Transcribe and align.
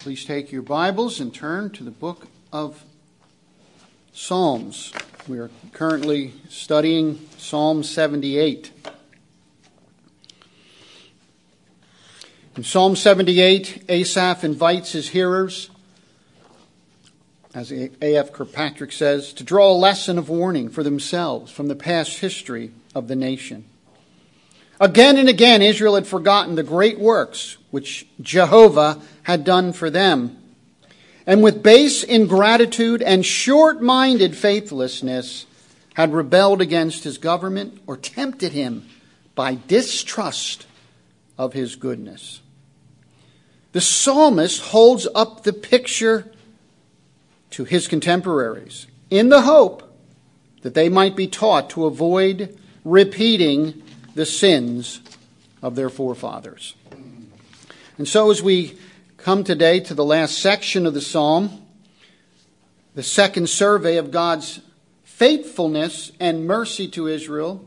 Please 0.00 0.24
take 0.24 0.50
your 0.50 0.62
Bibles 0.62 1.20
and 1.20 1.32
turn 1.34 1.68
to 1.72 1.84
the 1.84 1.90
book 1.90 2.26
of 2.54 2.86
Psalms. 4.14 4.94
We 5.28 5.38
are 5.38 5.50
currently 5.74 6.32
studying 6.48 7.28
Psalm 7.36 7.82
78. 7.82 8.70
In 12.56 12.64
Psalm 12.64 12.96
78, 12.96 13.84
Asaph 13.90 14.42
invites 14.42 14.92
his 14.92 15.10
hearers, 15.10 15.68
as 17.54 17.70
A.F. 17.70 18.32
Kirkpatrick 18.32 18.92
says, 18.92 19.34
to 19.34 19.44
draw 19.44 19.70
a 19.70 19.76
lesson 19.76 20.16
of 20.16 20.30
warning 20.30 20.70
for 20.70 20.82
themselves 20.82 21.52
from 21.52 21.68
the 21.68 21.76
past 21.76 22.20
history 22.20 22.70
of 22.94 23.08
the 23.08 23.16
nation. 23.16 23.66
Again 24.80 25.18
and 25.18 25.28
again, 25.28 25.60
Israel 25.60 25.96
had 25.96 26.06
forgotten 26.06 26.54
the 26.54 26.62
great 26.62 26.98
works 26.98 27.58
which 27.70 28.06
Jehovah 28.20 29.00
had 29.22 29.44
done 29.44 29.72
for 29.72 29.90
them. 29.90 30.36
And 31.26 31.42
with 31.42 31.62
base 31.62 32.02
ingratitude 32.02 33.02
and 33.02 33.24
short 33.24 33.80
minded 33.80 34.36
faithlessness, 34.36 35.46
had 35.94 36.12
rebelled 36.12 36.60
against 36.60 37.04
his 37.04 37.18
government 37.18 37.80
or 37.86 37.96
tempted 37.96 38.52
him 38.52 38.88
by 39.34 39.58
distrust 39.66 40.66
of 41.36 41.52
his 41.52 41.76
goodness. 41.76 42.40
The 43.72 43.80
psalmist 43.80 44.60
holds 44.60 45.06
up 45.14 45.42
the 45.42 45.52
picture 45.52 46.32
to 47.50 47.64
his 47.64 47.86
contemporaries 47.86 48.86
in 49.10 49.28
the 49.28 49.42
hope 49.42 49.82
that 50.62 50.74
they 50.74 50.88
might 50.88 51.16
be 51.16 51.26
taught 51.26 51.70
to 51.70 51.86
avoid 51.86 52.58
repeating 52.84 53.82
the 54.14 54.26
sins 54.26 55.00
of 55.62 55.74
their 55.74 55.90
forefathers. 55.90 56.74
And 58.00 58.08
so, 58.08 58.30
as 58.30 58.42
we 58.42 58.78
come 59.18 59.44
today 59.44 59.78
to 59.80 59.92
the 59.92 60.06
last 60.06 60.38
section 60.38 60.86
of 60.86 60.94
the 60.94 61.02
psalm, 61.02 61.66
the 62.94 63.02
second 63.02 63.50
survey 63.50 63.98
of 63.98 64.10
God's 64.10 64.62
faithfulness 65.02 66.10
and 66.18 66.46
mercy 66.46 66.88
to 66.88 67.06
Israel, 67.06 67.62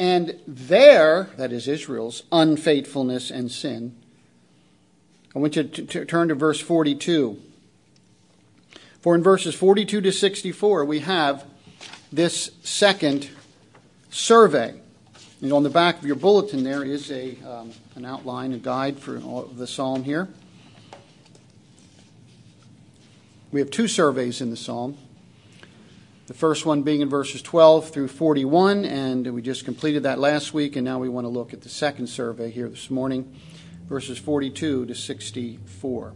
and 0.00 0.40
their, 0.48 1.30
that 1.36 1.52
is 1.52 1.68
Israel's, 1.68 2.24
unfaithfulness 2.32 3.30
and 3.30 3.48
sin, 3.48 3.94
I 5.36 5.38
want 5.38 5.54
you 5.54 5.62
to 5.62 6.04
turn 6.04 6.26
to 6.26 6.34
verse 6.34 6.58
42. 6.58 7.40
For 9.02 9.14
in 9.14 9.22
verses 9.22 9.54
42 9.54 10.00
to 10.00 10.10
64, 10.10 10.84
we 10.84 10.98
have 10.98 11.44
this 12.12 12.50
second 12.64 13.30
survey. 14.10 14.74
And 15.40 15.52
on 15.52 15.62
the 15.62 15.70
back 15.70 15.98
of 15.98 16.04
your 16.04 16.16
bulletin, 16.16 16.64
there 16.64 16.82
is 16.82 17.12
a, 17.12 17.36
um, 17.48 17.70
an 17.96 18.04
outline, 18.04 18.52
a 18.52 18.58
guide 18.58 18.98
for 18.98 19.20
the 19.54 19.66
psalm 19.66 20.02
here. 20.02 20.28
We 23.52 23.60
have 23.60 23.70
two 23.70 23.86
surveys 23.86 24.40
in 24.40 24.50
the 24.50 24.56
psalm. 24.56 24.96
The 26.26 26.34
first 26.34 26.66
one 26.66 26.82
being 26.82 27.02
in 27.02 27.08
verses 27.08 27.40
12 27.42 27.90
through 27.90 28.08
41, 28.08 28.84
and 28.84 29.32
we 29.32 29.42
just 29.42 29.64
completed 29.64 30.04
that 30.04 30.18
last 30.18 30.52
week, 30.52 30.74
and 30.74 30.84
now 30.84 30.98
we 30.98 31.08
want 31.08 31.24
to 31.24 31.28
look 31.28 31.52
at 31.52 31.60
the 31.60 31.68
second 31.68 32.08
survey 32.08 32.50
here 32.50 32.68
this 32.68 32.90
morning, 32.90 33.32
verses 33.88 34.18
42 34.18 34.86
to 34.86 34.94
64. 34.94 36.14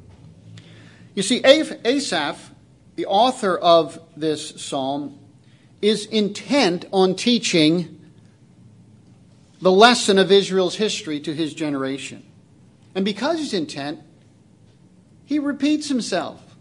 You 1.15 1.23
see, 1.23 1.41
Asaph, 1.45 2.51
the 2.97 3.07
author 3.07 3.57
of 3.57 4.01
this 4.17 4.61
psalm, 4.61 5.19
is 5.81 6.07
intent 6.07 6.87
on 6.93 7.15
teaching 7.15 7.98
the 9.61 9.73
lesson 9.73 10.19
of 10.19 10.31
Israel's 10.31 10.77
history 10.77 11.21
to 11.21 11.35
his 11.35 11.55
generation. 11.55 12.25
And 12.95 13.05
because 13.05 13.39
he's 13.39 13.55
intent, 13.55 14.01
he 15.25 15.39
repeats 15.39 15.89
himself, 15.89 16.57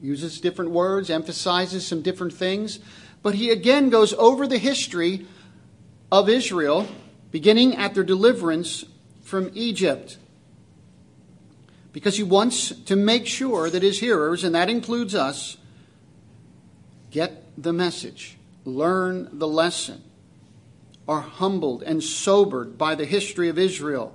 uses 0.00 0.40
different 0.40 0.70
words, 0.70 1.10
emphasizes 1.10 1.86
some 1.86 2.02
different 2.02 2.32
things, 2.32 2.78
but 3.22 3.34
he 3.34 3.50
again 3.50 3.90
goes 3.90 4.12
over 4.14 4.46
the 4.46 4.58
history 4.58 5.26
of 6.12 6.28
Israel, 6.28 6.86
beginning 7.30 7.76
at 7.76 7.94
their 7.94 8.04
deliverance 8.04 8.84
from 9.22 9.50
Egypt. 9.54 10.18
Because 11.92 12.16
he 12.16 12.22
wants 12.22 12.70
to 12.70 12.96
make 12.96 13.26
sure 13.26 13.70
that 13.70 13.82
his 13.82 14.00
hearers, 14.00 14.44
and 14.44 14.54
that 14.54 14.68
includes 14.68 15.14
us, 15.14 15.56
get 17.10 17.44
the 17.56 17.72
message, 17.72 18.36
learn 18.64 19.28
the 19.32 19.48
lesson, 19.48 20.02
are 21.08 21.20
humbled 21.20 21.82
and 21.82 22.02
sobered 22.02 22.78
by 22.78 22.94
the 22.94 23.04
history 23.04 23.48
of 23.48 23.58
Israel, 23.58 24.14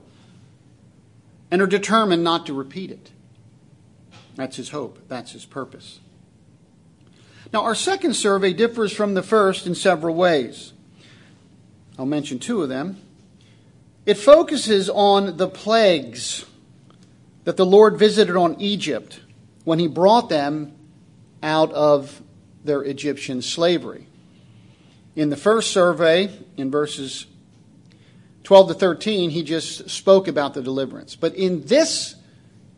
and 1.52 1.62
are 1.62 1.68
determined 1.68 2.24
not 2.24 2.46
to 2.46 2.54
repeat 2.54 2.92
it. 2.92 3.12
That's 4.36 4.56
his 4.56 4.70
hope, 4.70 5.00
that's 5.08 5.32
his 5.32 5.46
purpose. 5.46 6.00
Now, 7.52 7.64
our 7.64 7.76
second 7.76 8.16
survey 8.16 8.54
differs 8.54 8.92
from 8.92 9.14
the 9.14 9.24
first 9.24 9.66
in 9.66 9.76
several 9.76 10.16
ways. 10.16 10.74
I'll 11.98 12.06
mention 12.06 12.40
two 12.40 12.62
of 12.62 12.70
them. 12.70 12.98
It 14.06 14.16
focuses 14.16 14.90
on 14.90 15.38
the 15.38 15.48
plagues 15.48 16.46
that 17.44 17.58
the 17.58 17.66
Lord 17.66 17.98
visited 17.98 18.36
on 18.36 18.60
Egypt 18.60 19.20
when 19.64 19.80
he 19.80 19.88
brought 19.88 20.30
them 20.30 20.74
out 21.42 21.72
of 21.74 22.22
their 22.64 22.82
Egyptian 22.84 23.42
slavery. 23.42 24.08
In 25.16 25.30
the 25.30 25.38
first 25.38 25.72
survey, 25.72 26.30
in 26.60 26.72
verses 26.72 27.26
12 28.44 28.70
to 28.70 28.74
13, 28.74 29.30
he 29.30 29.44
just 29.44 29.90
spoke 29.90 30.28
about 30.28 30.54
the 30.54 30.62
deliverance. 30.62 31.16
But 31.16 31.36
in 31.36 31.66
this 31.66 32.16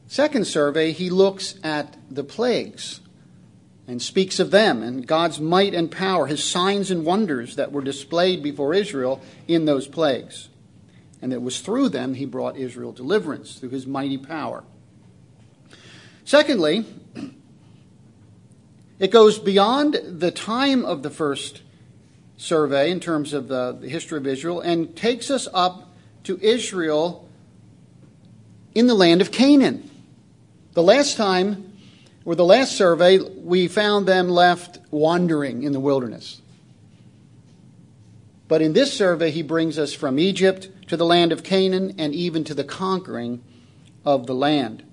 second 0.07 0.45
survey, 0.45 0.91
he 0.91 1.09
looks 1.09 1.55
at 1.63 1.95
the 2.09 2.23
plagues 2.23 2.99
and 3.87 4.01
speaks 4.01 4.39
of 4.39 4.51
them 4.51 4.83
and 4.83 5.07
God's 5.07 5.39
might 5.39 5.73
and 5.73 5.91
power, 5.91 6.27
his 6.27 6.43
signs 6.43 6.91
and 6.91 7.05
wonders 7.05 7.55
that 7.55 7.71
were 7.71 7.81
displayed 7.81 8.43
before 8.43 8.73
Israel 8.73 9.21
in 9.47 9.65
those 9.65 9.87
plagues. 9.87 10.49
And 11.21 11.31
it 11.31 11.41
was 11.41 11.61
through 11.61 11.89
them 11.89 12.15
he 12.15 12.25
brought 12.25 12.57
Israel 12.57 12.91
deliverance, 12.91 13.55
through 13.55 13.69
his 13.69 13.85
mighty 13.85 14.17
power. 14.17 14.63
Secondly, 16.25 16.85
it 18.99 19.11
goes 19.11 19.39
beyond 19.39 19.99
the 20.03 20.31
time 20.31 20.83
of 20.83 21.03
the 21.03 21.09
first 21.09 21.61
survey 22.41 22.89
in 22.89 22.99
terms 22.99 23.33
of 23.33 23.47
the, 23.47 23.77
the 23.79 23.87
history 23.87 24.17
of 24.17 24.25
Israel 24.25 24.61
and 24.61 24.95
takes 24.95 25.29
us 25.29 25.47
up 25.53 25.91
to 26.23 26.39
Israel 26.41 27.29
in 28.73 28.87
the 28.87 28.95
land 28.95 29.21
of 29.21 29.31
Canaan. 29.31 29.89
The 30.73 30.81
last 30.81 31.17
time, 31.17 31.71
or 32.25 32.33
the 32.33 32.45
last 32.45 32.75
survey, 32.75 33.19
we 33.19 33.67
found 33.67 34.07
them 34.07 34.27
left 34.27 34.79
wandering 34.89 35.61
in 35.63 35.71
the 35.71 35.79
wilderness. 35.79 36.41
But 38.47 38.61
in 38.63 38.73
this 38.73 38.91
survey, 38.91 39.29
he 39.29 39.43
brings 39.43 39.77
us 39.77 39.93
from 39.93 40.17
Egypt 40.17 40.69
to 40.87 40.97
the 40.97 41.05
land 41.05 41.31
of 41.31 41.43
Canaan 41.43 41.95
and 41.99 42.13
even 42.15 42.43
to 42.45 42.55
the 42.55 42.63
conquering 42.63 43.43
of 44.03 44.25
the 44.25 44.35
land. 44.35 44.83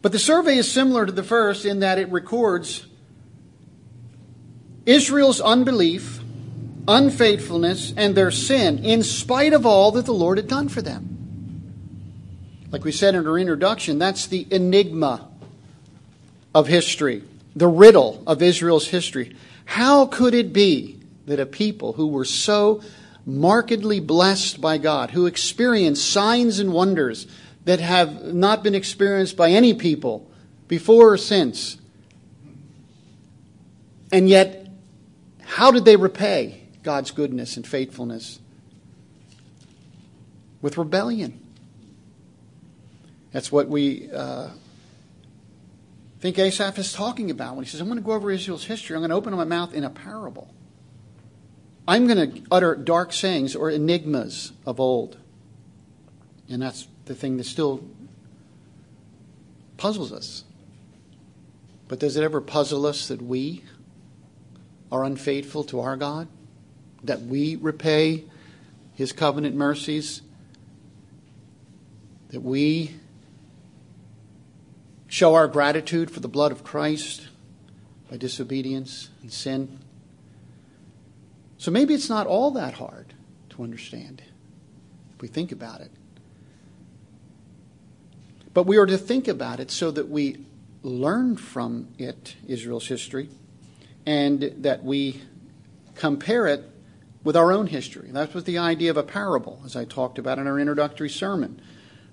But 0.00 0.12
the 0.12 0.18
survey 0.18 0.56
is 0.56 0.70
similar 0.70 1.06
to 1.06 1.12
the 1.12 1.24
first 1.24 1.64
in 1.64 1.80
that 1.80 1.98
it 1.98 2.08
records 2.10 2.86
Israel's 4.90 5.40
unbelief, 5.40 6.20
unfaithfulness, 6.88 7.94
and 7.96 8.14
their 8.14 8.30
sin 8.30 8.84
in 8.84 9.02
spite 9.02 9.52
of 9.52 9.64
all 9.64 9.92
that 9.92 10.06
the 10.06 10.12
Lord 10.12 10.38
had 10.38 10.48
done 10.48 10.68
for 10.68 10.82
them. 10.82 11.06
Like 12.70 12.84
we 12.84 12.92
said 12.92 13.14
in 13.14 13.26
our 13.26 13.38
introduction, 13.38 13.98
that's 13.98 14.26
the 14.26 14.46
enigma 14.50 15.28
of 16.54 16.66
history, 16.66 17.22
the 17.54 17.68
riddle 17.68 18.22
of 18.26 18.42
Israel's 18.42 18.88
history. 18.88 19.36
How 19.64 20.06
could 20.06 20.34
it 20.34 20.52
be 20.52 21.00
that 21.26 21.40
a 21.40 21.46
people 21.46 21.92
who 21.92 22.08
were 22.08 22.24
so 22.24 22.82
markedly 23.24 24.00
blessed 24.00 24.60
by 24.60 24.78
God, 24.78 25.10
who 25.10 25.26
experienced 25.26 26.10
signs 26.10 26.58
and 26.58 26.72
wonders, 26.72 27.26
that 27.64 27.80
have 27.80 28.34
not 28.34 28.62
been 28.62 28.74
experienced 28.74 29.36
by 29.36 29.50
any 29.50 29.74
people 29.74 30.30
before 30.68 31.12
or 31.12 31.16
since. 31.16 31.76
And 34.12 34.28
yet, 34.28 34.59
how 35.50 35.72
did 35.72 35.84
they 35.84 35.96
repay 35.96 36.62
God's 36.84 37.10
goodness 37.10 37.56
and 37.56 37.66
faithfulness? 37.66 38.38
With 40.62 40.78
rebellion. 40.78 41.44
That's 43.32 43.50
what 43.50 43.66
we 43.66 44.08
uh, 44.12 44.50
think 46.20 46.38
Asaph 46.38 46.78
is 46.78 46.92
talking 46.92 47.32
about 47.32 47.56
when 47.56 47.64
he 47.64 47.70
says, 47.70 47.80
I'm 47.80 47.88
going 47.88 47.98
to 47.98 48.04
go 48.04 48.12
over 48.12 48.30
Israel's 48.30 48.64
history. 48.64 48.94
I'm 48.94 49.00
going 49.00 49.10
to 49.10 49.16
open 49.16 49.34
my 49.34 49.42
mouth 49.42 49.74
in 49.74 49.82
a 49.82 49.90
parable. 49.90 50.54
I'm 51.88 52.06
going 52.06 52.30
to 52.30 52.42
utter 52.52 52.76
dark 52.76 53.12
sayings 53.12 53.56
or 53.56 53.70
enigmas 53.70 54.52
of 54.64 54.78
old. 54.78 55.18
And 56.48 56.62
that's 56.62 56.86
the 57.06 57.14
thing 57.16 57.38
that 57.38 57.44
still 57.44 57.84
puzzles 59.76 60.12
us. 60.12 60.44
But 61.88 61.98
does 61.98 62.16
it 62.16 62.22
ever 62.22 62.40
puzzle 62.40 62.86
us 62.86 63.08
that 63.08 63.20
we 63.20 63.64
are 64.90 65.04
unfaithful 65.04 65.64
to 65.64 65.80
our 65.80 65.96
God? 65.96 66.28
That 67.04 67.22
we 67.22 67.56
repay 67.56 68.24
His 68.94 69.12
covenant 69.12 69.56
mercies? 69.56 70.22
That 72.28 72.40
we 72.42 72.94
show 75.08 75.34
our 75.34 75.48
gratitude 75.48 76.10
for 76.10 76.20
the 76.20 76.28
blood 76.28 76.52
of 76.52 76.62
Christ 76.62 77.28
by 78.10 78.16
disobedience 78.16 79.10
and 79.22 79.32
sin. 79.32 79.80
So 81.58 81.70
maybe 81.70 81.94
it's 81.94 82.08
not 82.08 82.26
all 82.26 82.52
that 82.52 82.74
hard 82.74 83.12
to 83.50 83.62
understand 83.62 84.22
if 85.14 85.20
we 85.20 85.28
think 85.28 85.52
about 85.52 85.80
it. 85.80 85.90
But 88.54 88.66
we 88.66 88.78
are 88.78 88.86
to 88.86 88.98
think 88.98 89.28
about 89.28 89.60
it 89.60 89.70
so 89.70 89.90
that 89.90 90.08
we 90.08 90.44
learn 90.82 91.36
from 91.36 91.88
it, 91.98 92.36
Israel's 92.46 92.88
history, 92.88 93.28
and 94.06 94.42
that 94.58 94.84
we 94.84 95.20
compare 95.94 96.46
it 96.46 96.64
with 97.22 97.36
our 97.36 97.52
own 97.52 97.66
history. 97.66 98.10
That 98.12 98.32
was 98.32 98.44
the 98.44 98.58
idea 98.58 98.90
of 98.90 98.96
a 98.96 99.02
parable, 99.02 99.60
as 99.64 99.76
I 99.76 99.84
talked 99.84 100.18
about 100.18 100.38
in 100.38 100.46
our 100.46 100.58
introductory 100.58 101.10
sermon. 101.10 101.60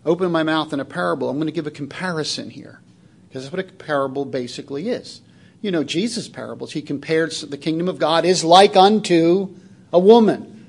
Open 0.06 0.32
my 0.32 0.44
mouth 0.44 0.74
in 0.74 0.80
a 0.80 0.86
parable. 0.86 1.30
I'm 1.30 1.38
going 1.38 1.48
to 1.48 1.54
give 1.54 1.68
a 1.68 1.72
comparison 1.72 2.50
here, 2.50 2.82
because 3.28 3.44
that's 3.44 3.54
what 3.54 3.66
a 3.66 3.72
parable 3.72 4.26
basically 4.26 4.90
is. 4.90 5.22
You 5.62 5.72
know, 5.72 5.84
Jesus' 5.84 6.28
parables, 6.28 6.74
he 6.74 6.82
compares 6.82 7.42
the 7.42 7.58
kingdom 7.58 7.88
of 7.88 7.98
God 7.98 8.26
is 8.26 8.44
like 8.44 8.76
unto 8.76 9.56
a 9.92 10.00
woman 10.00 10.68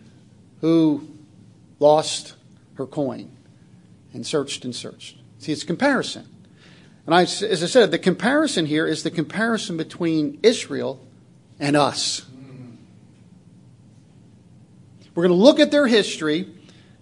who 0.61 1.09
lost 1.79 2.35
her 2.75 2.87
coin 2.87 3.31
and 4.13 4.27
searched 4.27 4.65
and 4.65 4.75
searched. 4.75 5.19
See, 5.39 5.53
it's 5.53 5.65
comparison. 5.65 6.27
And 7.07 7.15
I, 7.15 7.23
as 7.23 7.63
I 7.63 7.67
said, 7.67 7.91
the 7.91 7.99
comparison 7.99 8.67
here 8.67 8.87
is 8.87 9.03
the 9.03 9.11
comparison 9.11 9.77
between 9.77 10.39
Israel 10.43 11.05
and 11.61 11.77
us. 11.77 12.25
We're 15.15 15.27
going 15.27 15.37
to 15.37 15.43
look 15.43 15.59
at 15.59 15.71
their 15.71 15.87
history 15.87 16.49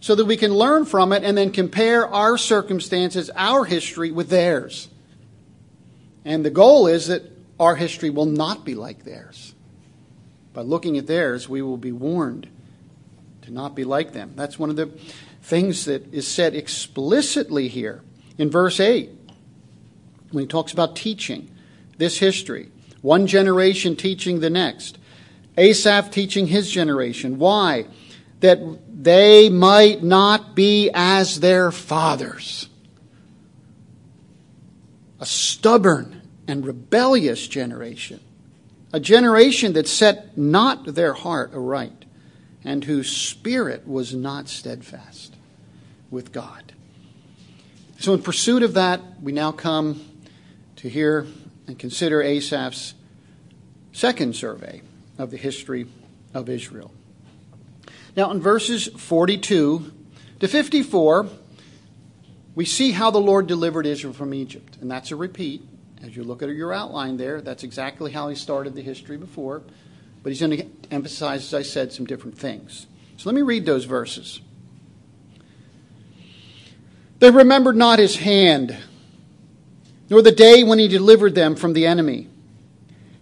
so 0.01 0.15
that 0.15 0.25
we 0.25 0.37
can 0.37 0.55
learn 0.55 0.85
from 0.85 1.13
it 1.13 1.23
and 1.23 1.37
then 1.37 1.51
compare 1.51 2.07
our 2.07 2.39
circumstances, 2.39 3.31
our 3.35 3.65
history, 3.65 4.11
with 4.11 4.29
theirs. 4.29 4.89
And 6.25 6.45
the 6.45 6.51
goal 6.51 6.87
is 6.87 7.09
that 7.09 7.23
our 7.61 7.77
history 7.77 8.11
will 8.11 8.27
not 8.27 8.65
be 8.65 8.75
like 8.75 9.05
theirs. 9.05 9.55
By 10.53 10.63
looking 10.63 10.97
at 10.97 11.07
theirs, 11.07 11.49
we 11.49 11.61
will 11.61 11.77
be 11.77 11.93
warned 11.93 12.49
to 13.43 13.53
not 13.53 13.75
be 13.75 13.85
like 13.85 14.13
them. 14.13 14.33
That's 14.35 14.59
one 14.59 14.71
of 14.71 14.77
the 14.77 14.91
things 15.43 15.85
that 15.85 16.13
is 16.13 16.27
said 16.27 16.55
explicitly 16.55 17.69
here 17.69 18.03
in 18.39 18.51
verse 18.51 18.81
8 18.81 19.11
when 20.31 20.43
he 20.43 20.49
talks 20.49 20.73
about 20.73 20.97
teaching 20.97 21.51
this 21.99 22.19
history. 22.19 22.71
One 23.07 23.29
generation 23.29 23.95
teaching 23.95 24.41
the 24.41 24.51
next. 24.51 24.99
Asaph 25.57 26.11
teaching 26.11 26.49
his 26.49 26.69
generation. 26.69 27.39
Why? 27.39 27.87
That 28.41 28.59
they 29.01 29.49
might 29.49 30.03
not 30.03 30.57
be 30.57 30.91
as 30.93 31.39
their 31.39 31.71
fathers. 31.71 32.69
A 35.21 35.25
stubborn 35.25 36.21
and 36.49 36.67
rebellious 36.67 37.47
generation. 37.47 38.19
A 38.93 38.99
generation 38.99 39.75
that 39.75 39.87
set 39.87 40.37
not 40.37 40.97
their 40.97 41.13
heart 41.13 41.53
aright 41.55 42.07
and 42.65 42.83
whose 42.83 43.09
spirit 43.09 43.87
was 43.87 44.15
not 44.15 44.49
steadfast 44.49 45.37
with 46.11 46.33
God. 46.33 46.73
So, 48.01 48.15
in 48.15 48.23
pursuit 48.23 48.65
of 48.65 48.75
that, 48.75 49.01
we 49.23 49.31
now 49.31 49.53
come 49.53 50.05
to 50.75 50.89
hear 50.89 51.29
and 51.69 51.79
consider 51.79 52.21
Asaph's 52.21 52.95
second 53.97 54.37
survey 54.37 54.83
of 55.17 55.31
the 55.31 55.39
history 55.39 55.87
of 56.35 56.51
Israel. 56.51 56.93
Now, 58.15 58.31
in 58.31 58.43
verses 58.43 58.89
42 58.89 59.91
to 60.41 60.49
54, 60.49 61.27
we 62.55 62.67
see 62.67 62.93
how 62.93 63.11
the 63.11 63.19
Lord 63.19 63.47
delivered 63.47 63.87
Israel 63.87 64.13
from 64.13 64.35
Egypt. 64.35 64.77
And 64.83 64.91
that's 64.91 65.13
a 65.13 65.17
repeat. 65.17 65.63
As 66.03 66.15
you 66.15 66.25
look 66.25 66.43
at 66.43 66.51
your 66.51 66.75
outline 66.75 67.17
there, 67.17 67.41
that's 67.41 67.65
exactly 67.65 68.13
how 68.13 68.29
he 68.29 68.37
started 68.37 68.75
the 68.75 68.83
history 68.83 69.17
before. 69.17 69.63
But 70.23 70.31
he's 70.31 70.41
going 70.41 70.59
to 70.59 70.67
emphasize, 70.91 71.47
as 71.47 71.55
I 71.55 71.63
said, 71.63 71.91
some 71.91 72.05
different 72.05 72.37
things. 72.37 72.87
So 73.17 73.31
let 73.31 73.35
me 73.35 73.41
read 73.41 73.65
those 73.65 73.87
verses. 73.87 74.43
They 77.19 77.31
remembered 77.31 77.77
not 77.77 77.99
his 77.99 78.17
hand, 78.17 78.77
nor 80.11 80.21
the 80.21 80.33
day 80.33 80.65
when 80.65 80.79
he 80.79 80.87
delivered 80.87 81.35
them 81.35 81.57
from 81.57 81.73
the 81.73 81.87
enemy, 81.87 82.29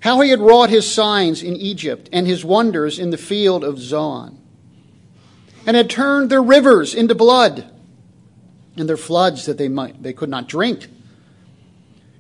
how 0.05 0.21
he 0.21 0.29
had 0.29 0.41
wrought 0.41 0.69
his 0.69 0.93
signs 0.93 1.43
in 1.43 1.57
Egypt 1.57 2.11
and 2.13 2.27
his 2.27 2.45
wonders 2.45 2.99
in 2.99 3.09
the 3.09 3.17
field 3.17 3.65
of 3.65 3.79
Zoan, 3.79 4.39
and 5.67 5.75
had 5.75 5.89
turned 5.89 6.29
their 6.29 6.43
rivers 6.43 6.95
into 6.95 7.15
blood 7.15 7.65
and 8.77 8.87
their 8.87 8.99
floods 8.99 9.47
that 9.47 9.57
they 9.57 9.67
might 9.67 10.03
they 10.03 10.13
could 10.13 10.29
not 10.29 10.47
drink. 10.47 10.89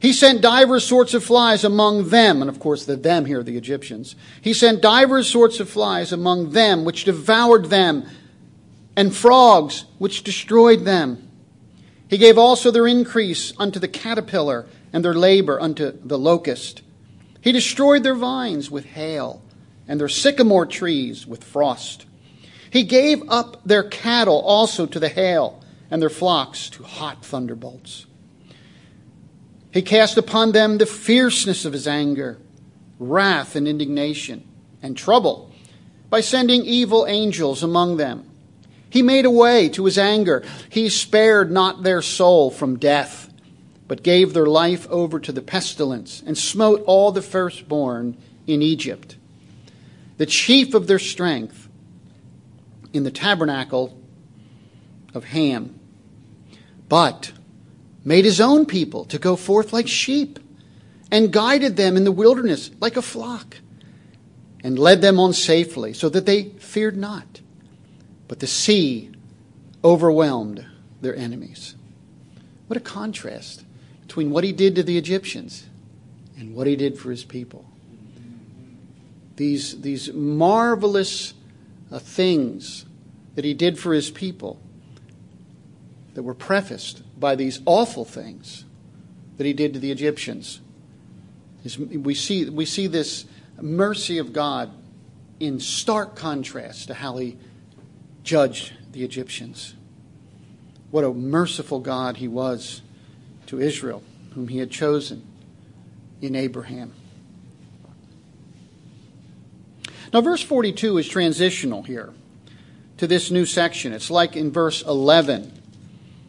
He 0.01 0.15
sent 0.15 0.41
divers 0.41 0.83
sorts 0.87 1.13
of 1.13 1.23
flies 1.23 1.63
among 1.63 2.09
them, 2.09 2.41
and 2.41 2.49
of 2.49 2.59
course 2.59 2.87
the 2.87 2.97
them 2.97 3.27
here, 3.27 3.41
are 3.41 3.43
the 3.43 3.59
Egyptians. 3.59 4.17
He 4.41 4.55
sent 4.55 4.81
divers 4.81 5.31
sorts 5.31 5.61
of 5.61 5.69
flies 5.69 6.11
among 6.11 6.53
them, 6.53 6.87
which 6.87 7.05
devoured 7.05 7.67
them, 7.67 8.09
and 8.97 9.15
frogs, 9.15 9.85
which 9.99 10.25
destroyed 10.25 10.87
them. 10.87 11.29
He 12.09 12.17
gave 12.17 12.39
also 12.39 12.71
their 12.71 12.87
increase 12.87 13.53
unto 13.59 13.79
the 13.79 13.89
caterpillar, 13.89 14.65
and 14.91 15.05
their 15.05 15.13
labor 15.13 15.61
unto 15.61 15.93
the 16.03 16.19
locust. 16.19 16.81
He 17.45 17.53
destroyed 17.53 18.03
their 18.03 18.15
vines 18.15 18.71
with 18.71 18.87
hail, 18.87 19.43
and 19.87 20.01
their 20.01 20.09
sycamore 20.09 20.65
trees 20.65 21.27
with 21.27 21.45
frost. 21.45 22.07
He 22.71 22.83
gave 22.83 23.23
up 23.29 23.61
their 23.65 23.85
cattle 23.85 24.41
also 24.41 24.87
to 24.87 24.99
the 24.99 25.11
hail, 25.11 25.63
and 25.91 26.01
their 26.01 26.09
flocks 26.09 26.71
to 26.71 26.83
hot 26.83 27.23
thunderbolts. 27.23 28.07
He 29.71 29.83
cast 29.83 30.17
upon 30.17 30.53
them 30.53 30.79
the 30.79 30.87
fierceness 30.87 31.67
of 31.67 31.75
his 31.75 31.87
anger, 31.87 32.39
wrath 32.99 33.55
and 33.55 33.69
indignation, 33.69 34.49
and 34.83 34.97
trouble, 34.97 35.53
by 36.09 36.23
sending 36.23 36.65
evil 36.65 37.07
angels 37.07 37.63
among 37.63 37.99
them 37.99 38.31
he 38.95 39.03
made 39.03 39.25
a 39.25 39.31
way 39.31 39.69
to 39.71 39.87
his 39.87 39.99
anger. 39.99 40.45
He 40.69 40.89
spared 40.89 41.51
not 41.51 41.83
their 41.83 42.01
soul 42.01 42.53
from 42.53 42.79
death, 42.79 43.29
but 43.87 44.03
gave 44.03 44.33
their 44.33 44.47
life 44.47 44.89
over 44.91 45.21
to 45.21 45.33
the 45.33 45.43
pestilence, 45.43 46.23
and 46.27 46.39
smote 46.39 46.83
all 46.87 47.13
the 47.13 47.23
firstborn 47.23 48.17
in 48.47 48.63
Egypt. 48.63 49.17
The 50.17 50.27
chief 50.27 50.75
of 50.75 50.87
their 50.87 50.99
strength 50.99 51.69
in 52.93 53.03
the 53.03 53.11
tabernacle 53.11 53.99
of 55.13 55.25
Ham, 55.25 55.79
but 56.89 57.33
made 58.05 58.25
his 58.25 58.41
own 58.41 58.67
people 58.67 59.05
to 59.07 59.19
go 59.19 59.37
forth 59.37 59.73
like 59.73 59.89
sheep, 59.89 60.39
and 61.11 61.33
guided 61.33 61.77
them 61.77 61.97
in 61.97 62.05
the 62.05 62.13
wilderness 62.13 62.71
like 62.81 62.97
a 62.97 63.03
flock, 63.03 63.59
and 64.63 64.79
led 64.79 65.03
them 65.03 65.21
on 65.21 65.33
safely, 65.33 65.93
so 65.93 66.09
that 66.09 66.27
they 66.27 66.45
feared 66.45 66.97
not. 66.97 67.41
But 68.29 68.41
the 68.41 68.47
sea 68.47 69.11
overwhelmed 69.85 70.65
their 71.03 71.15
enemies. 71.15 71.77
What 72.67 72.79
a 72.79 72.81
contrast 72.81 73.64
between 74.15 74.31
what 74.31 74.45
he 74.45 74.53
did 74.53 74.77
to 74.77 74.83
the 74.85 74.97
Egyptians 74.97 75.67
and 76.39 76.55
what 76.55 76.69
he 76.69 76.77
did 76.77 76.97
for 76.97 77.11
his 77.11 77.25
people. 77.25 77.65
These, 79.35 79.81
these 79.81 80.13
marvelous 80.13 81.35
uh, 81.91 81.99
things 81.99 82.87
that 83.35 83.45
he 83.45 83.55
did 83.55 83.77
for 83.77 83.93
his 83.93 84.13
people 84.13 84.61
that 86.15 86.23
were 86.23 86.33
prefaced 86.33 87.03
by 87.19 87.35
these 87.35 87.61
awful 87.67 88.05
things 88.05 88.65
that 89.37 89.47
he 89.47 89.53
did 89.53 89.73
to 89.73 89.81
the 89.81 89.91
Egyptians. 89.91 90.61
We 91.91 92.15
see, 92.15 92.49
we 92.49 92.67
see 92.67 92.87
this 92.87 93.25
mercy 93.61 94.19
of 94.19 94.33
God 94.33 94.71
in 95.41 95.59
stark 95.59 96.15
contrast 96.15 96.87
to 96.87 96.95
how 96.95 97.17
he 97.17 97.37
judged 98.23 98.75
the 98.93 99.03
Egyptians. 99.03 99.75
What 100.93 101.03
a 101.03 101.13
merciful 101.13 101.81
God 101.81 102.19
he 102.19 102.29
was 102.29 102.81
to 103.47 103.61
Israel, 103.61 104.03
whom 104.35 104.49
he 104.49 104.59
had 104.59 104.71
chosen 104.71 105.25
in 106.21 106.35
Abraham. 106.35 106.93
Now, 110.13 110.21
verse 110.21 110.43
42 110.43 110.99
is 110.99 111.09
transitional 111.09 111.83
here 111.83 112.13
to 112.99 113.07
this 113.07 113.31
new 113.31 113.45
section. 113.45 113.93
It's 113.93 114.11
like 114.11 114.37
in 114.37 114.53
verse 114.53 114.83
11, 114.83 115.53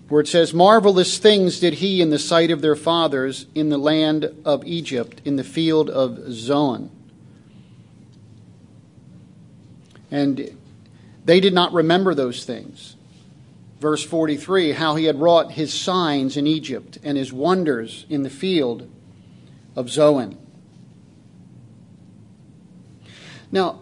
where 0.10 0.22
it 0.22 0.27
says, 0.27 0.53
Marvelous 0.53 1.19
things 1.19 1.60
did 1.60 1.75
he 1.75 2.01
in 2.01 2.10
the 2.10 2.19
sight 2.19 2.50
of 2.50 2.62
their 2.62 2.75
fathers 2.75 3.45
in 3.53 3.69
the 3.69 3.77
land 3.77 4.34
of 4.43 4.65
Egypt, 4.65 5.22
in 5.24 5.36
the 5.36 5.43
field 5.43 5.89
of 5.89 6.31
Zoan. 6.31 6.89
And 10.10 10.57
they 11.24 11.39
did 11.39 11.53
not 11.53 11.74
remember 11.74 12.15
those 12.15 12.43
things. 12.45 12.95
Verse 13.86 14.04
43 14.04 14.72
how 14.72 14.96
he 14.96 15.06
had 15.06 15.22
wrought 15.22 15.51
his 15.51 15.72
signs 15.72 16.38
in 16.38 16.48
Egypt 16.48 16.98
and 17.04 17.20
his 17.20 17.32
wonders 17.32 18.08
in 18.10 18.24
the 18.24 18.32
field 18.32 18.89
of 19.75 19.92
Zoan. 19.92 20.39
Now, 23.51 23.82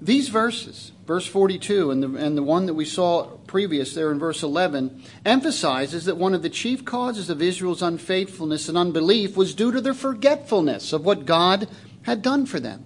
these 0.00 0.28
verses 0.28 0.92
verse 1.04 1.26
42 1.26 1.90
and 1.90 2.00
the, 2.00 2.14
and 2.14 2.38
the 2.38 2.44
one 2.44 2.66
that 2.66 2.74
we 2.74 2.84
saw 2.84 3.24
previous 3.48 3.92
there 3.92 4.12
in 4.12 4.20
verse 4.20 4.44
11 4.44 5.02
emphasizes 5.24 6.04
that 6.04 6.16
one 6.16 6.32
of 6.32 6.42
the 6.42 6.48
chief 6.48 6.84
causes 6.84 7.28
of 7.28 7.42
Israel's 7.42 7.82
unfaithfulness 7.82 8.68
and 8.68 8.78
unbelief 8.78 9.36
was 9.36 9.52
due 9.52 9.72
to 9.72 9.80
their 9.80 9.94
forgetfulness 9.94 10.92
of 10.92 11.04
what 11.04 11.26
God 11.26 11.66
had 12.02 12.22
done 12.22 12.46
for 12.46 12.60
them. 12.60 12.84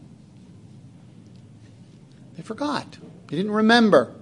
They 2.38 2.42
forgot, 2.42 2.96
they 3.28 3.36
didn't 3.36 3.52
remember. 3.52 4.14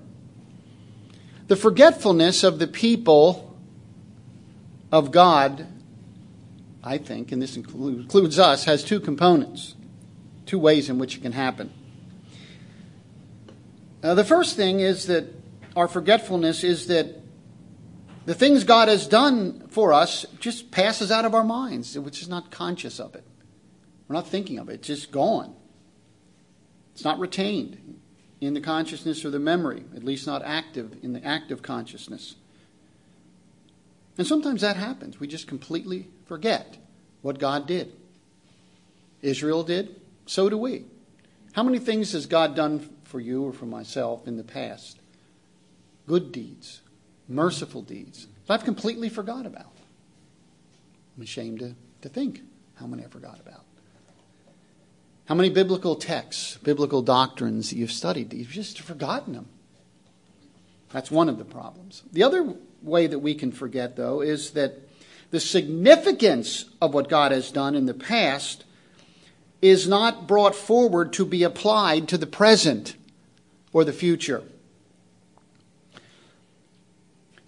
The 1.50 1.56
forgetfulness 1.56 2.44
of 2.44 2.60
the 2.60 2.68
people 2.68 3.58
of 4.92 5.10
God, 5.10 5.66
I 6.84 6.96
think, 6.96 7.32
and 7.32 7.42
this 7.42 7.56
includes 7.56 8.38
us, 8.38 8.66
has 8.66 8.84
two 8.84 9.00
components, 9.00 9.74
two 10.46 10.60
ways 10.60 10.88
in 10.88 11.00
which 11.00 11.16
it 11.16 11.22
can 11.22 11.32
happen. 11.32 11.72
The 14.00 14.22
first 14.22 14.54
thing 14.54 14.78
is 14.78 15.06
that 15.06 15.24
our 15.74 15.88
forgetfulness 15.88 16.62
is 16.62 16.86
that 16.86 17.16
the 18.26 18.34
things 18.36 18.62
God 18.62 18.86
has 18.86 19.08
done 19.08 19.66
for 19.70 19.92
us 19.92 20.24
just 20.38 20.70
passes 20.70 21.10
out 21.10 21.24
of 21.24 21.34
our 21.34 21.42
minds. 21.42 21.98
We're 21.98 22.10
just 22.10 22.30
not 22.30 22.52
conscious 22.52 23.00
of 23.00 23.16
it. 23.16 23.24
We're 24.06 24.14
not 24.14 24.28
thinking 24.28 24.60
of 24.60 24.68
it. 24.68 24.74
It's 24.74 24.86
just 24.86 25.10
gone. 25.10 25.56
It's 26.92 27.02
not 27.02 27.18
retained 27.18 27.99
in 28.40 28.54
the 28.54 28.60
consciousness 28.60 29.24
or 29.24 29.30
the 29.30 29.38
memory, 29.38 29.84
at 29.94 30.04
least 30.04 30.26
not 30.26 30.42
active 30.44 30.96
in 31.02 31.12
the 31.12 31.24
active 31.24 31.62
consciousness. 31.62 32.36
And 34.16 34.26
sometimes 34.26 34.60
that 34.62 34.76
happens. 34.76 35.20
We 35.20 35.26
just 35.26 35.46
completely 35.46 36.08
forget 36.26 36.78
what 37.22 37.38
God 37.38 37.66
did. 37.66 37.92
Israel 39.22 39.62
did, 39.62 40.00
so 40.26 40.48
do 40.48 40.56
we. 40.56 40.84
How 41.52 41.62
many 41.62 41.78
things 41.78 42.12
has 42.12 42.26
God 42.26 42.54
done 42.54 42.88
for 43.10 43.20
you 43.20 43.42
or 43.42 43.52
for 43.52 43.66
myself 43.66 44.26
in 44.26 44.36
the 44.36 44.44
past. 44.44 44.98
Good 46.06 46.32
deeds, 46.32 46.80
merciful 47.28 47.82
deeds 47.82 48.28
that 48.46 48.54
I've 48.54 48.64
completely 48.64 49.08
forgot 49.08 49.46
about. 49.46 49.72
I'm 51.16 51.24
ashamed 51.24 51.58
to, 51.58 51.74
to 52.02 52.08
think 52.08 52.40
how 52.76 52.86
many 52.86 53.04
I 53.04 53.08
forgot 53.08 53.40
about. 53.40 53.64
How 55.30 55.36
many 55.36 55.48
biblical 55.48 55.94
texts, 55.94 56.56
biblical 56.56 57.02
doctrines 57.02 57.70
that 57.70 57.76
you've 57.76 57.92
studied, 57.92 58.32
you've 58.32 58.48
just 58.48 58.80
forgotten 58.80 59.34
them. 59.34 59.46
That's 60.88 61.08
one 61.08 61.28
of 61.28 61.38
the 61.38 61.44
problems. 61.44 62.02
The 62.12 62.24
other 62.24 62.56
way 62.82 63.06
that 63.06 63.20
we 63.20 63.36
can 63.36 63.52
forget, 63.52 63.94
though, 63.94 64.22
is 64.22 64.50
that 64.54 64.80
the 65.30 65.38
significance 65.38 66.64
of 66.82 66.94
what 66.94 67.08
God 67.08 67.30
has 67.30 67.52
done 67.52 67.76
in 67.76 67.86
the 67.86 67.94
past 67.94 68.64
is 69.62 69.86
not 69.86 70.26
brought 70.26 70.56
forward 70.56 71.12
to 71.12 71.24
be 71.24 71.44
applied 71.44 72.08
to 72.08 72.18
the 72.18 72.26
present 72.26 72.96
or 73.72 73.84
the 73.84 73.92
future. 73.92 74.42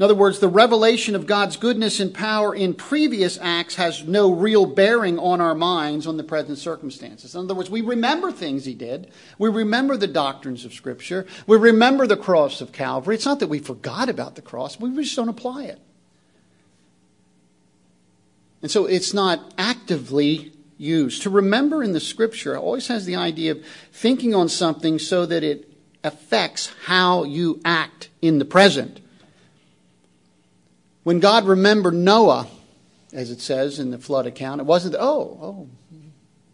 In 0.03 0.07
other 0.07 0.17
words, 0.17 0.41
the 0.41 0.49
revelation 0.49 1.15
of 1.15 1.29
God's 1.29 1.57
goodness 1.57 2.01
and 2.01 2.13
power 2.13 2.53
in 2.53 2.75
previous 2.75 3.39
acts 3.41 3.77
has 3.77 4.03
no 4.03 4.33
real 4.33 4.67
bearing 4.67 5.17
on 5.17 5.41
our 5.41 5.55
minds 5.55 6.09
on 6.09 6.17
the 6.17 6.25
present 6.25 6.59
circumstances. 6.59 7.37
In 7.37 7.43
other 7.43 7.55
words, 7.55 7.71
we 7.71 7.83
remember 7.83 8.33
things 8.33 8.65
He 8.65 8.75
did. 8.75 9.13
We 9.39 9.49
remember 9.49 9.97
the 9.97 10.09
doctrines 10.09 10.65
of 10.65 10.75
Scripture. 10.75 11.25
We 11.47 11.57
remember 11.57 12.09
the 12.09 12.17
cross 12.17 12.61
of 12.61 12.73
Calvary. 12.73 13.15
It's 13.15 13.27
not 13.27 13.39
that 13.39 13.47
we 13.47 13.61
forgot 13.61 14.09
about 14.09 14.35
the 14.35 14.43
cross, 14.43 14.81
we 14.81 14.93
just 15.05 15.15
don't 15.15 15.29
apply 15.29 15.67
it. 15.67 15.79
And 18.61 18.73
so 18.73 18.87
it's 18.87 19.15
not 19.15 19.55
actively 19.57 20.51
used. 20.79 21.23
To 21.23 21.31
remember 21.31 21.81
in 21.81 21.93
the 21.93 22.01
Scripture 22.01 22.59
always 22.59 22.89
has 22.89 23.07
the 23.07 23.15
idea 23.15 23.53
of 23.53 23.65
thinking 23.93 24.35
on 24.35 24.49
something 24.49 24.99
so 24.99 25.27
that 25.27 25.45
it 25.45 25.73
affects 26.03 26.73
how 26.87 27.23
you 27.23 27.61
act 27.65 28.09
in 28.21 28.41
the 28.41 28.45
present. 28.45 28.99
When 31.03 31.21
God 31.21 31.47
remembered 31.47 31.95
Noah, 31.95 32.47
as 33.13 33.31
it 33.31 33.41
says 33.41 33.79
in 33.79 33.91
the 33.91 33.99
flood 33.99 34.27
account, 34.27 34.61
it 34.61 34.65
wasn't, 34.65 34.95
oh, 34.99 35.39
oh, 35.43 35.69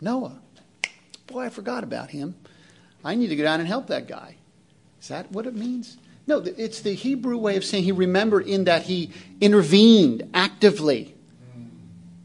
Noah. 0.01 0.39
Boy, 1.27 1.43
I 1.43 1.49
forgot 1.51 1.85
about 1.85 2.11
him. 2.11 2.35
I 3.05 3.15
need 3.15 3.29
to 3.29 3.37
go 3.37 3.43
down 3.43 3.61
and 3.61 3.69
help 3.69 3.89
that 3.89 4.09
guy. 4.09 4.37
Is 5.01 5.09
that 5.09 5.31
what 5.31 5.47
it 5.47 5.55
means? 5.55 5.99
No, 6.27 6.39
it's 6.39 6.81
the 6.81 6.95
Hebrew 6.95 7.39
way 7.39 7.57
of 7.57 7.65
saying 7.65 7.85
he 7.85 7.93
remembered 7.93 8.47
in 8.47 8.65
that 8.65 8.83
he 8.83 9.11
intervened 9.41 10.29
actively. 10.35 11.15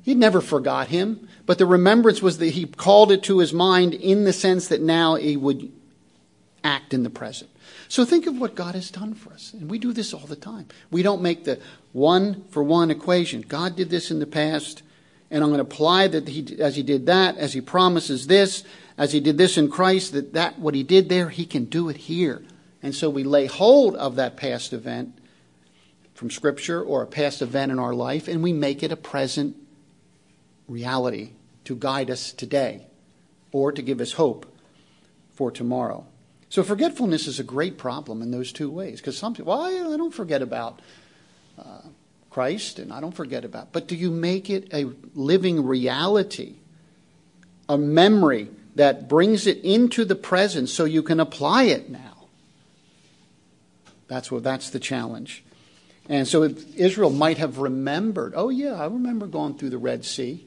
He 0.02 0.16
never 0.16 0.42
forgot 0.42 0.90
him, 0.90 1.30
but 1.46 1.58
the 1.58 1.66
remembrance 1.66 2.22
was 2.22 2.38
that 2.40 2.50
he 2.50 2.66
called 2.66 3.12
it 3.12 3.24
to 3.24 3.40
his 3.40 3.54
mind 3.54 3.94
in 3.94 4.26
the 4.26 4.34
sense 4.34 4.68
that 4.68 4.82
now 4.82 5.16
he 5.16 5.38
would 5.38 5.72
act 6.64 6.94
in 6.94 7.04
the 7.04 7.10
present. 7.10 7.50
So 7.88 8.04
think 8.04 8.28
of 8.28 8.38
what 8.38 8.56
God 8.56 8.76
has 8.76 8.92
done 8.92 9.14
for 9.14 9.32
us. 9.32 9.54
And 9.54 9.70
we 9.70 9.80
do 9.80 9.94
this 9.94 10.14
all 10.14 10.26
the 10.26 10.36
time. 10.36 10.68
We 10.92 11.04
don't 11.04 11.22
make 11.22 11.46
the 11.46 11.60
one 11.94 12.44
for 12.50 12.62
one 12.64 12.92
equation. 12.92 13.42
God 13.42 13.76
did 13.76 13.90
this 13.90 14.12
in 14.12 14.20
the 14.20 14.26
past, 14.26 14.84
and 15.32 15.44
I'm 15.44 15.50
going 15.52 15.60
to 15.60 15.72
apply 15.72 16.08
that 16.10 16.28
he, 16.28 16.60
as 16.60 16.76
he 16.76 16.84
did 16.84 17.06
that, 17.06 17.38
as 17.38 17.54
he 17.54 17.62
promises 17.62 18.28
this, 18.28 18.64
as 18.98 19.14
he 19.14 19.20
did 19.20 19.38
this 19.38 19.58
in 19.58 19.70
Christ, 19.70 20.12
that, 20.12 20.34
that 20.34 20.60
what 20.60 20.76
he 20.76 20.84
did 20.84 21.08
there, 21.08 21.30
he 21.30 21.46
can 21.46 21.66
do 21.66 21.90
it 21.90 21.98
here. 21.98 22.44
And 22.82 22.94
so 22.94 23.10
we 23.10 23.24
lay 23.24 23.46
hold 23.46 23.96
of 23.96 24.18
that 24.18 24.36
past 24.36 24.74
event 24.74 25.18
from 26.14 26.30
Scripture 26.30 26.84
or 26.84 27.02
a 27.02 27.08
past 27.08 27.42
event 27.42 27.72
in 27.72 27.80
our 27.80 27.94
life, 27.94 28.28
and 28.28 28.44
we 28.44 28.54
make 28.54 28.84
it 28.84 28.92
a 28.92 28.98
present 28.98 29.56
reality 30.68 31.32
to 31.66 31.76
guide 31.76 32.10
us 32.10 32.34
today 32.34 32.88
or 33.52 33.72
to 33.72 33.82
give 33.82 34.02
us 34.02 34.14
hope 34.14 34.46
for 35.34 35.52
tomorrow. 35.52 36.06
So 36.50 36.62
forgetfulness 36.62 37.28
is 37.28 37.40
a 37.40 37.44
great 37.44 37.78
problem 37.78 38.22
in 38.22 38.32
those 38.32 38.52
two 38.52 38.70
ways. 38.70 39.00
Because 39.00 39.18
some 39.18 39.34
people, 39.34 39.58
well, 39.58 39.94
I 39.94 39.98
don't 39.98 40.14
forget 40.14 40.42
about 40.42 40.82
Christ 42.34 42.80
and 42.80 42.92
I 42.92 43.00
don't 43.00 43.16
forget 43.16 43.46
about. 43.46 43.72
But 43.72 43.88
do 43.88 43.96
you 43.96 44.10
make 44.10 44.50
it 44.50 44.74
a 44.74 44.86
living 45.14 45.64
reality, 45.66 46.56
a 47.70 47.78
memory 47.78 48.50
that 48.76 49.08
brings 49.08 49.46
it 49.46 49.64
into 49.64 50.04
the 50.04 50.16
present 50.16 50.70
so 50.70 50.84
you 50.84 51.04
can 51.04 51.20
apply 51.20 51.64
it 51.66 51.90
now? 51.90 52.26
That's 54.08 54.32
what. 54.32 54.44
That's 54.44 54.72
the 54.72 54.80
challenge. 54.80 55.44
And 56.10 56.28
so 56.28 56.44
Israel 56.76 57.12
might 57.12 57.38
have 57.38 57.60
remembered. 57.60 58.34
Oh 58.36 58.50
yeah, 58.50 58.74
I 58.74 58.86
remember 58.86 59.28
going 59.28 59.54
through 59.54 59.70
the 59.70 59.78
Red 59.78 60.04
Sea. 60.04 60.46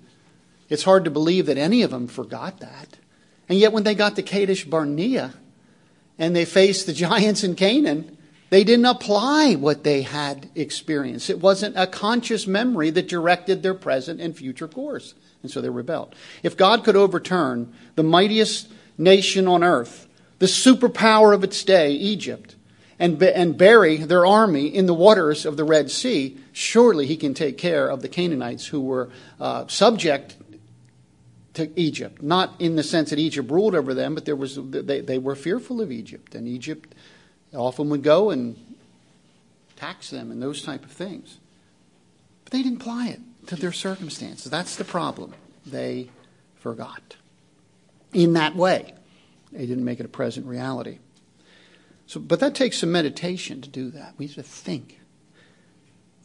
It's 0.68 0.82
hard 0.82 1.04
to 1.04 1.10
believe 1.10 1.46
that 1.46 1.56
any 1.56 1.82
of 1.82 1.92
them 1.92 2.08
forgot 2.08 2.58
that. 2.58 2.98
And 3.48 3.58
yet, 3.58 3.72
when 3.72 3.84
they 3.84 3.94
got 3.94 4.16
to 4.16 4.22
Kadesh 4.22 4.64
Barnea, 4.64 5.34
and 6.18 6.34
they 6.34 6.44
faced 6.44 6.86
the 6.86 6.92
giants 7.06 7.44
in 7.44 7.54
Canaan, 7.54 8.15
they 8.50 8.64
didn't 8.64 8.86
apply 8.86 9.54
what 9.54 9.82
they 9.82 10.02
had 10.02 10.48
experienced. 10.54 11.30
It 11.30 11.40
wasn't 11.40 11.76
a 11.76 11.86
conscious 11.86 12.46
memory 12.46 12.90
that 12.90 13.08
directed 13.08 13.62
their 13.62 13.74
present 13.74 14.20
and 14.20 14.36
future 14.36 14.68
course. 14.68 15.14
And 15.42 15.50
so 15.50 15.60
they 15.60 15.68
rebelled. 15.68 16.14
If 16.42 16.56
God 16.56 16.84
could 16.84 16.96
overturn 16.96 17.72
the 17.94 18.02
mightiest 18.02 18.68
nation 18.98 19.46
on 19.48 19.62
earth, 19.62 20.06
the 20.38 20.46
superpower 20.46 21.34
of 21.34 21.44
its 21.44 21.62
day, 21.64 21.92
Egypt, 21.92 22.54
and, 22.98 23.22
and 23.22 23.58
bury 23.58 23.98
their 23.98 24.24
army 24.24 24.66
in 24.66 24.86
the 24.86 24.94
waters 24.94 25.44
of 25.44 25.56
the 25.56 25.64
Red 25.64 25.90
Sea, 25.90 26.36
surely 26.52 27.06
he 27.06 27.16
can 27.16 27.34
take 27.34 27.58
care 27.58 27.88
of 27.88 28.00
the 28.00 28.08
Canaanites 28.08 28.66
who 28.66 28.80
were 28.80 29.10
uh, 29.38 29.66
subject 29.66 30.36
to 31.54 31.70
Egypt. 31.78 32.22
Not 32.22 32.54
in 32.58 32.76
the 32.76 32.82
sense 32.82 33.10
that 33.10 33.18
Egypt 33.18 33.50
ruled 33.50 33.74
over 33.74 33.92
them, 33.92 34.14
but 34.14 34.24
there 34.24 34.36
was, 34.36 34.58
they, 34.62 35.00
they 35.00 35.18
were 35.18 35.34
fearful 35.34 35.80
of 35.80 35.90
Egypt. 35.90 36.34
And 36.34 36.46
Egypt 36.46 36.94
often 37.56 37.88
would 37.88 38.02
go 38.02 38.30
and 38.30 38.56
tax 39.76 40.10
them 40.10 40.30
and 40.30 40.42
those 40.42 40.62
type 40.62 40.84
of 40.84 40.92
things. 40.92 41.38
But 42.44 42.52
they 42.52 42.62
didn't 42.62 42.80
apply 42.80 43.08
it 43.08 43.20
to 43.48 43.56
their 43.56 43.72
circumstances. 43.72 44.50
That's 44.50 44.76
the 44.76 44.84
problem. 44.84 45.34
They 45.64 46.10
forgot. 46.56 47.16
In 48.12 48.34
that 48.34 48.56
way, 48.56 48.94
they 49.52 49.66
didn't 49.66 49.84
make 49.84 50.00
it 50.00 50.06
a 50.06 50.10
present 50.10 50.46
reality. 50.46 50.98
So, 52.06 52.20
but 52.20 52.40
that 52.40 52.54
takes 52.54 52.78
some 52.78 52.92
meditation 52.92 53.60
to 53.62 53.68
do 53.68 53.90
that. 53.90 54.14
We 54.16 54.26
have 54.26 54.36
to 54.36 54.42
think. 54.42 55.00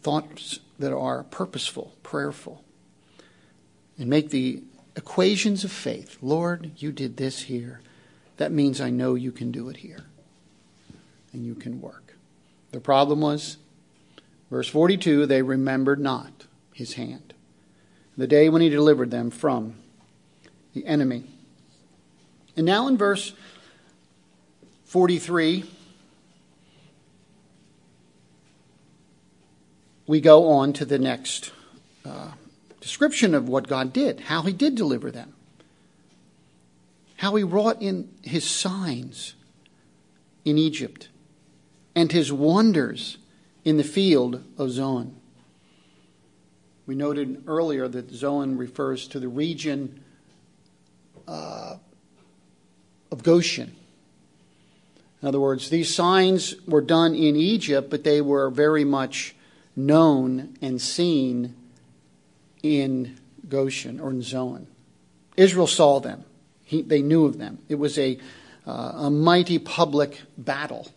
Thoughts 0.01 0.59
that 0.79 0.93
are 0.93 1.23
purposeful, 1.23 1.95
prayerful, 2.03 2.63
and 3.97 4.09
make 4.09 4.29
the 4.29 4.63
equations 4.95 5.63
of 5.63 5.71
faith. 5.71 6.17
Lord, 6.21 6.71
you 6.77 6.91
did 6.91 7.17
this 7.17 7.43
here. 7.43 7.81
That 8.37 8.51
means 8.51 8.81
I 8.81 8.89
know 8.89 9.15
you 9.15 9.31
can 9.31 9.51
do 9.51 9.69
it 9.69 9.77
here. 9.77 10.05
And 11.33 11.45
you 11.45 11.55
can 11.55 11.81
work. 11.81 12.15
The 12.71 12.79
problem 12.79 13.21
was, 13.21 13.57
verse 14.49 14.67
42, 14.67 15.25
they 15.25 15.41
remembered 15.41 15.99
not 15.99 16.45
his 16.73 16.93
hand. 16.93 17.33
The 18.17 18.27
day 18.27 18.49
when 18.49 18.61
he 18.61 18.69
delivered 18.69 19.11
them 19.11 19.29
from 19.31 19.75
the 20.73 20.85
enemy. 20.85 21.23
And 22.55 22.65
now 22.65 22.87
in 22.87 22.97
verse 22.97 23.33
43, 24.85 25.65
we 30.07 30.19
go 30.19 30.49
on 30.49 30.73
to 30.73 30.83
the 30.83 30.99
next 30.99 31.53
uh, 32.03 32.31
description 32.81 33.33
of 33.33 33.47
what 33.47 33.67
God 33.67 33.93
did, 33.93 34.19
how 34.19 34.41
He 34.41 34.51
did 34.51 34.75
deliver 34.75 35.09
them, 35.11 35.33
how 37.15 37.35
He 37.35 37.43
wrought 37.43 37.81
in 37.81 38.09
His 38.21 38.43
signs 38.43 39.35
in 40.43 40.57
Egypt 40.57 41.07
and 41.95 42.11
his 42.11 42.31
wonders 42.31 43.17
in 43.63 43.77
the 43.77 43.83
field 43.83 44.43
of 44.57 44.71
Zoan. 44.71 45.15
We 46.85 46.95
noted 46.95 47.43
earlier 47.47 47.87
that 47.87 48.11
Zoan 48.11 48.57
refers 48.57 49.07
to 49.09 49.19
the 49.19 49.27
region 49.27 50.03
uh, 51.27 51.75
of 53.11 53.23
Goshen. 53.23 53.75
In 55.21 55.27
other 55.27 55.39
words, 55.39 55.69
these 55.69 55.93
signs 55.93 56.55
were 56.67 56.81
done 56.81 57.13
in 57.13 57.35
Egypt, 57.35 57.89
but 57.89 58.03
they 58.03 58.21
were 58.21 58.49
very 58.49 58.83
much 58.83 59.35
known 59.75 60.57
and 60.61 60.81
seen 60.81 61.55
in 62.63 63.17
Goshen 63.47 63.99
or 63.99 64.09
in 64.09 64.21
Zoan. 64.21 64.67
Israel 65.37 65.67
saw 65.67 65.99
them, 65.99 66.23
he, 66.63 66.81
they 66.81 67.01
knew 67.01 67.25
of 67.25 67.37
them. 67.37 67.59
It 67.69 67.75
was 67.75 67.97
a, 67.97 68.17
uh, 68.65 68.71
a 68.95 69.09
mighty 69.11 69.59
public 69.59 70.21
battle 70.37 70.87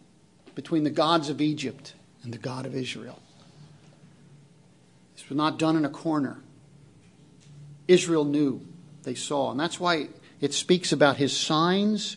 between 0.55 0.85
the 0.85 0.91
gods 0.91 1.29
of 1.29 1.41
Egypt 1.41 1.95
and 2.23 2.33
the 2.33 2.39
God 2.39 2.67
of 2.67 2.75
Israel. 2.75 3.21
This 5.15 5.29
was 5.29 5.37
not 5.37 5.59
done 5.59 5.77
in 5.77 5.85
a 5.85 5.91
corner. 5.91 6.41
Israel 7.87 8.25
knew, 8.25 8.61
they 9.03 9.15
saw. 9.15 9.51
And 9.51 9.61
that's 9.61 9.79
why 9.79 10.09
it 10.41 10.55
speaks 10.55 10.93
about 10.93 11.17
his 11.17 11.37
signs 11.37 12.17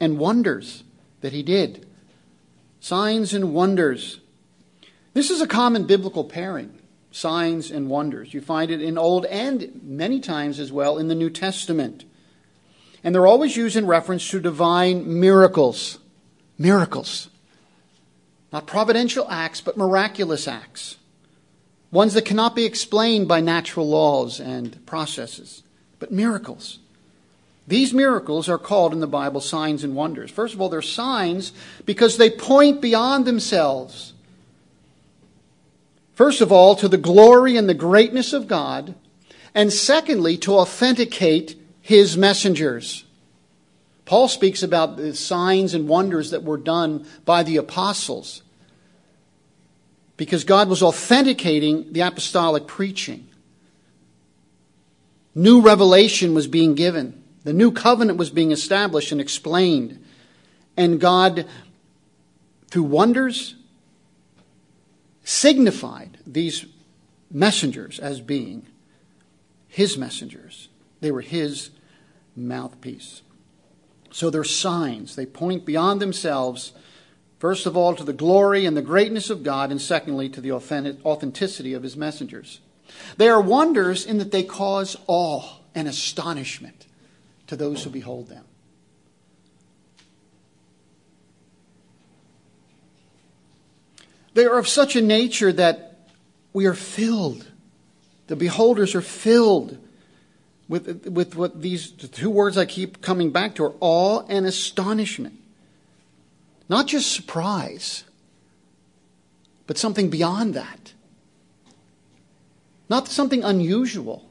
and 0.00 0.18
wonders 0.18 0.84
that 1.20 1.32
he 1.32 1.42
did. 1.42 1.86
Signs 2.80 3.32
and 3.32 3.54
wonders. 3.54 4.20
This 5.14 5.30
is 5.30 5.40
a 5.40 5.46
common 5.46 5.86
biblical 5.86 6.24
pairing 6.24 6.78
signs 7.14 7.70
and 7.70 7.88
wonders. 7.88 8.34
You 8.34 8.40
find 8.40 8.72
it 8.72 8.82
in 8.82 8.98
Old 8.98 9.24
and 9.26 9.80
many 9.84 10.18
times 10.18 10.58
as 10.58 10.72
well 10.72 10.98
in 10.98 11.06
the 11.06 11.14
New 11.14 11.30
Testament. 11.30 12.04
And 13.04 13.14
they're 13.14 13.26
always 13.26 13.56
used 13.56 13.76
in 13.76 13.86
reference 13.86 14.28
to 14.30 14.40
divine 14.40 15.20
miracles. 15.20 15.98
Miracles. 16.58 17.30
Not 18.54 18.66
providential 18.66 19.30
acts, 19.30 19.60
but 19.60 19.76
miraculous 19.76 20.48
acts. 20.48 20.96
Ones 21.90 22.14
that 22.14 22.24
cannot 22.24 22.56
be 22.56 22.64
explained 22.64 23.28
by 23.28 23.40
natural 23.40 23.86
laws 23.86 24.40
and 24.40 24.84
processes, 24.86 25.62
but 25.98 26.10
miracles. 26.10 26.78
These 27.68 27.92
miracles 27.92 28.48
are 28.48 28.56
called 28.56 28.94
in 28.94 29.00
the 29.00 29.06
Bible 29.06 29.42
signs 29.42 29.84
and 29.84 29.94
wonders. 29.94 30.30
First 30.30 30.54
of 30.54 30.60
all, 30.62 30.70
they're 30.70 30.80
signs 30.80 31.52
because 31.84 32.16
they 32.16 32.30
point 32.30 32.80
beyond 32.80 33.26
themselves 33.26 34.14
First 36.14 36.40
of 36.40 36.52
all, 36.52 36.76
to 36.76 36.88
the 36.88 36.96
glory 36.96 37.56
and 37.56 37.68
the 37.68 37.74
greatness 37.74 38.32
of 38.32 38.46
God, 38.46 38.94
and 39.54 39.72
secondly, 39.72 40.36
to 40.38 40.54
authenticate 40.54 41.56
his 41.80 42.16
messengers. 42.16 43.04
Paul 44.04 44.28
speaks 44.28 44.62
about 44.62 44.96
the 44.96 45.14
signs 45.14 45.74
and 45.74 45.88
wonders 45.88 46.30
that 46.30 46.44
were 46.44 46.56
done 46.56 47.04
by 47.24 47.42
the 47.42 47.56
apostles 47.56 48.42
because 50.16 50.44
God 50.44 50.68
was 50.68 50.82
authenticating 50.82 51.92
the 51.92 52.00
apostolic 52.00 52.66
preaching. 52.66 53.28
New 55.34 55.60
revelation 55.60 56.34
was 56.34 56.46
being 56.46 56.74
given, 56.74 57.22
the 57.42 57.52
new 57.52 57.72
covenant 57.72 58.18
was 58.18 58.30
being 58.30 58.52
established 58.52 59.12
and 59.12 59.20
explained. 59.20 60.02
And 60.76 60.98
God, 60.98 61.46
through 62.70 62.84
wonders 62.84 63.54
signified 65.22 66.18
these 66.26 66.66
messengers 67.30 67.98
as 67.98 68.20
being 68.20 68.66
his 69.68 69.98
messengers. 69.98 70.68
They 71.00 71.10
were 71.10 71.20
his 71.20 71.70
mouthpiece. 72.36 73.22
So 74.10 74.30
they're 74.30 74.44
signs. 74.44 75.16
They 75.16 75.26
point 75.26 75.64
beyond 75.64 76.00
themselves, 76.00 76.72
first 77.44 77.66
of 77.66 77.76
all, 77.76 77.94
to 77.94 78.04
the 78.04 78.14
glory 78.14 78.64
and 78.64 78.74
the 78.74 78.80
greatness 78.80 79.28
of 79.28 79.42
God, 79.42 79.70
and 79.70 79.78
secondly, 79.78 80.30
to 80.30 80.40
the 80.40 80.50
authenticity 80.50 81.74
of 81.74 81.82
his 81.82 81.94
messengers. 81.94 82.60
They 83.18 83.28
are 83.28 83.38
wonders 83.38 84.06
in 84.06 84.16
that 84.16 84.32
they 84.32 84.44
cause 84.44 84.96
awe 85.06 85.58
and 85.74 85.86
astonishment 85.86 86.86
to 87.48 87.54
those 87.54 87.84
who 87.84 87.90
behold 87.90 88.28
them. 88.28 88.46
They 94.32 94.46
are 94.46 94.56
of 94.56 94.66
such 94.66 94.96
a 94.96 95.02
nature 95.02 95.52
that 95.52 95.98
we 96.54 96.64
are 96.64 96.72
filled. 96.72 97.46
The 98.28 98.36
beholders 98.36 98.94
are 98.94 99.02
filled 99.02 99.76
with, 100.66 101.08
with 101.08 101.36
what 101.36 101.60
these 101.60 101.90
two 101.90 102.30
words 102.30 102.56
I 102.56 102.64
keep 102.64 103.02
coming 103.02 103.32
back 103.32 103.56
to 103.56 103.64
are 103.64 103.74
awe 103.80 104.24
and 104.30 104.46
astonishment. 104.46 105.40
Not 106.68 106.86
just 106.86 107.12
surprise, 107.12 108.04
but 109.66 109.78
something 109.78 110.10
beyond 110.10 110.54
that. 110.54 110.92
Not 112.88 113.08
something 113.08 113.42
unusual, 113.42 114.30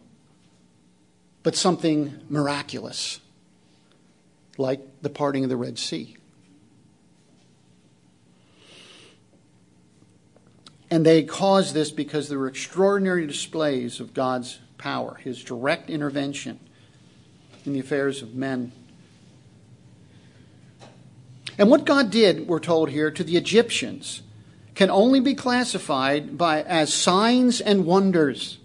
but 1.42 1.56
something 1.56 2.20
miraculous, 2.30 3.20
like 4.58 4.82
the 5.02 5.10
parting 5.10 5.44
of 5.44 5.50
the 5.50 5.58
Red 5.58 5.78
Sea. 5.78 6.16
And 10.90 11.04
they 11.04 11.24
caused 11.24 11.74
this 11.74 11.90
because 11.90 12.30
there 12.30 12.38
were 12.38 12.48
extraordinary 12.48 13.26
displays 13.26 14.00
of 14.00 14.14
God's 14.14 14.60
power, 14.78 15.16
his 15.16 15.44
direct 15.44 15.90
intervention 15.90 16.60
in 17.66 17.74
the 17.74 17.80
affairs 17.80 18.22
of 18.22 18.36
men. 18.36 18.72
And 21.58 21.70
what 21.70 21.86
God 21.86 22.10
did, 22.10 22.48
we're 22.48 22.60
told 22.60 22.90
here, 22.90 23.12
to 23.12 23.24
the 23.24 23.38
Egyptians 23.38 24.22
can 24.76 24.90
only 24.90 25.20
be 25.20 25.36
classified 25.36 26.38
by, 26.38 26.64
as 26.64 26.94
signs 26.94 27.62
and 27.62 27.86
wonders. 27.86 28.58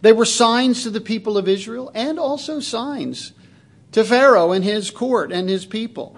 They 0.00 0.12
were 0.12 0.24
signs 0.24 0.82
to 0.84 0.90
the 0.90 1.00
people 1.00 1.36
of 1.36 1.48
Israel 1.48 1.90
and 1.94 2.18
also 2.18 2.60
signs 2.60 3.32
to 3.92 4.04
Pharaoh 4.04 4.52
and 4.52 4.64
his 4.64 4.90
court 4.90 5.32
and 5.32 5.48
his 5.48 5.66
people. 5.66 6.16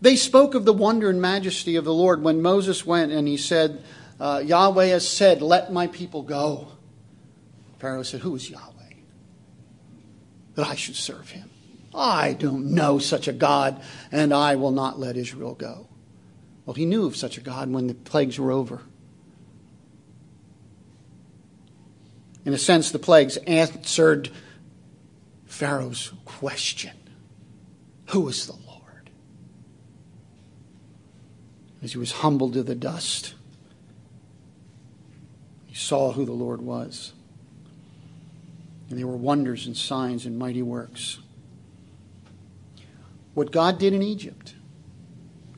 They 0.00 0.16
spoke 0.16 0.54
of 0.54 0.64
the 0.64 0.72
wonder 0.72 1.08
and 1.08 1.20
majesty 1.20 1.76
of 1.76 1.84
the 1.84 1.94
Lord 1.94 2.22
when 2.22 2.42
Moses 2.42 2.84
went 2.86 3.10
and 3.10 3.26
he 3.26 3.36
said, 3.36 3.82
uh, 4.20 4.42
Yahweh 4.44 4.86
has 4.86 5.08
said, 5.08 5.42
Let 5.42 5.72
my 5.72 5.86
people 5.86 6.22
go. 6.22 6.68
Pharaoh 7.78 8.02
said, 8.02 8.20
Who 8.20 8.34
is 8.36 8.50
Yahweh? 8.50 8.72
That 10.54 10.66
I 10.66 10.74
should 10.74 10.96
serve 10.96 11.30
him. 11.30 11.50
I 11.94 12.34
don't 12.34 12.74
know 12.74 12.98
such 12.98 13.28
a 13.28 13.32
God, 13.32 13.82
and 14.12 14.32
I 14.32 14.56
will 14.56 14.70
not 14.70 14.98
let 14.98 15.16
Israel 15.16 15.54
go. 15.54 15.88
Well, 16.66 16.74
he 16.74 16.84
knew 16.84 17.06
of 17.06 17.16
such 17.16 17.38
a 17.38 17.40
God 17.40 17.70
when 17.70 17.86
the 17.86 17.94
plagues 17.94 18.38
were 18.38 18.52
over. 18.52 18.82
In 22.44 22.52
a 22.52 22.58
sense, 22.58 22.90
the 22.90 22.98
plagues 22.98 23.36
answered 23.38 24.30
Pharaoh's 25.46 26.12
question 26.24 26.96
Who 28.08 28.28
is 28.28 28.46
the 28.46 28.52
Lord? 28.52 28.68
as 31.82 31.92
he 31.92 31.98
was 31.98 32.12
humbled 32.12 32.54
to 32.54 32.62
the 32.62 32.74
dust. 32.74 33.34
He 35.66 35.74
saw 35.74 36.12
who 36.12 36.24
the 36.24 36.32
Lord 36.32 36.60
was. 36.60 37.12
And 38.90 38.98
there 38.98 39.06
were 39.06 39.16
wonders 39.16 39.66
and 39.66 39.76
signs 39.76 40.26
and 40.26 40.38
mighty 40.38 40.62
works. 40.62 41.18
What 43.38 43.52
God 43.52 43.78
did 43.78 43.92
in 43.92 44.02
Egypt 44.02 44.56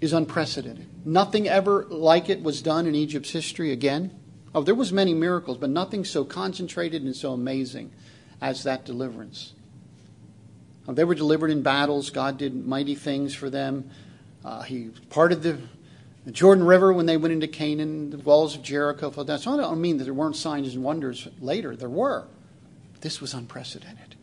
is 0.02 0.12
unprecedented. 0.12 0.86
Nothing 1.06 1.48
ever 1.48 1.86
like 1.88 2.28
it 2.28 2.42
was 2.42 2.60
done 2.60 2.86
in 2.86 2.94
Egypt's 2.94 3.30
history 3.30 3.72
again. 3.72 4.14
Oh, 4.54 4.60
there 4.60 4.74
was 4.74 4.92
many 4.92 5.14
miracles, 5.14 5.56
but 5.56 5.70
nothing 5.70 6.04
so 6.04 6.22
concentrated 6.22 7.02
and 7.04 7.16
so 7.16 7.32
amazing 7.32 7.90
as 8.38 8.64
that 8.64 8.84
deliverance. 8.84 9.54
Oh, 10.86 10.92
they 10.92 11.04
were 11.04 11.14
delivered 11.14 11.50
in 11.50 11.62
battles. 11.62 12.10
God 12.10 12.36
did 12.36 12.66
mighty 12.66 12.94
things 12.94 13.34
for 13.34 13.48
them. 13.48 13.88
Uh, 14.44 14.60
he 14.60 14.90
parted 15.08 15.40
the 15.42 15.56
the 16.26 16.32
Jordan 16.32 16.64
River, 16.66 16.92
when 16.92 17.06
they 17.06 17.16
went 17.16 17.32
into 17.32 17.48
Canaan, 17.48 18.10
the 18.10 18.18
walls 18.18 18.54
of 18.54 18.62
Jericho 18.62 19.10
fell 19.10 19.24
down. 19.24 19.38
So 19.38 19.54
I 19.54 19.56
don't 19.56 19.80
mean 19.80 19.96
that 19.96 20.04
there 20.04 20.12
weren't 20.12 20.36
signs 20.36 20.74
and 20.74 20.84
wonders 20.84 21.28
later. 21.40 21.74
There 21.74 21.88
were. 21.88 22.26
This 23.00 23.22
was 23.22 23.32
unprecedented. 23.32 24.16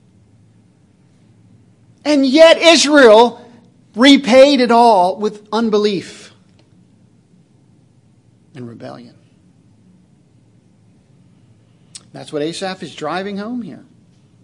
And 2.05 2.23
yet 2.23 2.59
Israel 2.59 3.43
repaid 3.97 4.61
it 4.61 4.71
all 4.71 5.17
with 5.17 5.47
unbelief 5.51 6.33
and 8.55 8.67
rebellion. 8.67 9.15
That's 12.13 12.31
what 12.31 12.41
Asaph 12.41 12.83
is 12.83 12.95
driving 12.95 13.37
home 13.37 13.61
here. 13.61 13.85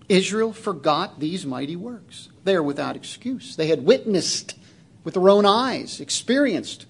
Israel 0.09 0.53
forgot 0.53 1.19
these 1.19 1.45
mighty 1.45 1.75
works. 1.75 2.29
They 2.43 2.55
are 2.55 2.63
without 2.63 2.95
excuse. 2.95 3.55
They 3.55 3.67
had 3.67 3.85
witnessed 3.85 4.55
with 5.03 5.13
their 5.13 5.29
own 5.29 5.45
eyes, 5.45 5.99
experienced 5.99 6.85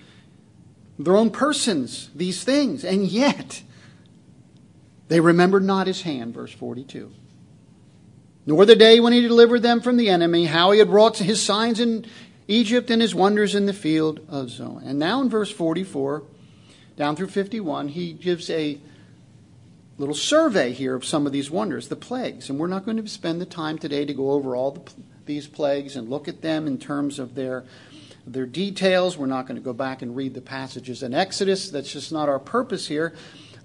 their 0.98 1.16
own 1.16 1.30
persons 1.30 2.10
these 2.16 2.44
things, 2.44 2.84
and 2.84 3.06
yet 3.06 3.64
they 5.08 5.20
remembered 5.20 5.64
not 5.64 5.88
his 5.88 6.02
hand, 6.02 6.34
verse 6.34 6.52
42. 6.52 7.12
Nor 8.46 8.66
the 8.66 8.76
day 8.76 9.00
when 9.00 9.14
he 9.14 9.22
delivered 9.22 9.62
them 9.62 9.80
from 9.80 9.98
the 9.98 10.10
enemy, 10.10 10.46
how 10.46 10.72
he 10.72 10.80
had 10.80 10.90
wrought 10.90 11.18
his 11.18 11.42
signs 11.42 11.80
and 11.80 12.08
Egypt 12.48 12.90
and 12.90 13.02
his 13.02 13.16
wonders 13.16 13.56
in 13.56 13.66
the 13.66 13.74
field 13.74 14.20
of 14.28 14.50
Zoan. 14.50 14.84
And 14.84 15.00
now 15.00 15.22
in 15.22 15.30
verse 15.30 15.52
44 15.52 16.24
down 16.96 17.16
through 17.16 17.28
51, 17.28 17.90
he 17.90 18.14
gives 18.14 18.50
a 18.50 18.80
little 19.98 20.16
survey 20.16 20.72
here 20.72 20.96
of 20.96 21.06
some 21.06 21.26
of 21.26 21.32
these 21.32 21.50
wonders, 21.50 21.88
the 21.88 21.96
plagues. 21.96 22.50
And 22.50 22.60
we're 22.60 22.68
not 22.68 22.86
going 22.86 22.98
to 22.98 23.08
spend 23.08 23.40
the 23.40 23.46
time 23.46 23.78
today 23.78 24.06
to 24.06 24.14
go 24.14 24.32
over 24.32 24.56
all 24.56 24.72
the, 24.72 24.92
these 25.26 25.48
plagues 25.48 25.96
and 25.96 26.10
look 26.10 26.28
at 26.28 26.42
them 26.42 26.68
in 26.68 26.78
terms 26.78 27.20
of 27.20 27.36
their, 27.36 27.64
their 28.26 28.46
details. 28.46 29.18
We're 29.18 29.28
not 29.28 29.48
going 29.48 29.56
to 29.56 29.64
go 29.64 29.74
back 29.74 30.02
and 30.02 30.16
read 30.16 30.34
the 30.34 30.42
passages 30.42 31.04
in 31.04 31.14
Exodus. 31.14 31.70
That's 31.70 31.92
just 31.92 32.12
not 32.12 32.30
our 32.30 32.40
purpose 32.40 32.88
here. 32.88 33.14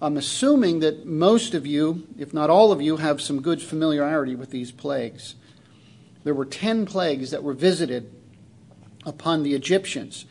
I'm 0.01 0.17
assuming 0.17 0.81
that 0.81 1.07
most 1.07 1.55
of 1.55 1.67
you, 1.67 2.07
if 2.17 2.33
not 2.33 2.51
all 2.51 2.71
of 2.71 2.81
you, 2.81 2.99
have 2.99 3.21
some 3.21 3.43
good 3.43 3.61
familiarity 3.61 4.37
with 4.37 4.51
these 4.51 4.71
plagues. 4.71 5.35
There 6.23 6.35
were 6.35 6.45
10 6.45 6.87
plagues 6.87 7.33
that 7.33 7.43
were 7.43 7.55
visited 7.55 8.12
upon 9.09 9.42
the 9.42 9.55
Egyptians. 9.55 10.27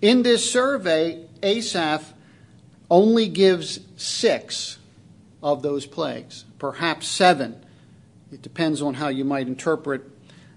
In 0.00 0.22
this 0.22 0.50
survey, 0.50 1.26
Asaph 1.42 2.14
only 2.90 3.28
gives 3.28 3.80
six 3.96 4.78
of 5.42 5.62
those 5.62 5.86
plagues, 5.86 6.44
perhaps 6.58 7.06
seven. 7.06 7.64
It 8.32 8.42
depends 8.42 8.80
on 8.80 8.94
how 8.94 9.08
you 9.08 9.24
might 9.24 9.46
interpret 9.46 10.02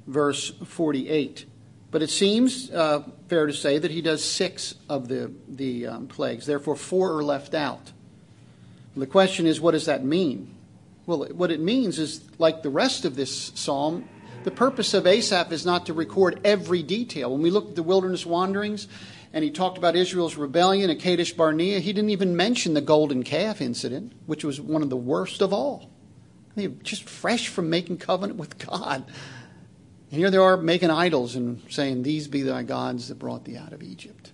verse 0.07 0.49
48. 0.49 1.45
But 1.91 2.01
it 2.01 2.09
seems 2.09 2.71
uh, 2.71 3.03
fair 3.27 3.45
to 3.45 3.53
say 3.53 3.77
that 3.77 3.91
he 3.91 4.01
does 4.01 4.23
six 4.23 4.75
of 4.89 5.07
the, 5.07 5.31
the 5.47 5.87
um, 5.87 6.07
plagues. 6.07 6.45
Therefore, 6.45 6.75
four 6.75 7.17
are 7.17 7.23
left 7.23 7.53
out. 7.53 7.91
The 8.95 9.07
question 9.07 9.45
is, 9.45 9.59
what 9.61 9.71
does 9.71 9.85
that 9.85 10.03
mean? 10.03 10.53
Well, 11.05 11.25
what 11.33 11.51
it 11.51 11.59
means 11.59 11.99
is, 11.99 12.23
like 12.39 12.63
the 12.63 12.69
rest 12.69 13.05
of 13.05 13.15
this 13.15 13.51
psalm, 13.55 14.07
the 14.43 14.51
purpose 14.51 14.93
of 14.93 15.07
Asaph 15.07 15.51
is 15.51 15.65
not 15.65 15.85
to 15.87 15.93
record 15.93 16.39
every 16.43 16.83
detail. 16.83 17.31
When 17.31 17.41
we 17.41 17.51
look 17.51 17.69
at 17.69 17.75
the 17.75 17.83
wilderness 17.83 18.25
wanderings, 18.25 18.87
and 19.33 19.43
he 19.43 19.49
talked 19.49 19.79
about 19.79 19.95
Israel's 19.95 20.35
rebellion 20.35 20.91
at 20.91 20.99
Kadesh 20.99 21.33
Barnea. 21.33 21.79
He 21.79 21.91
didn't 21.91 22.11
even 22.11 22.37
mention 22.37 22.75
the 22.75 22.81
golden 22.81 23.23
calf 23.23 23.61
incident, 23.61 24.13
which 24.27 24.43
was 24.43 24.61
one 24.61 24.83
of 24.83 24.91
the 24.91 24.95
worst 24.95 25.41
of 25.41 25.51
all. 25.51 25.89
They 26.55 26.67
were 26.67 26.75
just 26.83 27.09
fresh 27.09 27.47
from 27.47 27.69
making 27.69 27.97
covenant 27.97 28.37
with 28.37 28.59
God. 28.59 29.03
And 30.11 30.19
here 30.19 30.29
they 30.29 30.37
are 30.37 30.55
making 30.55 30.91
idols 30.91 31.35
and 31.35 31.63
saying, 31.67 32.03
These 32.03 32.27
be 32.27 32.43
thy 32.43 32.61
gods 32.61 33.07
that 33.07 33.17
brought 33.17 33.45
thee 33.45 33.57
out 33.57 33.73
of 33.73 33.81
Egypt. 33.81 34.31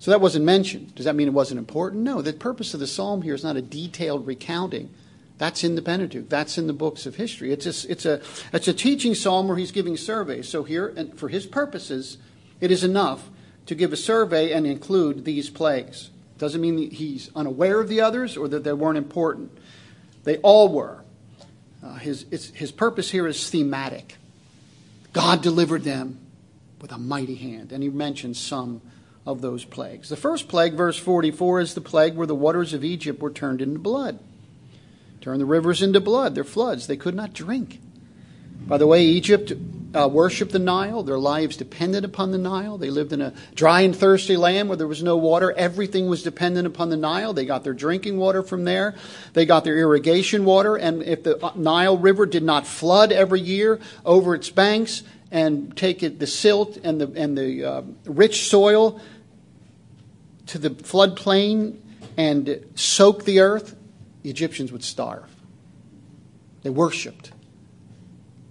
So 0.00 0.10
that 0.10 0.20
wasn't 0.20 0.44
mentioned. 0.44 0.96
Does 0.96 1.04
that 1.04 1.14
mean 1.14 1.28
it 1.28 1.34
wasn't 1.34 1.58
important? 1.58 2.02
No. 2.02 2.20
The 2.20 2.32
purpose 2.32 2.74
of 2.74 2.80
the 2.80 2.88
psalm 2.88 3.22
here 3.22 3.34
is 3.34 3.44
not 3.44 3.56
a 3.56 3.62
detailed 3.62 4.26
recounting. 4.26 4.90
That's 5.40 5.64
in 5.64 5.74
the 5.74 5.80
Pentateuch. 5.80 6.28
That's 6.28 6.58
in 6.58 6.66
the 6.66 6.74
books 6.74 7.06
of 7.06 7.16
history. 7.16 7.50
It's 7.50 7.64
a, 7.64 7.90
it's 7.90 8.04
a, 8.04 8.20
it's 8.52 8.68
a 8.68 8.74
teaching 8.74 9.14
psalm 9.14 9.48
where 9.48 9.56
he's 9.56 9.72
giving 9.72 9.96
surveys. 9.96 10.50
So 10.50 10.64
here, 10.64 10.92
and 10.94 11.18
for 11.18 11.30
his 11.30 11.46
purposes, 11.46 12.18
it 12.60 12.70
is 12.70 12.84
enough 12.84 13.30
to 13.64 13.74
give 13.74 13.90
a 13.90 13.96
survey 13.96 14.52
and 14.52 14.66
include 14.66 15.24
these 15.24 15.48
plagues. 15.48 16.10
Doesn't 16.36 16.60
mean 16.60 16.90
he's 16.90 17.30
unaware 17.34 17.80
of 17.80 17.88
the 17.88 18.02
others 18.02 18.36
or 18.36 18.48
that 18.48 18.64
they 18.64 18.74
weren't 18.74 18.98
important. 18.98 19.56
They 20.24 20.36
all 20.38 20.68
were. 20.68 21.04
Uh, 21.82 21.94
his, 21.94 22.26
his 22.54 22.70
purpose 22.70 23.10
here 23.10 23.26
is 23.26 23.48
thematic. 23.48 24.18
God 25.14 25.40
delivered 25.40 25.84
them 25.84 26.18
with 26.82 26.92
a 26.92 26.98
mighty 26.98 27.36
hand. 27.36 27.72
And 27.72 27.82
he 27.82 27.88
mentions 27.88 28.38
some 28.38 28.82
of 29.24 29.40
those 29.40 29.64
plagues. 29.64 30.10
The 30.10 30.16
first 30.16 30.48
plague, 30.48 30.74
verse 30.74 30.98
44, 30.98 31.60
is 31.60 31.72
the 31.72 31.80
plague 31.80 32.14
where 32.14 32.26
the 32.26 32.34
waters 32.34 32.74
of 32.74 32.84
Egypt 32.84 33.22
were 33.22 33.30
turned 33.30 33.62
into 33.62 33.78
blood. 33.78 34.18
Turn 35.20 35.38
the 35.38 35.44
rivers 35.44 35.82
into 35.82 36.00
blood. 36.00 36.34
Their 36.34 36.44
floods. 36.44 36.86
They 36.86 36.96
could 36.96 37.14
not 37.14 37.32
drink. 37.32 37.80
By 38.66 38.78
the 38.78 38.86
way, 38.86 39.02
Egypt 39.04 39.52
uh, 39.94 40.08
worshiped 40.08 40.52
the 40.52 40.58
Nile. 40.58 41.02
Their 41.02 41.18
lives 41.18 41.56
depended 41.56 42.04
upon 42.04 42.30
the 42.30 42.38
Nile. 42.38 42.78
They 42.78 42.90
lived 42.90 43.12
in 43.12 43.20
a 43.20 43.32
dry 43.54 43.80
and 43.80 43.94
thirsty 43.94 44.36
land 44.36 44.68
where 44.68 44.76
there 44.76 44.86
was 44.86 45.02
no 45.02 45.16
water. 45.16 45.52
Everything 45.52 46.08
was 46.08 46.22
dependent 46.22 46.66
upon 46.66 46.90
the 46.90 46.96
Nile. 46.96 47.32
They 47.32 47.44
got 47.44 47.64
their 47.64 47.74
drinking 47.74 48.16
water 48.16 48.42
from 48.42 48.64
there. 48.64 48.94
They 49.32 49.46
got 49.46 49.64
their 49.64 49.76
irrigation 49.76 50.44
water. 50.44 50.76
And 50.76 51.02
if 51.02 51.22
the 51.24 51.44
uh, 51.44 51.52
Nile 51.56 51.98
River 51.98 52.26
did 52.26 52.42
not 52.42 52.66
flood 52.66 53.12
every 53.12 53.40
year 53.40 53.80
over 54.04 54.34
its 54.34 54.50
banks 54.50 55.02
and 55.30 55.76
take 55.76 56.02
it, 56.02 56.18
the 56.18 56.26
silt 56.26 56.76
and 56.78 57.00
the, 57.00 57.12
and 57.20 57.36
the 57.36 57.64
uh, 57.64 57.82
rich 58.04 58.48
soil 58.48 59.00
to 60.46 60.58
the 60.58 60.70
floodplain 60.70 61.78
and 62.16 62.64
soak 62.74 63.24
the 63.24 63.40
earth, 63.40 63.76
the 64.22 64.30
Egyptians 64.30 64.72
would 64.72 64.84
starve. 64.84 65.30
They 66.62 66.70
worshiped 66.70 67.32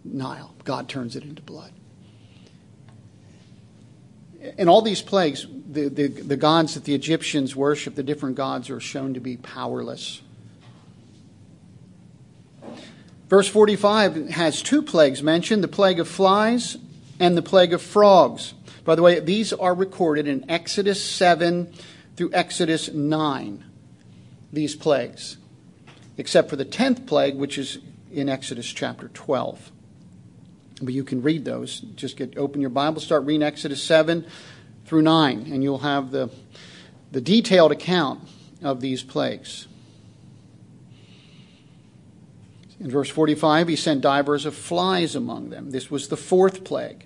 Nile. 0.04 0.56
God 0.64 0.90
turns 0.90 1.16
it 1.16 1.24
into 1.24 1.42
blood. 1.42 1.72
In 4.58 4.70
all 4.70 4.82
these 4.82 5.02
plagues, 5.02 5.46
the, 5.70 5.90
the, 5.90 6.08
the 6.08 6.38
gods 6.38 6.76
that 6.76 6.86
the 6.86 6.96
Egyptians 6.96 7.56
worship, 7.56 7.96
the 7.96 8.04
different 8.04 8.36
gods, 8.36 8.70
are 8.70 8.80
shown 8.80 9.14
to 9.14 9.20
be 9.20 9.38
powerless. 9.38 10.22
Verse 13.28 13.48
45 13.48 14.30
has 14.30 14.62
two 14.62 14.82
plagues 14.82 15.22
mentioned 15.22 15.64
the 15.64 15.68
plague 15.68 16.00
of 16.00 16.08
flies 16.08 16.78
and 17.20 17.38
the 17.38 17.42
plague 17.42 17.74
of 17.74 17.82
frogs. 17.82 18.54
By 18.86 18.96
the 18.96 19.04
way, 19.04 19.20
these 19.20 19.54
are 19.54 19.76
recorded 19.76 20.28
in 20.28 20.50
Exodus 20.50 21.04
7 21.04 21.72
through 22.16 22.32
Exodus 22.34 22.92
9, 22.92 23.64
these 24.52 24.76
plagues, 24.76 25.38
except 26.20 26.50
for 26.50 26.58
the 26.58 26.66
10th 26.66 27.08
plague, 27.08 27.36
which 27.36 27.58
is 27.58 27.80
in 28.12 28.28
Exodus 28.28 28.68
chapter 28.68 29.08
12. 29.08 29.72
But 30.82 30.94
you 30.94 31.06
can 31.06 31.22
read 31.22 31.46
those. 31.46 31.80
Just 31.80 32.18
get 32.18 32.38
open 32.38 32.60
your 32.60 32.70
Bible, 32.70 33.00
start 33.00 33.24
reading 33.24 33.42
Exodus 33.42 33.82
7 33.82 34.26
through 34.86 35.02
9, 35.02 35.50
and 35.50 35.64
you'll 35.64 35.78
have 35.78 36.12
the, 36.12 36.30
the 37.14 37.22
detailed 37.22 37.72
account 37.72 38.22
of 38.62 38.82
these 38.82 39.02
plagues. 39.02 39.70
In 42.82 42.92
verse 42.92 43.10
45, 43.10 43.70
he 43.70 43.78
sent 43.78 44.02
divers 44.02 44.46
of 44.46 44.54
flies 44.54 45.16
among 45.16 45.52
them. 45.52 45.72
This 45.72 45.90
was 45.90 46.10
the 46.10 46.18
fourth 46.18 46.66
plague. 46.66 47.06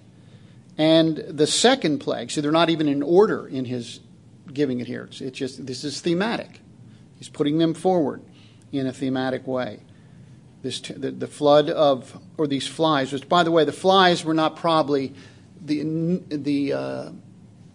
And 0.75 1.17
the 1.17 1.45
second 1.45 1.99
plague, 1.99 2.31
see, 2.31 2.41
they're 2.41 2.51
not 2.51 2.71
even 2.71 2.87
in 2.87 3.03
order 3.03 3.47
in 3.47 3.65
his 3.65 3.99
giving 4.51 4.79
it 4.79 4.87
here. 4.87 5.07
It's 5.11 5.37
just, 5.37 5.67
this 5.67 5.83
is 5.83 6.01
thematic. 6.01 6.61
He's 7.17 7.29
putting 7.29 7.59
them 7.59 7.75
forward 7.75 8.23
in 8.79 8.87
a 8.87 8.93
thematic 8.93 9.45
way 9.47 9.79
this 10.63 10.79
the, 10.79 11.11
the 11.11 11.27
flood 11.27 11.69
of 11.69 12.17
or 12.37 12.47
these 12.47 12.67
flies. 12.67 13.13
Which, 13.13 13.29
by 13.29 13.43
the 13.43 13.51
way, 13.51 13.65
the 13.65 13.71
flies 13.71 14.25
were 14.25 14.33
not 14.33 14.55
probably 14.55 15.13
the 15.63 16.21
the 16.29 16.73
uh, 16.73 17.09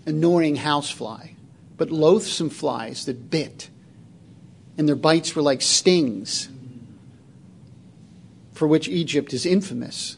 annoying 0.06 0.56
housefly, 0.56 1.28
but 1.76 1.90
loathsome 1.90 2.50
flies 2.50 3.04
that 3.04 3.30
bit, 3.30 3.68
and 4.76 4.88
their 4.88 4.96
bites 4.96 5.36
were 5.36 5.42
like 5.42 5.62
stings, 5.62 6.48
for 8.52 8.66
which 8.66 8.88
Egypt 8.88 9.32
is 9.32 9.46
infamous. 9.46 10.16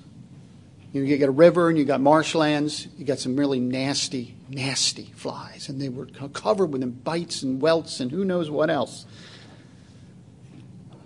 You, 0.92 1.02
know, 1.02 1.08
you 1.08 1.18
get 1.18 1.28
a 1.28 1.32
river 1.32 1.68
and 1.68 1.78
you 1.78 1.84
got 1.84 2.00
marshlands, 2.00 2.88
you 2.98 3.04
got 3.04 3.20
some 3.20 3.36
really 3.36 3.60
nasty, 3.60 4.34
nasty 4.48 5.12
flies, 5.14 5.68
and 5.68 5.80
they 5.80 5.88
were 5.88 6.06
covered 6.32 6.72
with 6.72 7.04
bites 7.04 7.44
and 7.44 7.60
welts 7.60 8.00
and 8.00 8.10
who 8.10 8.24
knows 8.24 8.50
what 8.50 8.70
else. 8.70 9.06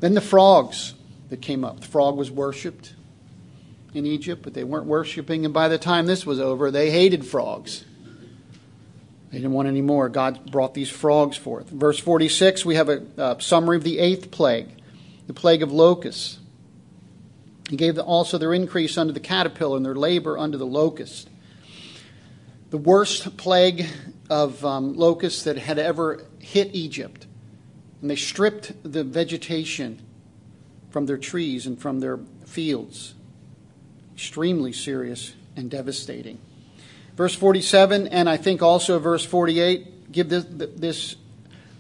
Then 0.04 0.12
the 0.12 0.20
frogs 0.20 0.92
that 1.30 1.40
came 1.40 1.64
up. 1.64 1.80
The 1.80 1.86
frog 1.86 2.18
was 2.18 2.30
worshipped 2.30 2.92
in 3.94 4.04
Egypt, 4.04 4.42
but 4.42 4.52
they 4.52 4.62
weren't 4.62 4.84
worshiping, 4.84 5.46
and 5.46 5.54
by 5.54 5.68
the 5.68 5.78
time 5.78 6.04
this 6.04 6.26
was 6.26 6.38
over, 6.38 6.70
they 6.70 6.90
hated 6.90 7.24
frogs. 7.24 7.86
They 9.30 9.38
didn't 9.38 9.52
want 9.52 9.66
any 9.66 9.80
more. 9.80 10.10
God 10.10 10.52
brought 10.52 10.74
these 10.74 10.90
frogs 10.90 11.38
forth. 11.38 11.70
verse 11.70 11.98
46, 11.98 12.66
we 12.66 12.74
have 12.74 12.90
a, 12.90 13.02
a 13.16 13.40
summary 13.40 13.78
of 13.78 13.82
the 13.82 13.98
eighth 13.98 14.30
plague, 14.30 14.68
the 15.26 15.32
plague 15.32 15.62
of 15.62 15.72
locusts. 15.72 16.38
He 17.70 17.76
gave 17.76 17.98
also 17.98 18.36
their 18.36 18.52
increase 18.52 18.98
unto 18.98 19.14
the 19.14 19.20
caterpillar 19.20 19.78
and 19.78 19.86
their 19.86 19.94
labor 19.94 20.36
unto 20.36 20.58
the 20.58 20.66
locust. 20.66 21.30
The 22.68 22.76
worst 22.76 23.38
plague 23.38 23.86
of 24.28 24.62
um, 24.66 24.98
locusts 24.98 25.44
that 25.44 25.56
had 25.56 25.78
ever 25.78 26.26
hit 26.40 26.74
Egypt. 26.74 27.26
And 28.04 28.10
they 28.10 28.16
stripped 28.16 28.74
the 28.82 29.02
vegetation 29.02 30.02
from 30.90 31.06
their 31.06 31.16
trees 31.16 31.64
and 31.64 31.80
from 31.80 32.00
their 32.00 32.18
fields. 32.44 33.14
Extremely 34.12 34.74
serious 34.74 35.32
and 35.56 35.70
devastating. 35.70 36.38
Verse 37.16 37.34
47, 37.34 38.08
and 38.08 38.28
I 38.28 38.36
think 38.36 38.60
also 38.60 38.98
verse 38.98 39.24
48, 39.24 40.12
give 40.12 40.28
this, 40.28 40.44
this 40.44 41.16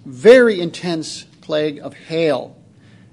very 0.06 0.62
intense 0.62 1.24
plague 1.42 1.78
of 1.80 1.92
hail 1.92 2.56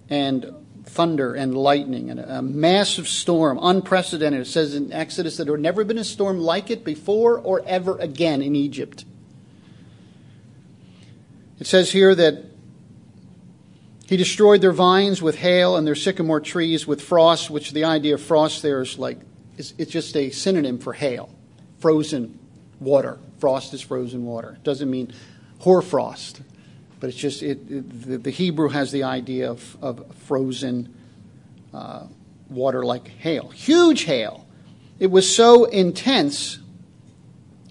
and 0.10 0.56
thunder 0.86 1.34
and 1.34 1.54
lightning 1.54 2.12
and 2.12 2.22
a 2.22 2.42
massive 2.42 3.10
storm, 3.10 3.60
unprecedented. 3.62 4.40
It 4.40 4.48
says 4.48 4.74
in 4.74 4.94
Exodus 4.94 5.36
that 5.36 5.44
there 5.44 5.56
had 5.56 5.62
never 5.62 5.84
been 5.84 5.98
a 5.98 6.06
storm 6.06 6.40
like 6.40 6.72
it 6.72 6.86
before 6.86 7.38
or 7.38 7.62
ever 7.66 7.98
again 7.98 8.42
in 8.42 8.56
Egypt. 8.56 9.04
It 11.60 11.68
says 11.68 11.92
here 11.92 12.16
that 12.16 12.51
he 14.12 14.18
destroyed 14.18 14.60
their 14.60 14.74
vines 14.74 15.22
with 15.22 15.38
hail 15.38 15.78
and 15.78 15.88
their 15.88 15.96
sycamore 15.96 16.42
trees 16.42 16.86
with 16.86 17.02
frost, 17.02 17.50
which 17.50 17.72
the 17.72 17.86
idea 17.86 18.16
of 18.16 18.22
frost 18.22 18.62
there 18.62 18.82
is 18.82 19.00
like, 19.00 19.18
it's, 19.58 19.74
it's 19.78 19.90
just 19.90 20.18
a 20.18 20.32
synonym 20.32 20.80
for 20.80 20.92
hail, 20.92 21.34
frozen 21.80 22.38
water. 22.82 23.20
Frost 23.40 23.74
is 23.74 23.80
frozen 23.80 24.26
water. 24.26 24.58
It 24.58 24.66
doesn't 24.66 24.92
mean 24.92 25.14
hoarfrost, 25.60 26.42
but 27.00 27.08
it's 27.08 27.18
just 27.18 27.42
it, 27.42 27.60
it 27.72 28.02
the, 28.06 28.18
the, 28.18 28.32
Hebrew 28.32 28.68
has 28.68 28.92
the 28.92 29.04
idea 29.04 29.50
of, 29.50 29.78
of 29.82 30.14
frozen 30.18 30.94
uh, 31.74 32.08
water 32.50 32.84
like 32.84 33.08
hail, 33.08 33.48
huge 33.48 34.02
hail. 34.02 34.46
It 35.00 35.08
was 35.10 35.34
so 35.34 35.64
intense 35.64 36.60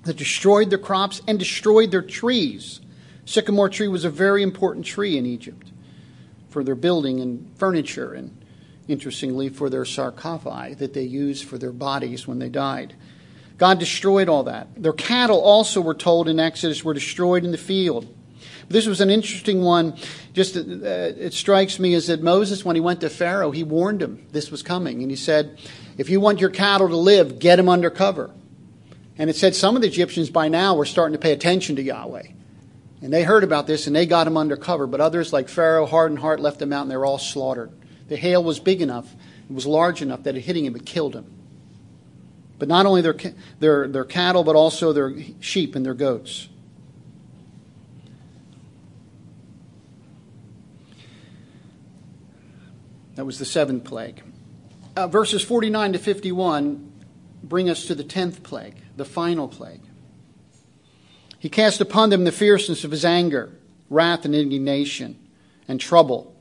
that 0.05 0.17
destroyed 0.17 0.71
their 0.71 0.79
crops 0.79 1.21
and 1.29 1.39
destroyed 1.39 1.91
their 1.91 2.01
trees. 2.01 2.81
Sycamore 3.27 3.69
tree 3.69 3.89
was 3.89 4.07
a 4.07 4.11
very 4.11 4.43
important 4.43 4.87
tree 4.87 5.19
in 5.19 5.27
Egypt 5.27 5.70
for 6.51 6.63
their 6.63 6.75
building 6.75 7.21
and 7.21 7.51
furniture, 7.57 8.13
and 8.13 8.37
interestingly, 8.89 9.49
for 9.49 9.71
their 9.71 9.85
sarcophagi 9.85 10.75
that 10.75 10.93
they 10.93 11.03
used 11.03 11.45
for 11.45 11.59
their 11.59 11.73
bodies 11.73 12.27
when 12.27 12.39
they 12.39 12.49
died. 12.49 12.95
God 13.57 13.79
destroyed 13.79 14.29
all 14.29 14.45
that. 14.45 14.69
Their 14.77 14.93
cattle 14.93 15.41
also, 15.41 15.81
were 15.81 15.95
told 15.95 16.29
in 16.29 16.41
Exodus, 16.41 16.85
were 16.85 16.95
destroyed 16.95 17.45
in 17.45 17.53
the 17.53 17.59
field. 17.59 18.07
This 18.69 18.87
was 18.87 19.01
an 19.01 19.11
interesting 19.11 19.63
one. 19.63 19.97
Just 20.33 20.57
uh, 20.57 20.61
it 20.63 21.35
strikes 21.35 21.79
me 21.79 21.93
is 21.93 22.07
that 22.07 22.23
Moses, 22.23 22.65
when 22.65 22.77
he 22.77 22.81
went 22.81 23.01
to 23.01 23.11
Pharaoh, 23.11 23.51
he 23.51 23.65
warned 23.65 24.01
him 24.01 24.27
this 24.31 24.51
was 24.51 24.63
coming, 24.63 25.03
and 25.03 25.11
he 25.11 25.17
said, 25.17 25.59
"If 25.99 26.09
you 26.09 26.21
want 26.21 26.41
your 26.41 26.51
cattle 26.51 26.89
to 26.89 26.97
live, 26.97 27.39
get 27.39 27.57
them 27.57 27.69
under 27.69 27.91
cover." 27.91 28.31
And 29.19 29.29
it 29.29 29.37
said 29.37 29.55
some 29.55 29.77
of 29.77 29.83
the 29.83 29.89
Egyptians 29.89 30.31
by 30.31 30.49
now 30.49 30.75
were 30.75 30.87
starting 30.87 31.13
to 31.13 31.19
pay 31.19 31.33
attention 31.33 31.77
to 31.77 31.83
Yahweh. 31.83 32.23
And 33.03 33.13
they 33.13 33.23
heard 33.23 33.45
about 33.45 33.67
this 33.67 33.87
and 33.87 33.97
they 33.97 34.07
got 34.07 34.27
him 34.27 34.37
under 34.37 34.57
cover. 34.57 34.87
But 34.87 35.01
others, 35.01 35.33
like 35.33 35.49
Pharaoh, 35.49 35.87
hardened 35.87 36.21
heart, 36.21 36.41
left 36.41 36.59
them 36.59 36.73
out 36.73 36.83
and 36.83 36.91
they 36.91 36.97
were 36.97 37.07
all 37.07 37.19
slaughtered. 37.19 37.73
The 38.09 38.17
hail 38.17 38.43
was 38.43 38.61
big 38.61 38.83
enough, 38.83 39.15
it 39.49 39.55
was 39.55 39.67
large 39.67 40.03
enough 40.03 40.25
that 40.25 40.37
it 40.37 40.43
hitting 40.43 40.65
him, 40.65 40.77
it 40.77 40.85
killed 40.85 41.15
him. 41.15 41.27
But 42.59 42.69
not 42.69 42.85
only 42.85 43.01
their, 43.01 43.17
their, 43.59 43.89
their 43.89 44.05
cattle, 44.05 44.45
but 44.45 44.55
also 44.55 44.93
their 44.93 45.15
sheep 45.41 45.75
and 45.75 45.85
their 45.85 45.95
goats. 45.95 46.49
That 53.15 53.25
was 53.25 53.39
the 53.39 53.45
seventh 53.45 53.85
plague. 53.85 54.23
Uh, 54.97 55.07
verses 55.07 55.43
49 55.43 55.95
to 55.95 55.99
51 55.99 56.93
bring 57.43 57.71
us 57.71 57.87
to 57.87 57.95
the 57.95 58.05
tenth 58.05 58.43
plague, 58.43 58.77
the 58.97 59.05
final 59.05 59.49
plague. 59.49 59.83
He 61.41 61.49
cast 61.49 61.81
upon 61.81 62.11
them 62.11 62.25
the 62.25 62.33
fierceness 62.33 62.85
of 62.85 62.91
his 62.91 63.05
anger, 63.05 63.51
wrath, 63.89 64.27
and 64.27 64.35
indignation, 64.35 65.19
and 65.67 65.81
trouble 65.81 66.37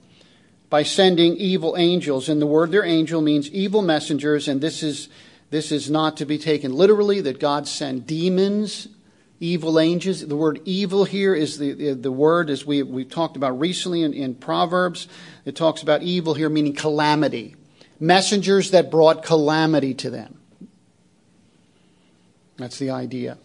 by 0.69 0.83
sending 0.83 1.37
evil 1.37 1.77
angels. 1.77 2.27
And 2.27 2.41
the 2.41 2.45
word 2.45 2.71
their 2.71 2.83
angel, 2.83 3.21
means 3.21 3.49
evil 3.49 3.81
messengers, 3.81 4.49
and 4.49 4.59
this 4.59 4.83
is, 4.83 5.07
this 5.51 5.71
is 5.71 5.89
not 5.89 6.17
to 6.17 6.25
be 6.25 6.37
taken 6.37 6.73
literally, 6.73 7.21
that 7.21 7.39
God 7.39 7.65
sent 7.65 8.07
demons, 8.07 8.89
evil 9.39 9.79
angels. 9.79 10.27
The 10.27 10.35
word 10.35 10.59
evil 10.65 11.05
here 11.05 11.33
is 11.33 11.57
the, 11.57 11.93
the, 11.93 12.11
word, 12.11 12.49
as 12.49 12.65
we, 12.65 12.83
we've 12.83 13.09
talked 13.09 13.37
about 13.37 13.57
recently 13.57 14.03
in, 14.03 14.13
in 14.13 14.35
Proverbs, 14.35 15.07
it 15.45 15.55
talks 15.55 15.81
about 15.81 16.03
evil 16.03 16.33
here 16.33 16.49
meaning 16.49 16.75
calamity. 16.75 17.55
Messengers 18.01 18.71
that 18.71 18.91
brought 18.91 19.23
calamity 19.23 19.93
to 19.93 20.09
them. 20.09 20.39
That's 22.57 22.77
the 22.77 22.89
idea. 22.89 23.37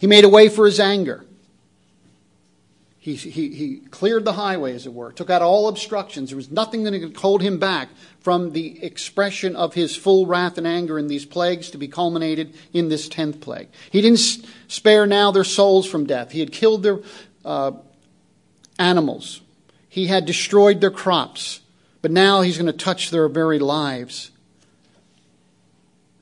He 0.00 0.06
made 0.06 0.24
a 0.24 0.30
way 0.30 0.48
for 0.48 0.64
his 0.64 0.80
anger. 0.80 1.26
He, 2.98 3.14
he, 3.14 3.48
he 3.50 3.76
cleared 3.90 4.24
the 4.24 4.32
highway, 4.32 4.74
as 4.74 4.86
it 4.86 4.94
were, 4.94 5.12
took 5.12 5.28
out 5.28 5.42
all 5.42 5.68
obstructions. 5.68 6.30
There 6.30 6.36
was 6.36 6.50
nothing 6.50 6.84
that 6.84 6.98
could 6.98 7.16
hold 7.16 7.42
him 7.42 7.58
back 7.58 7.90
from 8.20 8.52
the 8.52 8.82
expression 8.82 9.56
of 9.56 9.74
his 9.74 9.94
full 9.94 10.24
wrath 10.24 10.56
and 10.56 10.66
anger 10.66 10.98
in 10.98 11.08
these 11.08 11.26
plagues 11.26 11.70
to 11.70 11.78
be 11.78 11.86
culminated 11.86 12.54
in 12.72 12.88
this 12.88 13.08
tenth 13.08 13.40
plague. 13.40 13.68
He 13.90 14.00
didn't 14.00 14.44
spare 14.68 15.06
now 15.06 15.30
their 15.30 15.44
souls 15.44 15.86
from 15.86 16.06
death. 16.06 16.30
He 16.30 16.40
had 16.40 16.52
killed 16.52 16.82
their 16.82 17.00
uh, 17.44 17.72
animals, 18.78 19.42
he 19.88 20.06
had 20.06 20.24
destroyed 20.24 20.80
their 20.80 20.90
crops, 20.90 21.60
but 22.00 22.10
now 22.10 22.40
he's 22.40 22.56
going 22.56 22.66
to 22.66 22.72
touch 22.72 23.10
their 23.10 23.28
very 23.28 23.58
lives 23.58 24.30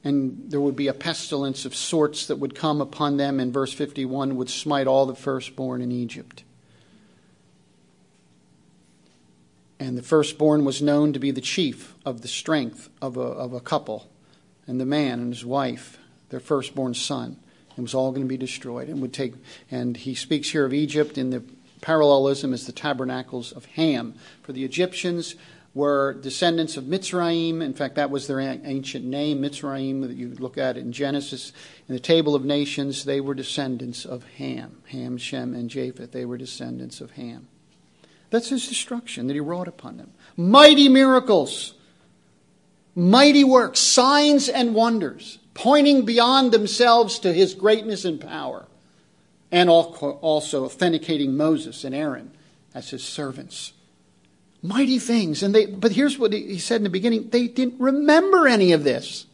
and 0.08 0.50
there 0.50 0.60
would 0.60 0.74
be 0.74 0.88
a 0.88 0.94
pestilence 0.94 1.66
of 1.66 1.74
sorts 1.74 2.26
that 2.26 2.36
would 2.36 2.54
come 2.54 2.80
upon 2.80 3.18
them, 3.18 3.38
and 3.38 3.52
verse 3.52 3.74
51 3.74 4.36
would 4.36 4.48
smite 4.48 4.86
all 4.86 5.04
the 5.04 5.14
firstborn 5.14 5.82
in 5.82 5.92
Egypt. 5.92 6.44
And 9.78 9.98
the 9.98 10.02
firstborn 10.02 10.64
was 10.64 10.80
known 10.80 11.12
to 11.12 11.18
be 11.18 11.30
the 11.30 11.42
chief 11.42 11.94
of 12.06 12.22
the 12.22 12.28
strength 12.28 12.88
of 13.02 13.18
a, 13.18 13.20
of 13.20 13.52
a 13.52 13.60
couple, 13.60 14.08
and 14.66 14.80
the 14.80 14.86
man 14.86 15.20
and 15.20 15.32
his 15.34 15.44
wife, 15.44 15.98
their 16.30 16.40
firstborn 16.40 16.94
son. 16.94 17.36
It 17.76 17.82
was 17.82 17.94
all 17.94 18.10
going 18.10 18.24
to 18.24 18.28
be 18.28 18.38
destroyed 18.38 18.88
and 18.88 19.02
would 19.02 19.12
take 19.12 19.34
and 19.70 19.96
he 19.96 20.14
speaks 20.14 20.50
here 20.50 20.64
of 20.64 20.72
Egypt 20.72 21.16
in 21.16 21.30
the 21.30 21.44
parallelism 21.80 22.52
as 22.52 22.66
the 22.66 22.72
tabernacles 22.72 23.52
of 23.52 23.66
Ham. 23.66 24.14
For 24.42 24.52
the 24.52 24.64
Egyptians, 24.64 25.36
were 25.78 26.12
descendants 26.14 26.76
of 26.76 26.84
Mitzrayim. 26.84 27.62
In 27.62 27.72
fact, 27.72 27.94
that 27.94 28.10
was 28.10 28.26
their 28.26 28.40
ancient 28.40 29.04
name, 29.04 29.40
Mitzrayim, 29.40 30.02
that 30.02 30.16
you 30.16 30.34
look 30.40 30.58
at 30.58 30.76
in 30.76 30.90
Genesis. 30.90 31.52
In 31.88 31.94
the 31.94 32.00
table 32.00 32.34
of 32.34 32.44
nations, 32.44 33.04
they 33.04 33.20
were 33.20 33.32
descendants 33.32 34.04
of 34.04 34.24
Ham. 34.38 34.82
Ham, 34.88 35.16
Shem, 35.16 35.54
and 35.54 35.70
Japheth, 35.70 36.10
they 36.10 36.24
were 36.24 36.36
descendants 36.36 37.00
of 37.00 37.12
Ham. 37.12 37.46
That's 38.30 38.48
his 38.48 38.66
destruction 38.66 39.28
that 39.28 39.34
he 39.34 39.40
wrought 39.40 39.68
upon 39.68 39.98
them. 39.98 40.10
Mighty 40.36 40.88
miracles, 40.88 41.74
mighty 42.96 43.44
works, 43.44 43.78
signs 43.78 44.48
and 44.48 44.74
wonders, 44.74 45.38
pointing 45.54 46.04
beyond 46.04 46.50
themselves 46.50 47.20
to 47.20 47.32
his 47.32 47.54
greatness 47.54 48.04
and 48.04 48.20
power, 48.20 48.66
and 49.52 49.70
also 49.70 50.64
authenticating 50.64 51.36
Moses 51.36 51.84
and 51.84 51.94
Aaron 51.94 52.32
as 52.74 52.90
his 52.90 53.04
servants 53.04 53.74
mighty 54.62 54.98
things. 54.98 55.42
And 55.42 55.54
they, 55.54 55.66
but 55.66 55.92
here's 55.92 56.18
what 56.18 56.32
he 56.32 56.58
said 56.58 56.76
in 56.76 56.84
the 56.84 56.90
beginning 56.90 57.30
they 57.30 57.48
didn't 57.48 57.80
remember 57.80 58.46
any 58.48 58.72
of 58.72 58.84
this, 58.84 59.26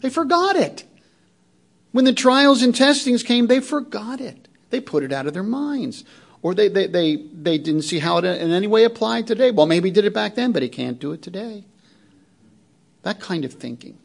they 0.00 0.10
forgot 0.10 0.56
it. 0.56 0.84
When 1.92 2.04
the 2.04 2.12
trials 2.12 2.62
and 2.62 2.74
testings 2.74 3.22
came, 3.22 3.48
they 3.48 3.60
forgot 3.60 4.20
it. 4.20 4.46
They 4.70 4.80
put 4.80 5.02
it 5.02 5.12
out 5.12 5.26
of 5.26 5.34
their 5.34 5.42
minds. 5.42 6.04
Or 6.42 6.54
they, 6.54 6.68
they, 6.68 6.86
they, 6.86 7.16
they 7.16 7.58
didn't 7.58 7.82
see 7.82 7.98
how 7.98 8.18
it 8.18 8.24
in 8.24 8.52
any 8.52 8.68
way 8.68 8.84
applied 8.84 9.26
today. 9.26 9.50
Well, 9.50 9.66
maybe 9.66 9.88
he 9.88 9.92
did 9.92 10.04
it 10.04 10.14
back 10.14 10.36
then, 10.36 10.52
but 10.52 10.62
he 10.62 10.68
can't 10.68 10.98
do 10.98 11.12
it 11.12 11.20
today. 11.20 11.64
That 13.02 13.20
kind 13.20 13.44
of 13.44 13.52
thinking. 13.52 13.98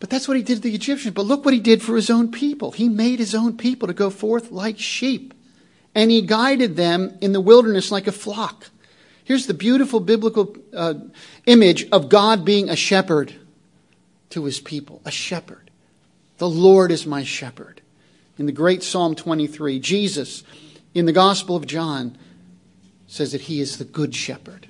But 0.00 0.10
that's 0.10 0.26
what 0.26 0.36
he 0.36 0.42
did 0.42 0.56
to 0.56 0.60
the 0.62 0.74
Egyptians. 0.74 1.14
But 1.14 1.26
look 1.26 1.44
what 1.44 1.54
he 1.54 1.60
did 1.60 1.82
for 1.82 1.94
his 1.94 2.10
own 2.10 2.30
people. 2.30 2.72
He 2.72 2.88
made 2.88 3.18
his 3.18 3.34
own 3.34 3.56
people 3.56 3.86
to 3.86 3.94
go 3.94 4.10
forth 4.10 4.50
like 4.50 4.78
sheep 4.78 5.34
and 5.96 6.10
he 6.10 6.20
guided 6.20 6.76
them 6.76 7.16
in 7.22 7.32
the 7.32 7.40
wilderness 7.40 7.90
like 7.90 8.06
a 8.06 8.12
flock. 8.12 8.68
Here's 9.24 9.46
the 9.46 9.54
beautiful 9.54 9.98
biblical 9.98 10.54
uh, 10.74 10.94
image 11.46 11.88
of 11.90 12.10
God 12.10 12.44
being 12.44 12.68
a 12.68 12.76
shepherd 12.76 13.34
to 14.30 14.44
his 14.44 14.60
people, 14.60 15.00
a 15.06 15.10
shepherd. 15.10 15.70
The 16.36 16.50
Lord 16.50 16.92
is 16.92 17.06
my 17.06 17.24
shepherd. 17.24 17.80
In 18.38 18.44
the 18.44 18.52
great 18.52 18.82
Psalm 18.82 19.14
23, 19.14 19.80
Jesus 19.80 20.44
in 20.94 21.06
the 21.06 21.12
Gospel 21.12 21.56
of 21.56 21.66
John 21.66 22.18
says 23.06 23.32
that 23.32 23.40
he 23.42 23.60
is 23.60 23.78
the 23.78 23.84
good 23.84 24.14
shepherd 24.14 24.68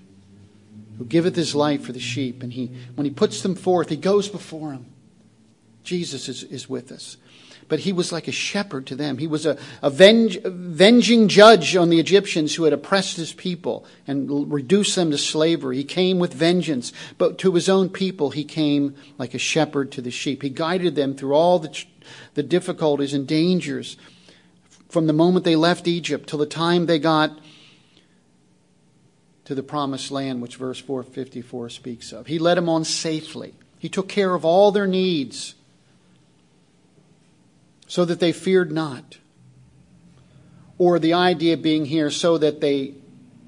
who 0.97 1.05
giveth 1.05 1.35
his 1.35 1.57
life 1.57 1.83
for 1.83 1.93
the 1.93 1.99
sheep. 1.99 2.45
And 2.45 2.53
he, 2.53 2.71
when 2.95 3.05
he 3.05 3.11
puts 3.11 3.43
them 3.43 3.57
forth, 3.57 3.89
he 3.89 3.97
goes 3.97 4.29
before 4.29 4.71
them. 4.71 4.87
Jesus 5.83 6.29
is, 6.29 6.45
is 6.45 6.69
with 6.69 6.93
us 6.93 7.17
but 7.69 7.81
he 7.81 7.93
was 7.93 8.13
like 8.13 8.29
a 8.29 8.33
shepherd 8.33 8.87
to 8.87 8.95
them. 8.95 9.19
He 9.19 9.27
was 9.27 9.47
a, 9.47 9.59
a 9.83 9.91
venging 9.91 11.29
judge 11.29 11.75
on 11.77 11.89
the 11.89 11.99
Egyptians 11.99 12.55
who 12.55 12.65
had 12.65 12.73
oppressed 12.73 13.17
his 13.17 13.33
people 13.33 13.85
and 14.07 14.53
reduced 14.53 14.95
them 14.95 15.11
to 15.11 15.19
slavery. 15.19 15.77
He 15.77 15.85
came 15.85 16.19
with 16.19 16.33
vengeance, 16.33 16.93
but 17.19 17.39
to 17.39 17.55
his 17.55 17.69
own 17.69 17.89
people, 17.89 18.31
he 18.31 18.45
came 18.45 18.95
like 19.19 19.35
a 19.35 19.39
shepherd 19.39 19.91
to 19.93 20.03
the 20.03 20.11
sheep. 20.11 20.43
He 20.43 20.51
guided 20.51 20.95
them 20.95 21.15
through 21.15 21.35
all 21.35 21.59
the, 21.59 21.85
the 22.35 22.43
difficulties 22.43 23.15
and 23.15 23.27
dangers 23.27 23.97
from 24.89 25.07
the 25.07 25.13
moment 25.13 25.45
they 25.45 25.57
left 25.57 25.89
Egypt 25.89 26.29
till 26.29 26.39
the 26.39 26.47
time 26.47 26.87
they 26.87 26.99
got 26.99 27.37
to 29.45 29.55
the 29.55 29.63
promised 29.63 30.11
land, 30.11 30.43
which 30.43 30.57
verse 30.57 30.79
454 30.79 31.71
speaks 31.71 32.13
of. 32.13 32.27
He 32.27 32.39
led 32.39 32.57
them 32.57 32.69
on 32.69 32.85
safely. 32.85 33.55
He 33.79 33.89
took 33.89 34.09
care 34.09 34.35
of 34.35 34.45
all 34.45 34.73
their 34.73 34.87
needs 34.87 35.55
so 37.87 38.05
that 38.05 38.21
they 38.21 38.33
feared 38.33 38.73
not. 38.73 39.19
Or 40.79 40.99
the 40.99 41.15
idea 41.15 41.57
being 41.57 41.87
here, 41.87 42.11
so 42.11 42.37
that 42.39 42.61
they 42.61 42.95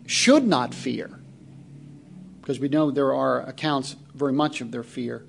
should 0.06 0.46
not 0.46 0.74
fear. 0.74 1.10
Because 2.40 2.58
we 2.58 2.68
know 2.68 2.90
there 2.90 3.12
are 3.14 3.42
accounts 3.42 3.96
very 4.14 4.32
much 4.32 4.60
of 4.60 4.70
their 4.70 4.82
fear. 4.82 5.24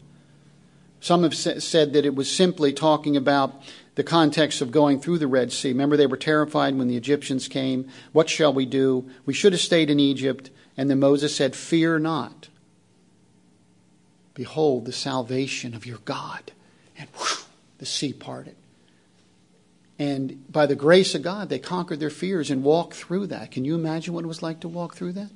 Some 1.02 1.24
have 1.24 1.36
said 1.36 1.93
that 1.93 2.06
it 2.06 2.15
was 2.15 2.30
simply 2.32 2.74
talking 2.74 3.15
about 3.15 3.62
the 3.95 4.04
context 4.04 4.62
of 4.62 4.72
going 4.72 5.00
through 5.00 5.17
the 5.17 5.28
Red 5.28 5.52
Sea. 5.52 5.69
Remember, 5.69 5.98
they 5.98 6.08
were 6.08 6.17
terrified 6.17 6.78
when 6.78 6.88
the 6.88 6.98
Egyptians 6.98 7.48
came. 7.48 7.89
What 8.12 8.30
shall 8.30 8.54
we 8.54 8.65
do? 8.65 9.10
We 9.26 9.34
should 9.34 9.54
have 9.54 9.62
stayed 9.62 9.89
in 9.89 10.00
Egypt. 10.00 10.50
And 10.78 10.89
then 10.89 11.00
Moses 11.00 11.36
said, 11.36 11.56
Fear 11.56 12.00
not. 12.00 12.48
Behold 14.34 14.86
the 14.86 14.93
salvation 14.93 15.74
of 15.74 15.86
your 15.86 15.98
God. 16.06 16.54
And 16.98 17.10
whew, 17.10 17.43
the 17.78 17.86
sea 17.86 18.13
parted. 18.13 18.56
And 20.00 20.50
by 20.50 20.66
the 20.66 20.76
grace 20.76 21.14
of 21.14 21.22
God, 21.22 21.50
they 21.50 21.60
conquered 21.60 22.00
their 22.00 22.10
fears 22.10 22.50
and 22.50 22.64
walked 22.64 22.94
through 22.94 23.28
that. 23.28 23.52
Can 23.52 23.66
you 23.66 23.76
imagine 23.76 24.14
what 24.14 24.24
it 24.24 24.30
was 24.30 24.42
like 24.42 24.62
to 24.62 24.70
walk 24.70 24.96
through 24.96 25.12
that? 25.14 25.30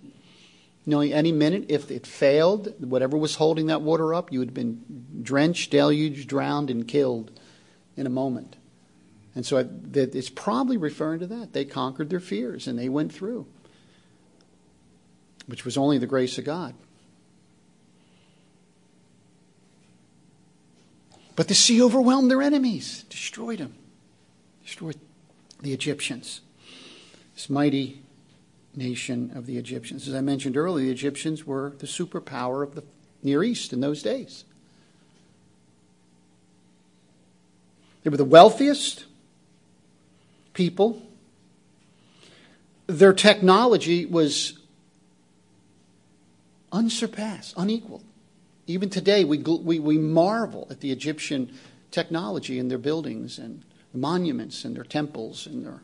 Knowing 0.86 1.12
any 1.12 1.34
minute, 1.34 1.66
if 1.68 1.92
it 1.92 2.08
failed, 2.08 2.74
whatever 2.80 3.18
was 3.18 3.36
holding 3.36 3.68
that 3.68 3.82
water 3.82 4.14
up, 4.14 4.32
you 4.32 4.40
would 4.40 4.50
have 4.50 4.56
been 4.56 5.22
drenched, 5.22 5.72
deluged, 5.72 6.30
drowned, 6.30 6.70
and 6.70 6.88
killed 6.88 7.32
in 7.98 8.08
a 8.08 8.10
moment. 8.10 8.56
And 9.36 9.46
so 9.46 9.70
it's 9.94 10.30
probably 10.30 10.78
referring 10.78 11.20
to 11.20 11.28
that. 11.28 11.52
They 11.52 11.66
conquered 11.66 12.10
their 12.10 12.20
fears 12.22 12.66
and 12.66 12.80
they 12.80 12.88
went 12.88 13.12
through, 13.12 13.46
which 15.46 15.66
was 15.66 15.78
only 15.78 15.98
the 15.98 16.08
grace 16.08 16.38
of 16.38 16.46
God. 16.46 16.74
But 21.36 21.50
the 21.50 21.56
sea 21.56 21.82
overwhelmed 21.82 22.32
their 22.32 22.42
enemies, 22.42 23.04
destroyed 23.10 23.60
them 23.60 23.76
destroyed 24.74 25.00
the 25.62 25.72
Egyptians. 25.72 26.42
This 27.36 27.48
mighty 27.48 28.02
nation 28.76 29.32
of 29.36 29.46
the 29.46 29.58
Egyptians. 29.58 30.08
As 30.08 30.16
I 30.16 30.22
mentioned 30.22 30.58
earlier, 30.58 30.88
the 30.88 30.92
Egyptians 30.92 31.46
were 31.46 31.76
the 31.78 31.86
superpower 31.86 32.64
of 32.64 32.74
the 32.74 32.84
Near 33.22 33.44
East 33.44 33.72
in 33.72 33.82
those 33.82 34.02
days. 34.02 34.46
They 38.02 38.10
were 38.10 38.18
the 38.18 38.26
wealthiest 38.26 39.06
people. 40.54 41.04
Their 42.88 43.14
technology 43.14 44.08
was 44.08 44.58
unsurpassed, 46.72 47.54
unequaled. 47.58 48.04
Even 48.66 48.90
today, 48.90 49.24
we, 49.24 49.38
we, 49.38 49.78
we 49.78 50.00
marvel 50.00 50.66
at 50.72 50.80
the 50.80 50.92
Egyptian 50.92 51.54
technology 51.92 52.58
in 52.58 52.70
their 52.70 52.80
buildings 52.80 53.38
and 53.38 53.64
monuments 53.94 54.66
and 54.66 54.76
their 54.76 54.84
temples 54.84 55.46
and 55.46 55.66
their, 55.66 55.82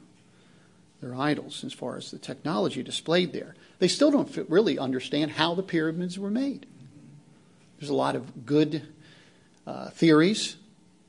their 1.02 1.16
idols 1.16 1.64
as 1.64 1.74
far 1.74 1.96
as 1.96 2.12
the 2.12 2.18
technology 2.18 2.84
displayed 2.84 3.34
there. 3.34 3.56
They 3.80 3.88
still 3.88 4.12
don't 4.12 4.30
really 4.50 4.78
understand 4.78 5.32
how 5.32 5.56
the 5.56 5.64
pyramids 5.64 6.18
were 6.18 6.32
made. 6.32 6.66
There's 7.80 7.90
a 7.90 7.96
lot 7.96 8.16
of 8.16 8.46
good 8.46 8.82
uh, 9.66 9.90
theories, 9.92 10.58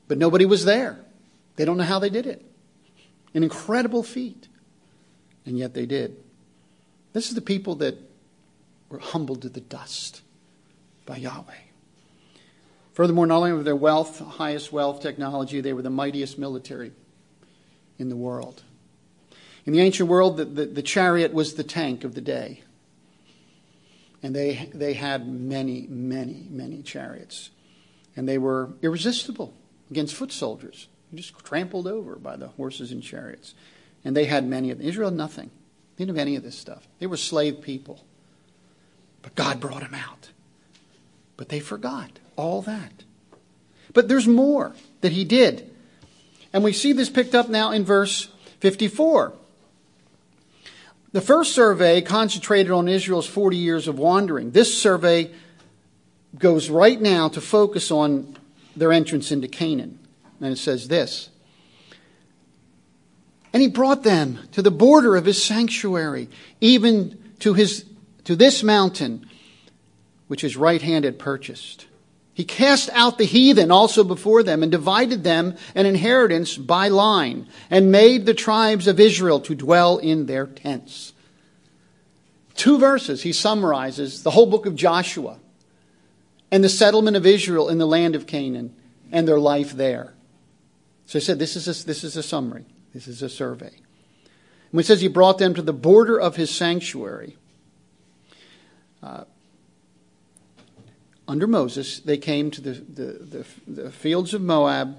but 0.07 0.17
nobody 0.17 0.45
was 0.45 0.63
there. 0.65 0.99
They 1.55 1.65
don't 1.65 1.77
know 1.77 1.83
how 1.83 1.99
they 1.99 2.09
did 2.09 2.25
it. 2.25 2.45
An 3.33 3.43
incredible 3.43 4.03
feat. 4.03 4.47
And 5.45 5.57
yet 5.57 5.73
they 5.73 5.85
did. 5.85 6.15
This 7.13 7.27
is 7.27 7.35
the 7.35 7.41
people 7.41 7.75
that 7.75 7.97
were 8.89 8.99
humbled 8.99 9.41
to 9.41 9.49
the 9.49 9.59
dust 9.59 10.21
by 11.05 11.17
Yahweh. 11.17 11.53
Furthermore, 13.01 13.25
not 13.25 13.37
only 13.37 13.53
were 13.53 13.63
their 13.63 13.75
wealth, 13.75 14.19
highest 14.19 14.71
wealth, 14.71 15.01
technology, 15.01 15.59
they 15.59 15.73
were 15.73 15.81
the 15.81 15.89
mightiest 15.89 16.37
military 16.37 16.91
in 17.97 18.09
the 18.09 18.15
world. 18.15 18.61
In 19.65 19.73
the 19.73 19.79
ancient 19.79 20.07
world, 20.07 20.37
the, 20.37 20.45
the, 20.45 20.65
the 20.67 20.81
chariot 20.83 21.33
was 21.33 21.55
the 21.55 21.63
tank 21.63 22.03
of 22.03 22.13
the 22.13 22.21
day. 22.21 22.61
And 24.21 24.35
they, 24.35 24.69
they 24.71 24.93
had 24.93 25.27
many, 25.27 25.87
many, 25.89 26.45
many 26.51 26.83
chariots. 26.83 27.49
And 28.15 28.29
they 28.29 28.37
were 28.37 28.69
irresistible 28.83 29.55
against 29.89 30.13
foot 30.13 30.31
soldiers, 30.31 30.87
just 31.11 31.35
trampled 31.43 31.87
over 31.87 32.17
by 32.17 32.35
the 32.35 32.49
horses 32.49 32.91
and 32.91 33.01
chariots. 33.01 33.55
And 34.05 34.15
they 34.15 34.25
had 34.25 34.45
many 34.45 34.69
of 34.69 34.77
them. 34.77 34.85
Israel, 34.85 35.09
nothing. 35.09 35.49
They 35.95 36.05
didn't 36.05 36.17
have 36.17 36.27
any 36.27 36.35
of 36.35 36.43
this 36.43 36.55
stuff. 36.55 36.87
They 36.99 37.07
were 37.07 37.17
slave 37.17 37.63
people. 37.63 38.05
But 39.23 39.33
God 39.33 39.59
brought 39.59 39.81
them 39.81 39.95
out. 39.95 40.29
But 41.35 41.49
they 41.49 41.59
forgot 41.59 42.19
all 42.41 42.61
that. 42.63 43.03
But 43.93 44.07
there's 44.07 44.27
more 44.27 44.73
that 45.01 45.11
he 45.11 45.23
did. 45.23 45.69
And 46.51 46.63
we 46.63 46.73
see 46.73 46.91
this 46.91 47.09
picked 47.09 47.35
up 47.35 47.49
now 47.49 47.71
in 47.71 47.85
verse 47.85 48.29
54. 48.59 49.33
The 51.13 51.21
first 51.21 51.53
survey 51.53 52.01
concentrated 52.01 52.71
on 52.71 52.87
Israel's 52.87 53.27
40 53.27 53.57
years 53.57 53.87
of 53.87 53.99
wandering. 53.99 54.51
This 54.51 54.77
survey 54.77 55.31
goes 56.37 56.69
right 56.69 56.99
now 56.99 57.27
to 57.29 57.41
focus 57.41 57.91
on 57.91 58.37
their 58.75 58.91
entrance 58.91 59.31
into 59.31 59.47
Canaan. 59.47 59.99
And 60.39 60.53
it 60.53 60.57
says 60.57 60.87
this 60.87 61.29
And 63.53 63.61
he 63.61 63.67
brought 63.67 64.03
them 64.03 64.39
to 64.53 64.61
the 64.61 64.71
border 64.71 65.15
of 65.15 65.25
his 65.25 65.43
sanctuary, 65.43 66.29
even 66.61 67.21
to, 67.39 67.53
his, 67.53 67.85
to 68.23 68.35
this 68.35 68.63
mountain, 68.63 69.25
which 70.27 70.41
his 70.41 70.55
right 70.55 70.81
hand 70.81 71.03
had 71.03 71.19
purchased. 71.19 71.87
He 72.33 72.45
cast 72.45 72.89
out 72.93 73.17
the 73.17 73.25
heathen 73.25 73.71
also 73.71 74.03
before 74.03 74.41
them 74.41 74.63
and 74.63 74.71
divided 74.71 75.23
them 75.23 75.55
an 75.75 75.85
inheritance 75.85 76.57
by 76.57 76.87
line 76.87 77.47
and 77.69 77.91
made 77.91 78.25
the 78.25 78.33
tribes 78.33 78.87
of 78.87 78.99
Israel 78.99 79.39
to 79.41 79.53
dwell 79.53 79.97
in 79.97 80.25
their 80.25 80.47
tents. 80.47 81.13
Two 82.55 82.77
verses, 82.77 83.23
he 83.23 83.33
summarizes 83.33 84.23
the 84.23 84.31
whole 84.31 84.45
book 84.45 84.65
of 84.65 84.75
Joshua 84.75 85.39
and 86.51 86.63
the 86.63 86.69
settlement 86.69 87.17
of 87.17 87.25
Israel 87.25 87.69
in 87.69 87.77
the 87.77 87.87
land 87.87 88.15
of 88.15 88.27
Canaan 88.27 88.75
and 89.11 89.27
their 89.27 89.39
life 89.39 89.73
there. 89.73 90.13
So 91.05 91.19
he 91.19 91.25
said, 91.25 91.39
this 91.39 91.55
is 91.55 91.67
a, 91.67 91.85
this 91.85 92.03
is 92.03 92.15
a 92.15 92.23
summary. 92.23 92.65
This 92.93 93.07
is 93.07 93.21
a 93.21 93.29
survey. 93.29 93.71
When 94.71 94.81
it 94.81 94.85
says 94.85 95.01
he 95.01 95.09
brought 95.09 95.37
them 95.37 95.53
to 95.55 95.61
the 95.61 95.73
border 95.73 96.19
of 96.19 96.37
his 96.37 96.49
sanctuary, 96.49 97.37
uh, 99.03 99.25
under 101.31 101.47
Moses, 101.47 102.01
they 102.01 102.17
came 102.17 102.51
to 102.51 102.59
the, 102.59 102.71
the, 102.71 103.03
the, 103.05 103.45
the, 103.83 103.89
fields 103.89 104.33
of 104.33 104.41
Moab, 104.41 104.97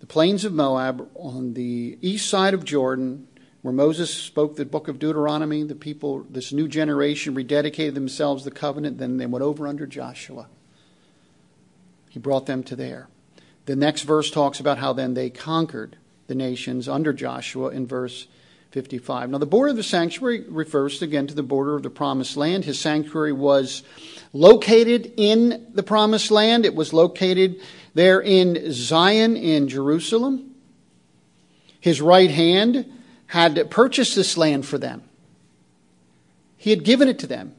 the 0.00 0.06
plains 0.06 0.44
of 0.44 0.52
Moab, 0.52 1.08
on 1.14 1.54
the 1.54 1.96
east 2.02 2.28
side 2.28 2.54
of 2.54 2.64
Jordan, 2.64 3.28
where 3.62 3.72
Moses 3.72 4.12
spoke 4.12 4.56
the 4.56 4.64
book 4.64 4.88
of 4.88 4.98
Deuteronomy. 4.98 5.62
The 5.62 5.76
people, 5.76 6.26
this 6.28 6.52
new 6.52 6.66
generation, 6.66 7.36
rededicated 7.36 7.94
themselves 7.94 8.42
to 8.42 8.50
the 8.50 8.56
covenant. 8.56 8.98
Then 8.98 9.18
they 9.18 9.26
went 9.26 9.44
over 9.44 9.68
under 9.68 9.86
Joshua. 9.86 10.48
He 12.08 12.18
brought 12.18 12.46
them 12.46 12.64
to 12.64 12.74
there. 12.74 13.06
The 13.66 13.76
next 13.76 14.02
verse 14.02 14.32
talks 14.32 14.58
about 14.58 14.78
how 14.78 14.92
then 14.92 15.14
they 15.14 15.30
conquered 15.30 15.98
the 16.26 16.34
nations 16.34 16.88
under 16.88 17.12
Joshua 17.12 17.68
in 17.68 17.86
verse 17.86 18.26
55. 18.70 19.30
Now, 19.30 19.38
the 19.38 19.46
border 19.46 19.70
of 19.70 19.76
the 19.76 19.82
sanctuary 19.82 20.44
refers 20.46 21.00
again 21.00 21.26
to 21.28 21.34
the 21.34 21.42
border 21.42 21.74
of 21.74 21.82
the 21.82 21.90
promised 21.90 22.36
land. 22.36 22.64
His 22.64 22.78
sanctuary 22.78 23.32
was 23.32 23.82
located 24.32 25.14
in 25.16 25.66
the 25.72 25.82
promised 25.82 26.30
land, 26.30 26.66
it 26.66 26.74
was 26.74 26.92
located 26.92 27.60
there 27.94 28.20
in 28.20 28.70
Zion 28.72 29.36
in 29.36 29.68
Jerusalem. 29.68 30.54
His 31.80 32.02
right 32.02 32.30
hand 32.30 32.92
had 33.28 33.70
purchased 33.70 34.14
this 34.14 34.36
land 34.36 34.66
for 34.66 34.78
them, 34.78 35.02
he 36.56 36.70
had 36.70 36.84
given 36.84 37.08
it 37.08 37.18
to 37.20 37.26
them. 37.26 37.54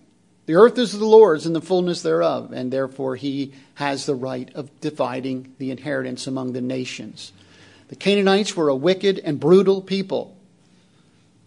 The 0.45 0.55
earth 0.55 0.79
is 0.79 0.97
the 0.97 1.05
Lord's 1.05 1.45
and 1.45 1.55
the 1.55 1.61
fullness 1.61 2.01
thereof, 2.01 2.51
and 2.51 2.73
therefore 2.73 3.15
he 3.15 3.53
has 3.75 4.07
the 4.07 4.15
right 4.15 4.49
of 4.55 4.79
dividing 4.81 5.53
the 5.59 5.69
inheritance 5.69 6.25
among 6.25 6.53
the 6.53 6.61
nations. 6.61 7.33
The 7.89 7.95
Canaanites 7.95 8.55
were 8.55 8.69
a 8.69 8.75
wicked 8.75 9.19
and 9.19 9.39
brutal 9.39 9.79
people. 9.79 10.35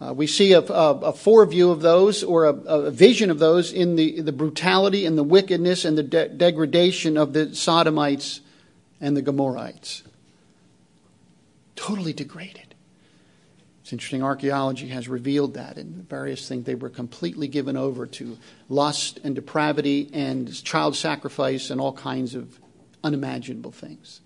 Uh, 0.02 0.12
we 0.12 0.26
see 0.26 0.52
a, 0.52 0.58
a, 0.58 0.62
a 0.62 1.12
foreview 1.12 1.70
of 1.70 1.80
those 1.80 2.24
or 2.24 2.46
a, 2.46 2.52
a, 2.52 2.90
vision 2.90 3.30
of 3.30 3.38
those 3.38 3.72
in 3.72 3.94
the, 3.94 4.20
the 4.20 4.32
brutality 4.32 5.06
and 5.06 5.16
the 5.16 5.22
wickedness 5.22 5.84
and 5.84 5.96
the 5.96 6.02
de- 6.02 6.28
degradation 6.28 7.16
of 7.16 7.32
the 7.34 7.54
Sodomites 7.54 8.40
and 9.00 9.16
the 9.16 9.22
Gomorrites. 9.22 10.02
Totally 11.76 12.12
degraded. 12.12 12.74
It's 13.82 13.92
interesting, 13.92 14.24
archaeology 14.24 14.88
has 14.88 15.08
revealed 15.08 15.54
that 15.54 15.78
in 15.78 16.04
various 16.08 16.48
things. 16.48 16.64
They 16.64 16.74
were 16.74 16.90
completely 16.90 17.46
given 17.46 17.76
over 17.76 18.06
to 18.06 18.38
lust 18.68 19.20
and 19.22 19.36
depravity 19.36 20.10
and 20.12 20.52
child 20.64 20.96
sacrifice 20.96 21.70
and 21.70 21.80
all 21.80 21.92
kinds 21.92 22.34
of 22.34 22.58
unimaginable 23.04 23.72
things. 23.72 24.20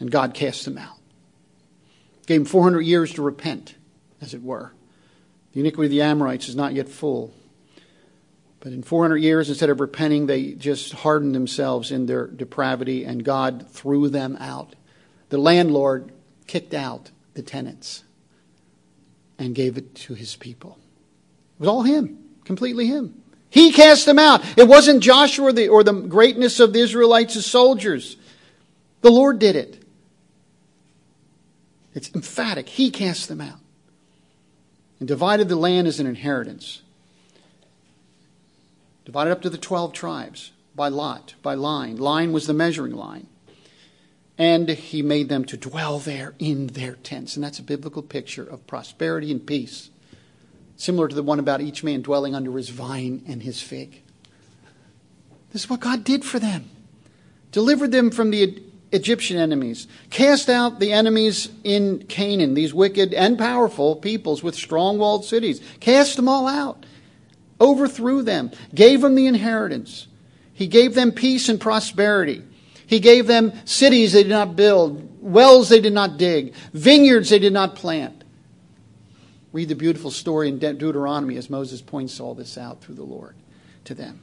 And 0.00 0.10
God 0.10 0.32
cast 0.32 0.64
them 0.64 0.78
out. 0.78 0.96
Gave 2.24 2.40
them 2.40 2.46
400 2.46 2.80
years 2.80 3.12
to 3.14 3.22
repent 3.22 3.74
as 4.20 4.34
it 4.34 4.42
were. 4.42 4.72
The 5.52 5.60
iniquity 5.60 5.86
of 5.86 5.90
the 5.90 6.02
Amorites 6.02 6.48
is 6.48 6.56
not 6.56 6.74
yet 6.74 6.88
full. 6.88 7.32
But 8.60 8.72
in 8.72 8.82
400 8.82 9.16
years, 9.18 9.48
instead 9.48 9.70
of 9.70 9.80
repenting, 9.80 10.26
they 10.26 10.52
just 10.52 10.92
hardened 10.92 11.34
themselves 11.34 11.90
in 11.90 12.06
their 12.06 12.26
depravity, 12.26 13.04
and 13.04 13.24
God 13.24 13.66
threw 13.70 14.08
them 14.08 14.36
out. 14.40 14.74
The 15.28 15.38
landlord 15.38 16.12
kicked 16.46 16.74
out 16.74 17.10
the 17.34 17.42
tenants 17.42 18.02
and 19.38 19.54
gave 19.54 19.78
it 19.78 19.94
to 19.94 20.14
his 20.14 20.34
people. 20.34 20.78
It 21.56 21.60
was 21.60 21.68
all 21.68 21.82
him, 21.82 22.18
completely 22.44 22.86
him. 22.86 23.22
He 23.50 23.72
cast 23.72 24.06
them 24.06 24.18
out. 24.18 24.42
It 24.58 24.68
wasn't 24.68 25.02
Joshua 25.02 25.46
or 25.46 25.52
the, 25.52 25.68
or 25.68 25.82
the 25.84 25.92
greatness 25.92 26.60
of 26.60 26.72
the 26.72 26.80
Israelites 26.80 27.36
as 27.36 27.46
soldiers. 27.46 28.16
The 29.00 29.10
Lord 29.10 29.38
did 29.38 29.56
it. 29.56 29.82
It's 31.94 32.12
emphatic. 32.14 32.68
He 32.68 32.90
cast 32.90 33.28
them 33.28 33.40
out 33.40 33.58
and 34.98 35.08
divided 35.08 35.48
the 35.48 35.56
land 35.56 35.86
as 35.86 36.00
an 36.00 36.06
inheritance. 36.06 36.82
Divided 39.04 39.30
up 39.30 39.42
to 39.42 39.50
the 39.50 39.58
12 39.58 39.92
tribes 39.92 40.52
by 40.74 40.88
lot, 40.88 41.34
by 41.42 41.54
line. 41.54 41.96
Line 41.96 42.32
was 42.32 42.46
the 42.46 42.54
measuring 42.54 42.94
line. 42.94 43.26
And 44.36 44.68
he 44.68 45.02
made 45.02 45.28
them 45.28 45.44
to 45.46 45.56
dwell 45.56 45.98
there 45.98 46.34
in 46.38 46.68
their 46.68 46.94
tents. 46.94 47.34
And 47.34 47.42
that's 47.42 47.58
a 47.58 47.64
biblical 47.64 48.02
picture 48.02 48.44
of 48.44 48.66
prosperity 48.66 49.32
and 49.32 49.44
peace, 49.44 49.90
similar 50.76 51.08
to 51.08 51.14
the 51.14 51.22
one 51.22 51.40
about 51.40 51.60
each 51.60 51.82
man 51.82 52.02
dwelling 52.02 52.34
under 52.34 52.56
his 52.56 52.68
vine 52.68 53.24
and 53.26 53.42
his 53.42 53.60
fig. 53.60 54.02
This 55.52 55.64
is 55.64 55.70
what 55.70 55.80
God 55.80 56.04
did 56.04 56.24
for 56.24 56.38
them. 56.38 56.70
Delivered 57.50 57.90
them 57.90 58.10
from 58.10 58.30
the 58.30 58.62
Egyptian 58.90 59.38
enemies, 59.38 59.86
cast 60.10 60.48
out 60.48 60.80
the 60.80 60.92
enemies 60.92 61.50
in 61.62 62.04
Canaan, 62.04 62.54
these 62.54 62.72
wicked 62.72 63.12
and 63.12 63.38
powerful 63.38 63.96
peoples 63.96 64.42
with 64.42 64.54
strong 64.54 64.98
walled 64.98 65.24
cities, 65.24 65.60
cast 65.80 66.16
them 66.16 66.28
all 66.28 66.46
out, 66.46 66.86
overthrew 67.60 68.22
them, 68.22 68.50
gave 68.74 69.02
them 69.02 69.14
the 69.14 69.26
inheritance. 69.26 70.06
He 70.54 70.66
gave 70.66 70.94
them 70.94 71.12
peace 71.12 71.48
and 71.48 71.60
prosperity. 71.60 72.42
He 72.86 73.00
gave 73.00 73.26
them 73.26 73.52
cities 73.66 74.12
they 74.12 74.22
did 74.22 74.30
not 74.30 74.56
build, 74.56 75.22
wells 75.22 75.68
they 75.68 75.80
did 75.80 75.92
not 75.92 76.16
dig, 76.16 76.54
vineyards 76.72 77.28
they 77.28 77.38
did 77.38 77.52
not 77.52 77.74
plant. 77.74 78.24
Read 79.52 79.68
the 79.68 79.74
beautiful 79.74 80.10
story 80.10 80.48
in 80.48 80.58
Deuteronomy 80.58 81.36
as 81.36 81.50
Moses 81.50 81.82
points 81.82 82.20
all 82.20 82.34
this 82.34 82.56
out 82.56 82.80
through 82.80 82.94
the 82.94 83.02
Lord 83.02 83.34
to 83.84 83.94
them. 83.94 84.20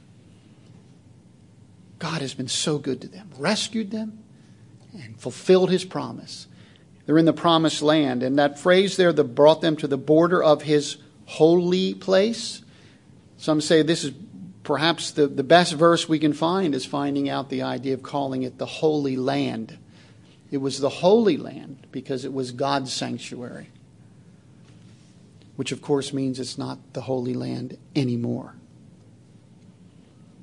God 1.98 2.20
has 2.20 2.34
been 2.34 2.48
so 2.48 2.78
good 2.78 3.00
to 3.02 3.08
them, 3.08 3.30
rescued 3.38 3.90
them, 3.90 4.18
and 5.04 5.20
fulfilled 5.20 5.70
his 5.70 5.84
promise. 5.84 6.46
They're 7.06 7.18
in 7.18 7.24
the 7.24 7.32
promised 7.32 7.82
land. 7.82 8.22
And 8.22 8.38
that 8.38 8.58
phrase 8.58 8.96
there 8.96 9.12
that 9.12 9.24
brought 9.24 9.60
them 9.60 9.76
to 9.76 9.86
the 9.86 9.96
border 9.96 10.42
of 10.42 10.62
his 10.62 10.96
holy 11.24 11.94
place. 11.94 12.62
Some 13.36 13.60
say 13.60 13.82
this 13.82 14.04
is 14.04 14.12
perhaps 14.64 15.12
the, 15.12 15.28
the 15.28 15.44
best 15.44 15.74
verse 15.74 16.08
we 16.08 16.18
can 16.18 16.32
find 16.32 16.74
is 16.74 16.84
finding 16.84 17.28
out 17.28 17.48
the 17.48 17.62
idea 17.62 17.94
of 17.94 18.02
calling 18.02 18.42
it 18.42 18.58
the 18.58 18.66
Holy 18.66 19.16
Land. 19.16 19.78
It 20.50 20.58
was 20.58 20.80
the 20.80 20.88
Holy 20.88 21.36
Land 21.36 21.86
because 21.92 22.24
it 22.24 22.32
was 22.32 22.50
God's 22.50 22.92
sanctuary, 22.92 23.68
which 25.54 25.70
of 25.70 25.82
course 25.82 26.12
means 26.12 26.40
it's 26.40 26.58
not 26.58 26.94
the 26.94 27.02
Holy 27.02 27.34
Land 27.34 27.78
anymore. 27.94 28.56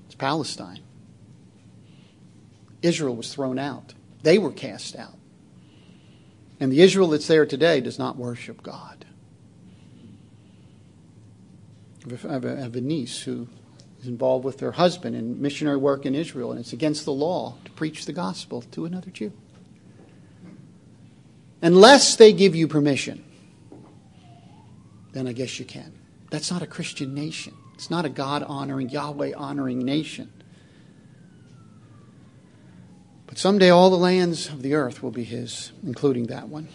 It's 0.05 0.15
Palestine. 0.15 0.79
Israel 2.81 3.15
was 3.15 3.33
thrown 3.33 3.57
out. 3.57 3.93
They 4.23 4.37
were 4.37 4.51
cast 4.51 4.95
out. 4.95 5.17
And 6.59 6.71
the 6.71 6.81
Israel 6.81 7.09
that's 7.09 7.27
there 7.27 7.45
today 7.45 7.81
does 7.81 7.99
not 7.99 8.17
worship 8.17 8.63
God. 8.63 9.05
I 12.05 12.33
have 12.33 12.75
a, 12.75 12.81
niece 12.81 13.21
who 13.21 13.47
is 14.01 14.07
involved 14.07 14.43
with 14.43 14.59
her 14.59 14.73
husband 14.73 15.15
in 15.15 15.41
missionary 15.41 15.77
work 15.77 16.05
in 16.05 16.15
Israel, 16.15 16.51
and 16.51 16.59
it's 16.59 16.73
against 16.73 17.05
the 17.05 17.13
law 17.13 17.55
to 17.63 17.71
preach 17.71 18.05
the 18.05 18.11
gospel 18.11 18.61
to 18.71 18.85
another 18.85 19.09
Jew. 19.09 19.31
Unless 21.61 22.17
they 22.17 22.33
give 22.33 22.55
you 22.55 22.67
permission, 22.67 23.23
then 25.13 25.27
I 25.27 25.33
guess 25.33 25.59
you 25.59 25.65
can. 25.65 25.93
That's 26.29 26.51
not 26.51 26.61
a 26.61 26.67
Christian 26.67 27.13
nation. 27.13 27.53
It's 27.75 27.89
not 27.89 28.03
a 28.03 28.09
God 28.09 28.43
honoring, 28.43 28.89
Yahweh 28.89 29.33
honoring 29.35 29.79
nation. 29.79 30.31
But 33.33 33.39
someday 33.39 33.71
all 33.71 33.89
the 33.89 33.97
lands 33.97 34.49
of 34.49 34.61
the 34.61 34.75
earth 34.75 35.01
will 35.01 35.09
be 35.09 35.23
his, 35.23 35.71
including 35.83 36.27
that 36.27 36.49
one. 36.49 36.67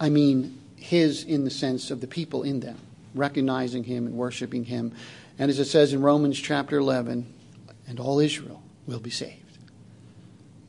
I 0.00 0.08
mean, 0.08 0.58
his 0.74 1.22
in 1.22 1.44
the 1.44 1.50
sense 1.50 1.92
of 1.92 2.00
the 2.00 2.08
people 2.08 2.42
in 2.42 2.58
them, 2.58 2.76
recognizing 3.14 3.84
him 3.84 4.08
and 4.08 4.16
worshiping 4.16 4.64
him. 4.64 4.90
And 5.38 5.52
as 5.52 5.60
it 5.60 5.66
says 5.66 5.92
in 5.92 6.02
Romans 6.02 6.40
chapter 6.40 6.76
11, 6.76 7.32
and 7.86 8.00
all 8.00 8.18
Israel 8.18 8.64
will 8.88 8.98
be 8.98 9.10
saved. 9.10 9.58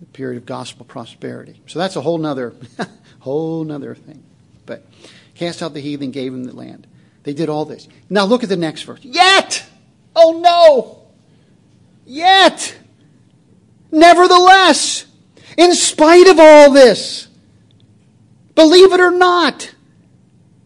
The 0.02 0.06
period 0.06 0.38
of 0.38 0.46
gospel 0.46 0.86
prosperity. 0.86 1.60
So 1.66 1.80
that's 1.80 1.96
a 1.96 2.02
whole 2.02 2.20
nother, 2.20 2.54
whole 3.22 3.64
nother 3.64 3.96
thing. 3.96 4.22
But 4.68 4.86
cast 5.34 5.64
out 5.64 5.74
the 5.74 5.82
heathen, 5.82 6.12
gave 6.12 6.32
them 6.32 6.44
the 6.44 6.56
land. 6.56 6.86
They 7.24 7.34
did 7.34 7.50
all 7.50 7.66
this. 7.66 7.88
Now 8.08 8.26
look 8.26 8.44
at 8.44 8.50
the 8.50 8.56
next 8.56 8.84
verse. 8.84 9.00
Yet! 9.02 9.66
Oh 10.16 10.40
no! 10.44 11.12
Yet! 12.06 12.78
Nevertheless, 13.96 15.06
in 15.58 15.74
spite 15.74 16.28
of 16.28 16.38
all 16.38 16.70
this, 16.70 17.30
believe 18.54 18.92
it 18.92 19.00
or 19.00 19.10
not, 19.10 19.74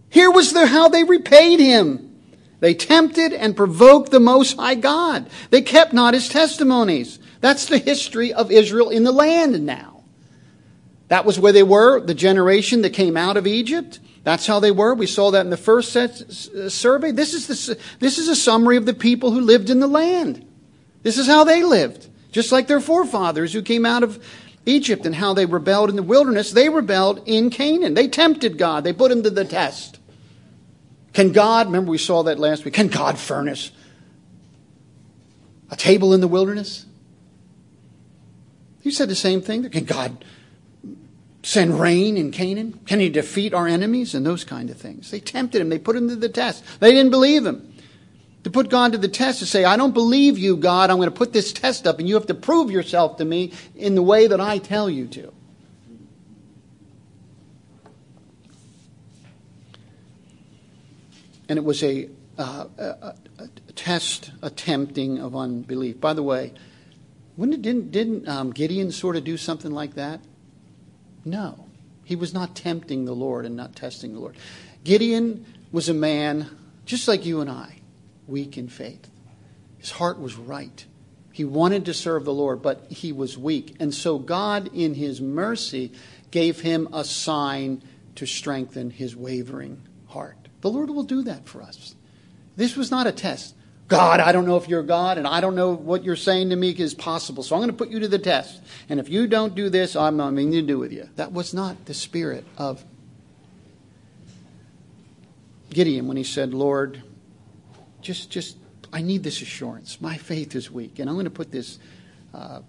here 0.09 0.31
was 0.31 0.51
the, 0.51 0.65
how 0.65 0.89
they 0.89 1.03
repaid 1.03 1.59
him. 1.59 2.07
They 2.59 2.73
tempted 2.73 3.31
and 3.31 3.55
provoked 3.55 4.09
the 4.09 4.19
Most 4.19 4.57
High 4.57 4.73
God. 4.73 5.29
They 5.51 5.61
kept 5.61 5.93
not 5.93 6.15
his 6.15 6.27
testimonies. 6.27 7.19
That's 7.39 7.67
the 7.67 7.77
history 7.77 8.33
of 8.33 8.51
Israel 8.51 8.89
in 8.89 9.03
the 9.03 9.11
land 9.11 9.63
now. 9.63 10.03
That 11.09 11.23
was 11.23 11.39
where 11.39 11.53
they 11.53 11.61
were, 11.61 12.01
the 12.01 12.15
generation 12.15 12.81
that 12.81 12.93
came 12.93 13.15
out 13.15 13.37
of 13.37 13.45
Egypt. 13.45 13.99
That's 14.23 14.47
how 14.47 14.59
they 14.59 14.71
were. 14.71 14.95
We 14.95 15.05
saw 15.05 15.29
that 15.31 15.45
in 15.45 15.51
the 15.51 15.55
first 15.55 15.93
survey. 15.93 17.11
This 17.11 17.35
is, 17.35 17.45
the, 17.45 17.79
this 17.99 18.17
is 18.17 18.27
a 18.27 18.35
summary 18.35 18.77
of 18.77 18.87
the 18.87 18.93
people 18.95 19.29
who 19.29 19.41
lived 19.41 19.69
in 19.69 19.79
the 19.79 19.87
land. 19.87 20.47
This 21.03 21.19
is 21.19 21.27
how 21.27 21.43
they 21.43 21.61
lived. 21.61 22.08
Just 22.31 22.51
like 22.51 22.67
their 22.67 22.81
forefathers 22.81 23.53
who 23.53 23.61
came 23.61 23.85
out 23.85 24.03
of 24.03 24.23
Egypt 24.65 25.05
and 25.05 25.15
how 25.15 25.33
they 25.33 25.45
rebelled 25.45 25.89
in 25.89 25.95
the 25.95 26.03
wilderness, 26.03 26.51
they 26.51 26.69
rebelled 26.69 27.21
in 27.25 27.49
Canaan. 27.49 27.93
They 27.93 28.07
tempted 28.07 28.57
God, 28.57 28.83
they 28.83 28.93
put 28.93 29.11
him 29.11 29.23
to 29.23 29.29
the 29.29 29.45
test. 29.45 29.99
Can 31.13 31.31
God, 31.31 31.67
remember 31.67 31.91
we 31.91 31.97
saw 31.97 32.23
that 32.23 32.39
last 32.39 32.65
week, 32.65 32.75
can 32.75 32.87
God 32.87 33.17
furnish 33.17 33.73
a 35.71 35.75
table 35.75 36.13
in 36.13 36.21
the 36.21 36.27
wilderness? 36.27 36.85
He 38.81 38.91
said 38.91 39.09
the 39.09 39.15
same 39.15 39.41
thing. 39.41 39.67
Can 39.69 39.85
God 39.85 40.23
send 41.41 41.79
rain 41.79 42.15
in 42.15 42.31
Canaan? 42.31 42.79
Can 42.85 42.99
he 42.99 43.09
defeat 43.09 43.53
our 43.53 43.67
enemies? 43.67 44.13
And 44.13 44.25
those 44.25 44.43
kind 44.43 44.69
of 44.69 44.77
things. 44.77 45.09
They 45.09 45.19
tempted 45.19 45.61
him, 45.61 45.69
they 45.69 45.79
put 45.79 45.95
him 45.95 46.07
to 46.09 46.15
the 46.15 46.29
test. 46.29 46.63
They 46.79 46.91
didn't 46.91 47.11
believe 47.11 47.45
him 47.45 47.73
to 48.43 48.49
put 48.49 48.69
God 48.69 48.93
to 48.93 48.97
the 48.97 49.07
test 49.07 49.39
to 49.39 49.45
say, 49.45 49.65
I 49.65 49.75
don't 49.75 49.93
believe 49.93 50.37
you, 50.37 50.55
God. 50.55 50.89
I'm 50.89 50.97
going 50.97 51.09
to 51.09 51.15
put 51.15 51.33
this 51.33 51.51
test 51.51 51.85
up, 51.85 51.99
and 51.99 52.07
you 52.07 52.15
have 52.15 52.27
to 52.27 52.33
prove 52.33 52.71
yourself 52.71 53.17
to 53.17 53.25
me 53.25 53.53
in 53.75 53.95
the 53.95 54.03
way 54.03 54.27
that 54.27 54.39
I 54.39 54.57
tell 54.59 54.89
you 54.89 55.07
to. 55.07 55.33
And 61.49 61.57
it 61.57 61.65
was 61.65 61.83
a, 61.83 62.09
uh, 62.37 62.65
a, 62.77 63.15
a, 63.39 63.47
test, 63.75 64.31
a 64.41 64.49
tempting 64.49 65.19
of 65.19 65.35
unbelief. 65.35 65.99
By 65.99 66.13
the 66.13 66.23
way, 66.23 66.53
when 67.35 67.49
didn't, 67.49 67.91
didn't 67.91 68.27
um, 68.27 68.51
Gideon 68.51 68.91
sort 68.91 69.15
of 69.15 69.23
do 69.23 69.35
something 69.35 69.71
like 69.71 69.95
that? 69.95 70.21
No. 71.25 71.65
He 72.05 72.15
was 72.15 72.33
not 72.33 72.55
tempting 72.55 73.05
the 73.05 73.13
Lord 73.13 73.45
and 73.45 73.55
not 73.55 73.75
testing 73.75 74.13
the 74.13 74.19
Lord. 74.19 74.35
Gideon 74.83 75.45
was 75.71 75.89
a 75.89 75.93
man 75.93 76.49
just 76.85 77.07
like 77.07 77.25
you 77.25 77.41
and 77.41 77.49
I 77.49 77.78
weak 78.29 78.57
in 78.57 78.69
faith. 78.69 79.09
His 79.77 79.91
heart 79.91 80.19
was 80.19 80.35
right. 80.35 80.85
He 81.31 81.45
wanted 81.45 81.85
to 81.85 81.93
serve 81.93 82.25
the 82.25 82.33
Lord, 82.33 82.61
but 82.61 82.85
he 82.89 83.11
was 83.11 83.37
weak. 83.37 83.77
And 83.79 83.93
so 83.93 84.19
God, 84.19 84.69
in 84.73 84.93
his 84.93 85.21
mercy, 85.21 85.93
gave 86.31 86.59
him 86.59 86.87
a 86.93 87.03
sign 87.03 87.81
to 88.15 88.25
strengthen 88.25 88.89
his 88.89 89.15
wavering 89.15 89.81
heart. 90.07 90.37
The 90.61 90.69
Lord 90.69 90.89
will 90.89 91.03
do 91.03 91.23
that 91.23 91.47
for 91.47 91.61
us. 91.61 91.95
This 92.55 92.75
was 92.75 92.91
not 92.91 93.07
a 93.07 93.11
test. 93.11 93.55
God, 93.87 94.19
I 94.19 94.31
don't 94.33 94.45
know 94.45 94.57
if 94.57 94.67
you're 94.67 94.83
God, 94.83 95.17
and 95.17 95.25
I 95.25 95.41
don't 95.41 95.55
know 95.55 95.73
what 95.73 96.03
you're 96.03 96.15
saying 96.15 96.49
to 96.49 96.55
me 96.55 96.71
is 96.71 96.93
possible, 96.93 97.41
so 97.41 97.55
I'm 97.55 97.61
going 97.61 97.71
to 97.71 97.77
put 97.77 97.89
you 97.89 98.01
to 98.01 98.07
the 98.07 98.19
test. 98.19 98.61
And 98.87 98.99
if 98.99 99.09
you 99.09 99.25
don't 99.25 99.55
do 99.55 99.69
this, 99.69 99.95
I'm 99.95 100.17
not 100.17 100.33
mean 100.33 100.51
to 100.51 100.61
do 100.61 100.77
with 100.77 100.91
you. 100.91 101.09
That 101.15 101.31
was 101.31 101.53
not 101.53 101.85
the 101.85 101.93
spirit 101.95 102.45
of 102.57 102.83
Gideon 105.71 106.07
when 106.07 106.17
he 106.17 106.23
said, 106.23 106.53
Lord, 106.53 107.01
just, 108.01 108.29
just, 108.29 108.57
I 108.91 109.01
need 109.01 109.23
this 109.23 109.41
assurance. 109.41 110.01
My 110.01 110.17
faith 110.17 110.55
is 110.55 110.71
weak, 110.71 110.99
and 110.99 111.09
I'm 111.09 111.15
going 111.15 111.25
to 111.25 111.31
put 111.31 111.51
this, 111.51 111.79
uh, 112.33 112.61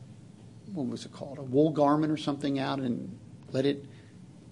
what 0.72 0.86
was 0.86 1.04
it 1.06 1.12
called, 1.12 1.38
a 1.38 1.42
wool 1.42 1.70
garment 1.70 2.12
or 2.12 2.16
something 2.16 2.58
out, 2.58 2.78
and 2.78 3.18
let 3.52 3.66
it 3.66 3.84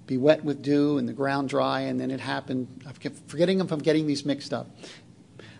be 0.06 0.16
wet 0.16 0.42
with 0.42 0.62
dew 0.62 0.98
and 0.98 1.08
the 1.08 1.12
ground 1.12 1.48
dry, 1.48 1.80
and 1.82 2.00
then 2.00 2.10
it 2.10 2.20
happened. 2.20 2.66
I'm 2.86 2.94
forgetting 3.26 3.60
if 3.60 3.70
I'm 3.70 3.78
getting 3.78 4.06
these 4.06 4.24
mixed 4.24 4.52
up, 4.52 4.70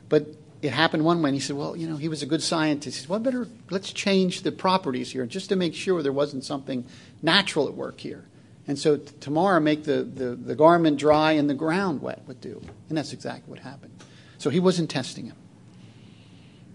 but 0.09 0.27
it 0.63 0.73
happened 0.73 1.05
one 1.05 1.23
way. 1.23 1.29
And 1.29 1.35
he 1.35 1.41
said, 1.41 1.55
"Well, 1.55 1.77
you 1.77 1.87
know, 1.87 1.97
he 1.97 2.09
was 2.09 2.23
a 2.23 2.27
good 2.27 2.43
scientist. 2.43 2.97
He 2.97 3.01
said, 3.03 3.11
well, 3.11 3.21
better 3.21 3.47
let's 3.71 3.93
change 3.93 4.43
the 4.43 4.51
properties 4.51 5.13
here, 5.13 5.27
just 5.27 5.51
to 5.51 5.57
make 5.57 5.75
sure 5.75 6.03
there 6.03 6.13
wasn't 6.13 6.45
something 6.45 6.87
natural 7.23 7.69
at 7.69 7.75
work 7.75 8.01
here." 8.01 8.25
And 8.67 8.79
so 8.79 8.97
t- 8.97 9.13
tomorrow, 9.21 9.61
make 9.61 9.85
the, 9.85 10.03
the, 10.03 10.35
the 10.35 10.55
garment 10.55 10.99
dry 10.99 11.33
and 11.33 11.49
the 11.49 11.55
ground 11.55 12.03
wet 12.03 12.23
with 12.27 12.41
dew. 12.41 12.61
And 12.89 12.99
that's 12.99 13.13
exactly 13.15 13.51
what 13.51 13.61
happened. 13.61 13.93
So 14.39 14.51
he 14.51 14.61
wasn't 14.61 14.91
testing 14.91 15.27
him. 15.27 15.37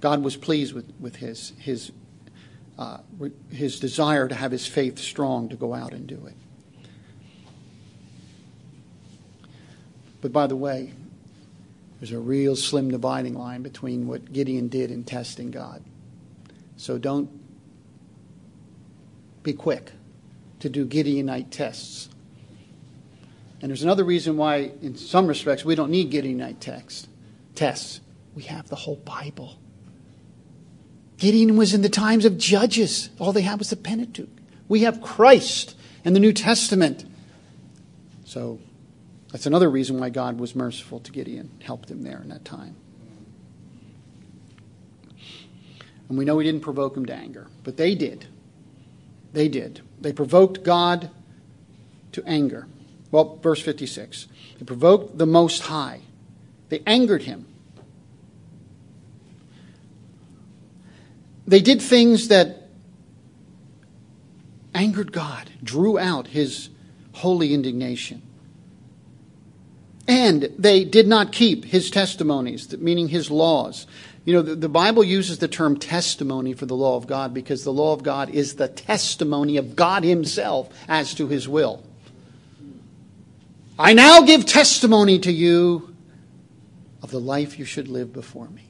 God 0.01 0.21
was 0.21 0.35
pleased 0.35 0.73
with, 0.73 0.91
with 0.99 1.15
his, 1.15 1.53
his, 1.59 1.91
uh, 2.77 2.97
his 3.49 3.79
desire 3.79 4.27
to 4.27 4.35
have 4.35 4.51
his 4.51 4.67
faith 4.67 4.99
strong 4.99 5.49
to 5.49 5.55
go 5.55 5.73
out 5.73 5.93
and 5.93 6.05
do 6.05 6.25
it. 6.27 6.35
But 10.21 10.33
by 10.33 10.47
the 10.47 10.55
way, 10.55 10.93
there's 11.99 12.11
a 12.11 12.19
real 12.19 12.57
slim 12.57 12.91
dividing 12.91 13.33
line 13.33 13.61
between 13.61 14.07
what 14.07 14.33
Gideon 14.33 14.67
did 14.67 14.91
in 14.91 15.05
testing 15.05 15.51
God. 15.51 15.81
So 16.75 16.97
don't 16.97 17.29
be 19.41 19.53
quick 19.53 19.91
to 20.59 20.69
do 20.69 20.85
Gideonite 20.85 21.49
tests. 21.49 22.09
And 23.61 23.69
there's 23.69 23.83
another 23.83 24.03
reason 24.03 24.35
why, 24.35 24.71
in 24.81 24.97
some 24.97 25.27
respects, 25.27 25.63
we 25.63 25.75
don't 25.75 25.91
need 25.91 26.11
Gideonite 26.11 26.59
text, 26.59 27.07
tests. 27.63 28.01
We 28.35 28.43
have 28.43 28.67
the 28.67 28.75
whole 28.75 28.97
Bible. 28.97 29.57
Gideon 31.15 31.55
was 31.55 31.73
in 31.73 31.81
the 31.81 31.87
times 31.87 32.25
of 32.25 32.37
Judges. 32.37 33.09
All 33.19 33.31
they 33.31 33.41
had 33.41 33.57
was 33.57 33.69
the 33.69 33.77
Pentateuch. 33.77 34.27
We 34.67 34.81
have 34.81 35.01
Christ 35.01 35.77
and 36.03 36.13
the 36.13 36.19
New 36.19 36.33
Testament. 36.33 37.05
So 38.25 38.59
that's 39.31 39.45
another 39.45 39.69
reason 39.69 39.97
why 39.97 40.09
God 40.09 40.41
was 40.41 40.55
merciful 40.55 40.99
to 40.99 41.11
Gideon, 41.13 41.51
helped 41.63 41.89
him 41.89 42.03
there 42.03 42.19
in 42.21 42.27
that 42.29 42.43
time. 42.43 42.75
And 46.09 46.17
we 46.17 46.25
know 46.25 46.39
he 46.39 46.45
didn't 46.45 46.63
provoke 46.63 46.97
him 46.97 47.05
to 47.05 47.13
anger, 47.13 47.47
but 47.63 47.77
they 47.77 47.95
did. 47.95 48.25
They 49.31 49.47
did. 49.47 49.79
They 50.01 50.11
provoked 50.11 50.63
God 50.63 51.09
to 52.11 52.23
anger. 52.25 52.67
Well, 53.09 53.37
verse 53.41 53.61
56. 53.61 54.27
They 54.59 54.65
provoked 54.65 55.17
the 55.17 55.25
Most 55.25 55.61
High. 55.61 56.01
They 56.67 56.83
angered 56.85 57.21
him. 57.21 57.45
They 61.47 61.61
did 61.61 61.81
things 61.81 62.29
that 62.29 62.69
angered 64.73 65.11
God, 65.11 65.49
drew 65.63 65.99
out 65.99 66.27
his 66.27 66.69
holy 67.13 67.53
indignation. 67.53 68.21
And 70.07 70.53
they 70.57 70.83
did 70.83 71.07
not 71.07 71.31
keep 71.31 71.65
his 71.65 71.89
testimonies, 71.89 72.75
meaning 72.77 73.07
his 73.09 73.31
laws. 73.31 73.87
You 74.25 74.33
know, 74.33 74.41
the, 74.41 74.55
the, 74.55 74.69
Bible 74.69 75.03
uses 75.03 75.39
the 75.39 75.47
term 75.47 75.77
testimony 75.77 76.53
for 76.53 76.65
the 76.65 76.75
law 76.75 76.95
of 76.95 77.07
God 77.07 77.33
because 77.33 77.63
the 77.63 77.73
law 77.73 77.93
of 77.93 78.03
God 78.03 78.29
is 78.29 78.55
the 78.55 78.69
testimony 78.69 79.57
of 79.57 79.75
God 79.75 80.03
Himself 80.03 80.69
as 80.87 81.13
to 81.15 81.27
His 81.27 81.47
will. 81.47 81.83
I 83.77 83.93
now 83.93 84.21
give 84.21 84.45
testimony 84.45 85.19
to 85.19 85.31
you 85.31 85.93
of 87.01 87.11
the 87.11 87.19
life 87.19 87.59
you 87.59 87.65
should 87.65 87.89
live 87.89 88.13
before 88.13 88.47
me. 88.47 88.63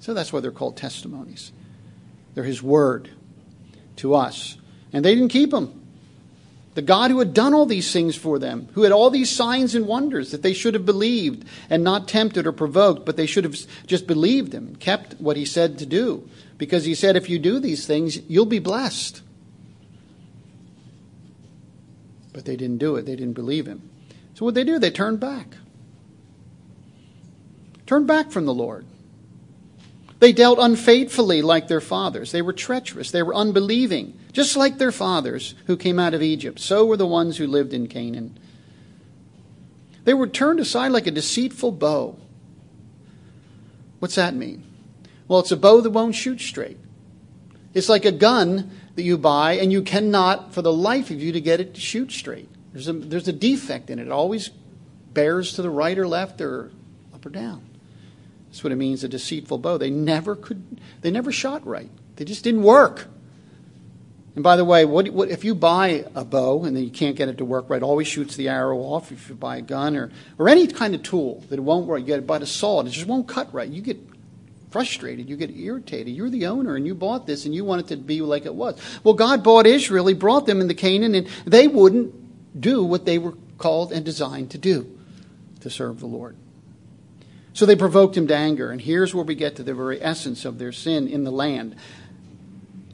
So 0.00 0.12
that's 0.12 0.34
why 0.34 0.40
they're 0.40 0.50
called 0.50 0.76
testimonies. 0.76 1.52
They're 2.40 2.46
His 2.46 2.62
word 2.62 3.10
to 3.96 4.14
us. 4.14 4.56
And 4.94 5.04
they 5.04 5.14
didn't 5.14 5.28
keep 5.28 5.50
them. 5.50 5.78
The 6.72 6.80
God 6.80 7.10
who 7.10 7.18
had 7.18 7.34
done 7.34 7.52
all 7.52 7.66
these 7.66 7.92
things 7.92 8.16
for 8.16 8.38
them, 8.38 8.66
who 8.72 8.84
had 8.84 8.92
all 8.92 9.10
these 9.10 9.28
signs 9.28 9.74
and 9.74 9.86
wonders 9.86 10.30
that 10.30 10.40
they 10.40 10.54
should 10.54 10.72
have 10.72 10.86
believed 10.86 11.44
and 11.68 11.84
not 11.84 12.08
tempted 12.08 12.46
or 12.46 12.52
provoked, 12.52 13.04
but 13.04 13.18
they 13.18 13.26
should 13.26 13.44
have 13.44 13.58
just 13.86 14.06
believed 14.06 14.54
him 14.54 14.68
and 14.68 14.80
kept 14.80 15.20
what 15.20 15.36
he 15.36 15.44
said 15.44 15.78
to 15.80 15.84
do. 15.84 16.26
Because 16.56 16.86
he 16.86 16.94
said, 16.94 17.14
if 17.14 17.28
you 17.28 17.38
do 17.38 17.60
these 17.60 17.86
things, 17.86 18.18
you'll 18.26 18.46
be 18.46 18.58
blessed. 18.58 19.20
But 22.32 22.46
they 22.46 22.56
didn't 22.56 22.78
do 22.78 22.96
it, 22.96 23.04
they 23.04 23.16
didn't 23.16 23.34
believe 23.34 23.66
him. 23.66 23.82
So 24.32 24.46
what 24.46 24.54
they 24.54 24.64
do? 24.64 24.78
They 24.78 24.90
turned 24.90 25.20
back. 25.20 25.58
Turned 27.84 28.06
back 28.06 28.30
from 28.30 28.46
the 28.46 28.54
Lord. 28.54 28.86
They 30.20 30.32
dealt 30.32 30.58
unfaithfully 30.58 31.40
like 31.40 31.68
their 31.68 31.80
fathers. 31.80 32.30
They 32.30 32.42
were 32.42 32.52
treacherous. 32.52 33.10
They 33.10 33.22
were 33.22 33.34
unbelieving, 33.34 34.18
just 34.32 34.54
like 34.54 34.76
their 34.76 34.92
fathers 34.92 35.54
who 35.66 35.78
came 35.78 35.98
out 35.98 36.12
of 36.12 36.22
Egypt. 36.22 36.60
So 36.60 36.84
were 36.84 36.98
the 36.98 37.06
ones 37.06 37.38
who 37.38 37.46
lived 37.46 37.72
in 37.72 37.88
Canaan. 37.88 38.38
They 40.04 40.12
were 40.12 40.28
turned 40.28 40.60
aside 40.60 40.92
like 40.92 41.06
a 41.06 41.10
deceitful 41.10 41.72
bow. 41.72 42.18
What's 43.98 44.14
that 44.16 44.34
mean? 44.34 44.62
Well, 45.26 45.40
it's 45.40 45.52
a 45.52 45.56
bow 45.56 45.80
that 45.80 45.90
won't 45.90 46.14
shoot 46.14 46.40
straight. 46.40 46.78
It's 47.72 47.88
like 47.88 48.04
a 48.04 48.12
gun 48.12 48.70
that 48.96 49.02
you 49.02 49.16
buy, 49.16 49.54
and 49.54 49.72
you 49.72 49.80
cannot, 49.82 50.52
for 50.52 50.60
the 50.60 50.72
life 50.72 51.10
of 51.10 51.22
you, 51.22 51.32
to 51.32 51.40
get 51.40 51.60
it 51.60 51.74
to 51.74 51.80
shoot 51.80 52.12
straight. 52.12 52.48
There's 52.72 52.88
a, 52.88 52.92
there's 52.92 53.28
a 53.28 53.32
defect 53.32 53.88
in 53.88 53.98
it. 53.98 54.08
It 54.08 54.12
always 54.12 54.50
bears 55.14 55.54
to 55.54 55.62
the 55.62 55.70
right 55.70 55.98
or 55.98 56.06
left 56.06 56.40
or 56.40 56.72
up 57.14 57.24
or 57.24 57.30
down. 57.30 57.69
That's 58.50 58.64
what 58.64 58.72
it 58.72 58.76
means, 58.76 59.04
a 59.04 59.08
deceitful 59.08 59.58
bow. 59.58 59.78
They 59.78 59.90
never 59.90 60.34
could, 60.34 60.80
they 61.02 61.10
never 61.10 61.30
shot 61.30 61.64
right. 61.64 61.90
They 62.16 62.24
just 62.24 62.42
didn't 62.42 62.64
work. 62.64 63.06
And 64.34 64.44
by 64.44 64.56
the 64.56 64.64
way, 64.64 64.84
what, 64.84 65.08
what, 65.10 65.28
if 65.28 65.44
you 65.44 65.54
buy 65.54 66.04
a 66.14 66.24
bow 66.24 66.64
and 66.64 66.76
then 66.76 66.84
you 66.84 66.90
can't 66.90 67.16
get 67.16 67.28
it 67.28 67.38
to 67.38 67.44
work 67.44 67.70
right, 67.70 67.82
always 67.82 68.08
shoots 68.08 68.36
the 68.36 68.48
arrow 68.48 68.78
off. 68.78 69.12
If 69.12 69.28
you 69.28 69.34
buy 69.34 69.56
a 69.56 69.62
gun 69.62 69.96
or, 69.96 70.10
or 70.38 70.48
any 70.48 70.66
kind 70.66 70.94
of 70.94 71.02
tool 71.02 71.44
that 71.48 71.60
won't 71.60 71.86
work, 71.86 72.00
you 72.00 72.06
get 72.06 72.26
by 72.26 72.38
a 72.38 72.46
saw 72.46 72.80
it 72.80 72.90
just 72.90 73.06
won't 73.06 73.28
cut 73.28 73.52
right. 73.52 73.68
You 73.68 73.82
get 73.82 73.98
frustrated, 74.70 75.28
you 75.28 75.36
get 75.36 75.50
irritated. 75.50 76.14
You're 76.14 76.30
the 76.30 76.46
owner 76.46 76.76
and 76.76 76.86
you 76.86 76.94
bought 76.94 77.26
this 77.26 77.44
and 77.44 77.54
you 77.54 77.64
want 77.64 77.82
it 77.82 77.88
to 77.88 77.96
be 77.96 78.20
like 78.20 78.46
it 78.46 78.54
was. 78.54 78.80
Well, 79.02 79.14
God 79.14 79.42
bought 79.42 79.66
Israel, 79.66 80.06
He 80.06 80.14
brought 80.14 80.46
them 80.46 80.60
into 80.60 80.74
Canaan, 80.74 81.14
and 81.14 81.28
they 81.44 81.68
wouldn't 81.68 82.60
do 82.60 82.84
what 82.84 83.04
they 83.04 83.18
were 83.18 83.34
called 83.58 83.92
and 83.92 84.04
designed 84.04 84.50
to 84.52 84.58
do 84.58 84.98
to 85.60 85.70
serve 85.70 86.00
the 86.00 86.06
Lord. 86.06 86.36
So 87.52 87.66
they 87.66 87.76
provoked 87.76 88.16
him 88.16 88.26
to 88.28 88.36
anger. 88.36 88.70
And 88.70 88.80
here's 88.80 89.14
where 89.14 89.24
we 89.24 89.34
get 89.34 89.56
to 89.56 89.62
the 89.62 89.74
very 89.74 90.00
essence 90.02 90.44
of 90.44 90.58
their 90.58 90.72
sin 90.72 91.08
in 91.08 91.24
the 91.24 91.32
land 91.32 91.76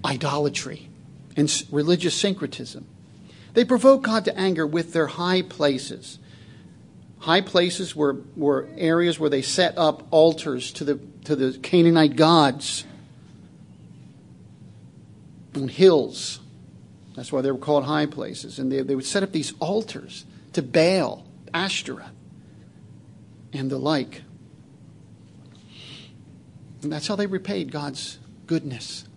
idolatry 0.05 0.89
and 1.37 1.51
religious 1.71 2.15
syncretism. 2.15 2.87
They 3.55 3.65
provoked 3.65 4.05
God 4.05 4.25
to 4.27 4.39
anger 4.39 4.67
with 4.67 4.93
their 4.93 5.07
high 5.07 5.43
places. 5.43 6.19
High 7.19 7.41
places 7.41 7.97
were, 7.97 8.19
were 8.37 8.69
areas 8.77 9.19
where 9.19 9.31
they 9.31 9.43
set 9.43 9.77
up 9.79 10.07
altars 10.11 10.73
to 10.73 10.85
the, 10.85 11.01
to 11.25 11.35
the 11.35 11.59
Canaanite 11.59 12.17
gods 12.17 12.85
on 15.55 15.69
hills. 15.69 16.39
That's 17.15 17.33
why 17.33 17.41
they 17.41 17.51
were 17.51 17.59
called 17.59 17.85
high 17.85 18.07
places. 18.07 18.59
And 18.59 18.71
they, 18.71 18.83
they 18.83 18.95
would 18.95 19.07
set 19.07 19.23
up 19.23 19.33
these 19.33 19.55
altars 19.59 20.27
to 20.53 20.63
Baal, 20.63 21.27
Ashtoreth, 21.53 22.11
and 23.53 23.71
the 23.71 23.79
like. 23.79 24.23
And 26.87 26.93
that's 26.93 27.09
how 27.09 27.17
they 27.17 27.27
repaid 27.27 27.73
God's 27.73 28.21
goodness. 28.47 29.09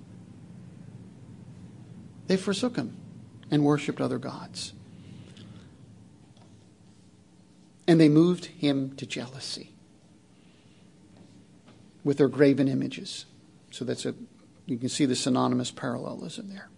They 2.25 2.35
forsook 2.35 2.77
him 2.77 2.97
and 3.51 3.63
worshiped 3.63 4.01
other 4.01 4.17
gods. 4.17 4.73
And 7.87 8.01
they 8.01 8.09
moved 8.09 8.45
him 8.45 8.95
to 8.95 9.05
jealousy 9.05 9.71
with 12.03 12.17
their 12.17 12.27
graven 12.27 12.67
images. 12.67 13.27
So 13.69 13.85
that's 13.85 14.03
a 14.03 14.15
you 14.65 14.79
can 14.79 14.89
see 14.89 15.05
the 15.05 15.15
synonymous 15.15 15.69
parallelism 15.69 16.49
there. 16.49 16.69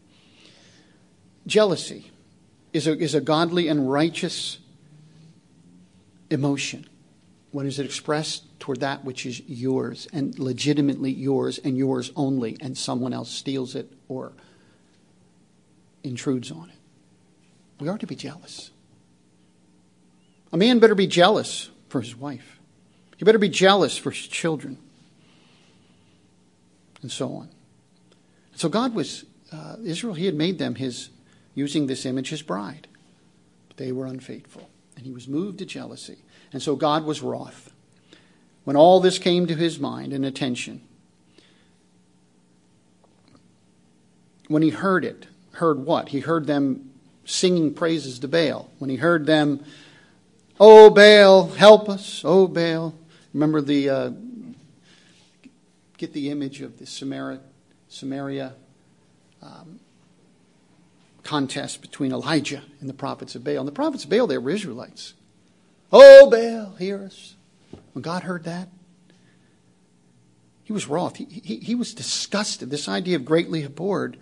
Jealousy 1.47 2.11
is 2.73 2.85
a, 2.85 2.97
is 2.97 3.15
a 3.15 3.21
godly 3.21 3.69
and 3.69 3.89
righteous 3.89 4.57
emotion. 6.29 6.89
When 7.51 7.65
is 7.65 7.79
it 7.79 7.85
expressed? 7.85 8.43
Toward 8.59 8.81
that 8.81 9.03
which 9.03 9.25
is 9.25 9.41
yours 9.47 10.07
and 10.13 10.37
legitimately 10.37 11.11
yours 11.11 11.57
and 11.57 11.77
yours 11.77 12.11
only, 12.15 12.57
and 12.61 12.77
someone 12.77 13.11
else 13.11 13.29
steals 13.29 13.75
it 13.75 13.91
or 14.07 14.33
intrudes 16.03 16.51
on 16.51 16.69
it. 16.69 16.75
We 17.79 17.89
are 17.89 17.97
to 17.97 18.07
be 18.07 18.15
jealous. 18.15 18.69
A 20.53 20.57
man 20.57 20.79
better 20.79 20.95
be 20.95 21.07
jealous 21.07 21.69
for 21.89 22.01
his 22.01 22.15
wife. 22.15 22.59
He 23.17 23.25
better 23.25 23.39
be 23.39 23.49
jealous 23.49 23.97
for 23.97 24.11
his 24.11 24.27
children. 24.27 24.77
And 27.01 27.11
so 27.11 27.33
on. 27.33 27.49
So 28.55 28.69
God 28.69 28.93
was, 28.93 29.25
uh, 29.51 29.77
Israel, 29.83 30.13
he 30.13 30.25
had 30.25 30.35
made 30.35 30.59
them 30.59 30.75
his, 30.75 31.09
using 31.55 31.87
this 31.87 32.05
image, 32.05 32.29
his 32.29 32.43
bride. 32.43 32.87
But 33.67 33.77
they 33.77 33.91
were 33.91 34.05
unfaithful. 34.05 34.69
And 34.95 35.05
he 35.05 35.11
was 35.11 35.27
moved 35.27 35.59
to 35.59 35.65
jealousy. 35.65 36.19
And 36.53 36.61
so 36.61 36.75
God 36.75 37.05
was 37.05 37.21
wroth. 37.21 37.71
When 38.63 38.75
all 38.75 38.99
this 38.99 39.17
came 39.17 39.47
to 39.47 39.55
his 39.55 39.79
mind 39.79 40.13
and 40.13 40.25
attention, 40.25 40.81
when 44.47 44.61
he 44.61 44.69
heard 44.69 45.05
it, 45.05 45.27
heard 45.53 45.85
what? 45.85 46.09
He 46.09 46.19
heard 46.19 46.45
them 46.45 46.91
singing 47.25 47.73
praises 47.73 48.19
to 48.19 48.27
Baal. 48.27 48.69
When 48.79 48.89
he 48.89 48.97
heard 48.97 49.25
them, 49.25 49.63
Oh, 50.59 50.89
Baal, 50.91 51.47
help 51.47 51.89
us, 51.89 52.21
oh, 52.23 52.47
Baal. 52.47 52.93
Remember 53.33 53.61
the, 53.61 53.89
uh, 53.89 54.11
get 55.97 56.13
the 56.13 56.29
image 56.29 56.61
of 56.61 56.77
the 56.77 56.85
Samaria, 56.85 57.39
Samaria 57.89 58.53
um, 59.41 59.79
contest 61.23 61.81
between 61.81 62.11
Elijah 62.11 62.61
and 62.79 62.89
the 62.89 62.93
prophets 62.93 63.33
of 63.35 63.43
Baal. 63.43 63.59
And 63.59 63.67
the 63.67 63.71
prophets 63.71 64.03
of 64.03 64.09
Baal, 64.09 64.27
they 64.27 64.37
were 64.37 64.51
Israelites. 64.51 65.13
Oh, 65.91 66.29
Baal, 66.29 66.75
hear 66.77 67.03
us. 67.03 67.35
When 67.93 68.01
God 68.01 68.23
heard 68.23 68.45
that, 68.45 68.69
he 70.63 70.73
was 70.73 70.87
wroth. 70.87 71.17
He, 71.17 71.25
he, 71.25 71.57
he 71.57 71.75
was 71.75 71.93
disgusted. 71.93 72.69
This 72.69 72.87
idea 72.87 73.17
of 73.17 73.25
greatly 73.25 73.63
abhorred 73.63 74.17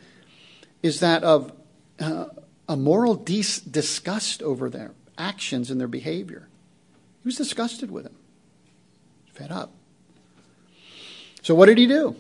is 0.82 0.99
that 1.01 1.24
of 1.24 1.51
uh, 1.99 2.26
a 2.67 2.76
moral 2.76 3.15
dis- 3.15 3.59
disgust 3.59 4.41
over 4.41 4.70
their 4.70 4.93
actions 5.17 5.70
and 5.70 5.80
their 5.80 5.88
behavior. 5.88 6.47
He 7.22 7.28
was 7.28 7.36
disgusted 7.36 7.91
with 7.91 8.05
him, 8.05 8.15
fed 9.34 9.51
up. 9.51 9.72
So, 11.43 11.53
what 11.53 11.67
did 11.67 11.78
he 11.78 11.86
do? 11.86 12.15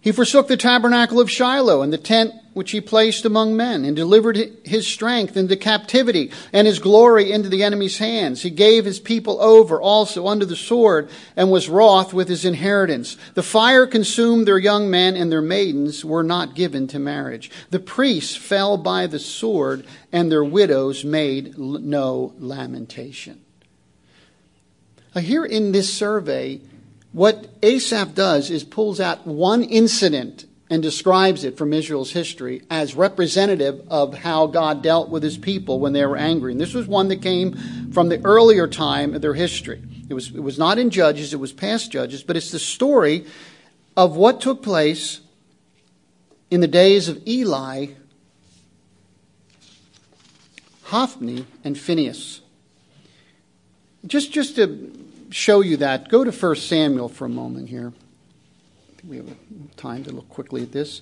He 0.00 0.12
forsook 0.12 0.48
the 0.48 0.56
tabernacle 0.56 1.20
of 1.20 1.30
Shiloh 1.30 1.82
and 1.82 1.92
the 1.92 1.98
tent 1.98 2.32
which 2.54 2.72
he 2.72 2.80
placed 2.80 3.24
among 3.24 3.56
men, 3.56 3.84
and 3.84 3.94
delivered 3.94 4.36
his 4.64 4.86
strength 4.86 5.36
into 5.36 5.56
captivity 5.56 6.30
and 6.52 6.66
his 6.66 6.78
glory 6.78 7.30
into 7.30 7.48
the 7.48 7.62
enemy's 7.62 7.98
hands. 7.98 8.42
He 8.42 8.50
gave 8.50 8.84
his 8.84 8.98
people 8.98 9.40
over 9.40 9.80
also 9.80 10.26
unto 10.26 10.44
the 10.44 10.56
sword, 10.56 11.08
and 11.36 11.50
was 11.50 11.68
wroth 11.68 12.12
with 12.12 12.28
his 12.28 12.44
inheritance. 12.44 13.16
The 13.34 13.42
fire 13.42 13.86
consumed 13.86 14.46
their 14.46 14.58
young 14.58 14.90
men, 14.90 15.14
and 15.14 15.30
their 15.30 15.42
maidens 15.42 16.04
were 16.04 16.24
not 16.24 16.54
given 16.54 16.86
to 16.88 16.98
marriage. 16.98 17.50
The 17.70 17.80
priests 17.80 18.34
fell 18.34 18.76
by 18.76 19.06
the 19.06 19.18
sword, 19.18 19.86
and 20.12 20.32
their 20.32 20.44
widows 20.44 21.04
made 21.04 21.56
no 21.58 22.34
lamentation. 22.38 23.40
Now, 25.14 25.20
Here 25.20 25.44
in 25.44 25.72
this 25.72 25.92
survey, 25.92 26.60
what 27.12 27.48
Asaph 27.62 28.14
does 28.14 28.50
is 28.50 28.64
pulls 28.64 29.00
out 29.00 29.26
one 29.26 29.62
incident 29.62 30.44
and 30.70 30.82
describes 30.82 31.44
it 31.44 31.56
from 31.56 31.72
Israel's 31.72 32.10
history 32.10 32.62
as 32.70 32.94
representative 32.94 33.82
of 33.88 34.14
how 34.14 34.46
God 34.46 34.82
dealt 34.82 35.08
with 35.08 35.22
his 35.22 35.38
people 35.38 35.80
when 35.80 35.92
they 35.92 36.04
were 36.04 36.16
angry. 36.16 36.52
And 36.52 36.60
this 36.60 36.74
was 36.74 36.86
one 36.86 37.08
that 37.08 37.22
came 37.22 37.90
from 37.92 38.08
the 38.08 38.22
earlier 38.24 38.66
time 38.66 39.14
of 39.14 39.22
their 39.22 39.34
history. 39.34 39.82
It 40.08 40.14
was, 40.14 40.28
it 40.28 40.42
was 40.42 40.58
not 40.58 40.78
in 40.78 40.90
Judges, 40.90 41.32
it 41.32 41.40
was 41.40 41.52
past 41.52 41.90
Judges, 41.90 42.22
but 42.22 42.36
it's 42.36 42.50
the 42.50 42.58
story 42.58 43.24
of 43.96 44.16
what 44.16 44.40
took 44.40 44.62
place 44.62 45.20
in 46.50 46.60
the 46.60 46.68
days 46.68 47.08
of 47.08 47.26
Eli, 47.26 47.88
Hophni, 50.84 51.46
and 51.64 51.78
Phinehas. 51.78 52.40
Just, 54.06 54.32
just 54.32 54.56
to 54.56 54.92
show 55.30 55.60
you 55.60 55.76
that, 55.78 56.08
go 56.08 56.24
to 56.24 56.30
1 56.30 56.56
Samuel 56.56 57.08
for 57.08 57.24
a 57.26 57.30
moment 57.30 57.68
here. 57.68 57.92
We 59.08 59.16
have 59.16 59.26
time 59.76 60.04
to 60.04 60.12
look 60.12 60.28
quickly 60.28 60.62
at 60.62 60.72
this. 60.72 61.00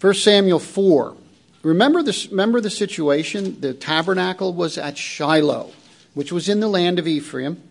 1 0.00 0.14
Samuel 0.14 0.58
4. 0.58 1.16
Remember, 1.62 2.02
this, 2.02 2.28
remember 2.28 2.62
the 2.62 2.70
situation? 2.70 3.60
The 3.60 3.74
tabernacle 3.74 4.54
was 4.54 4.78
at 4.78 4.96
Shiloh, 4.96 5.70
which 6.14 6.32
was 6.32 6.48
in 6.48 6.60
the 6.60 6.68
land 6.68 6.98
of 6.98 7.06
Ephraim. 7.06 7.62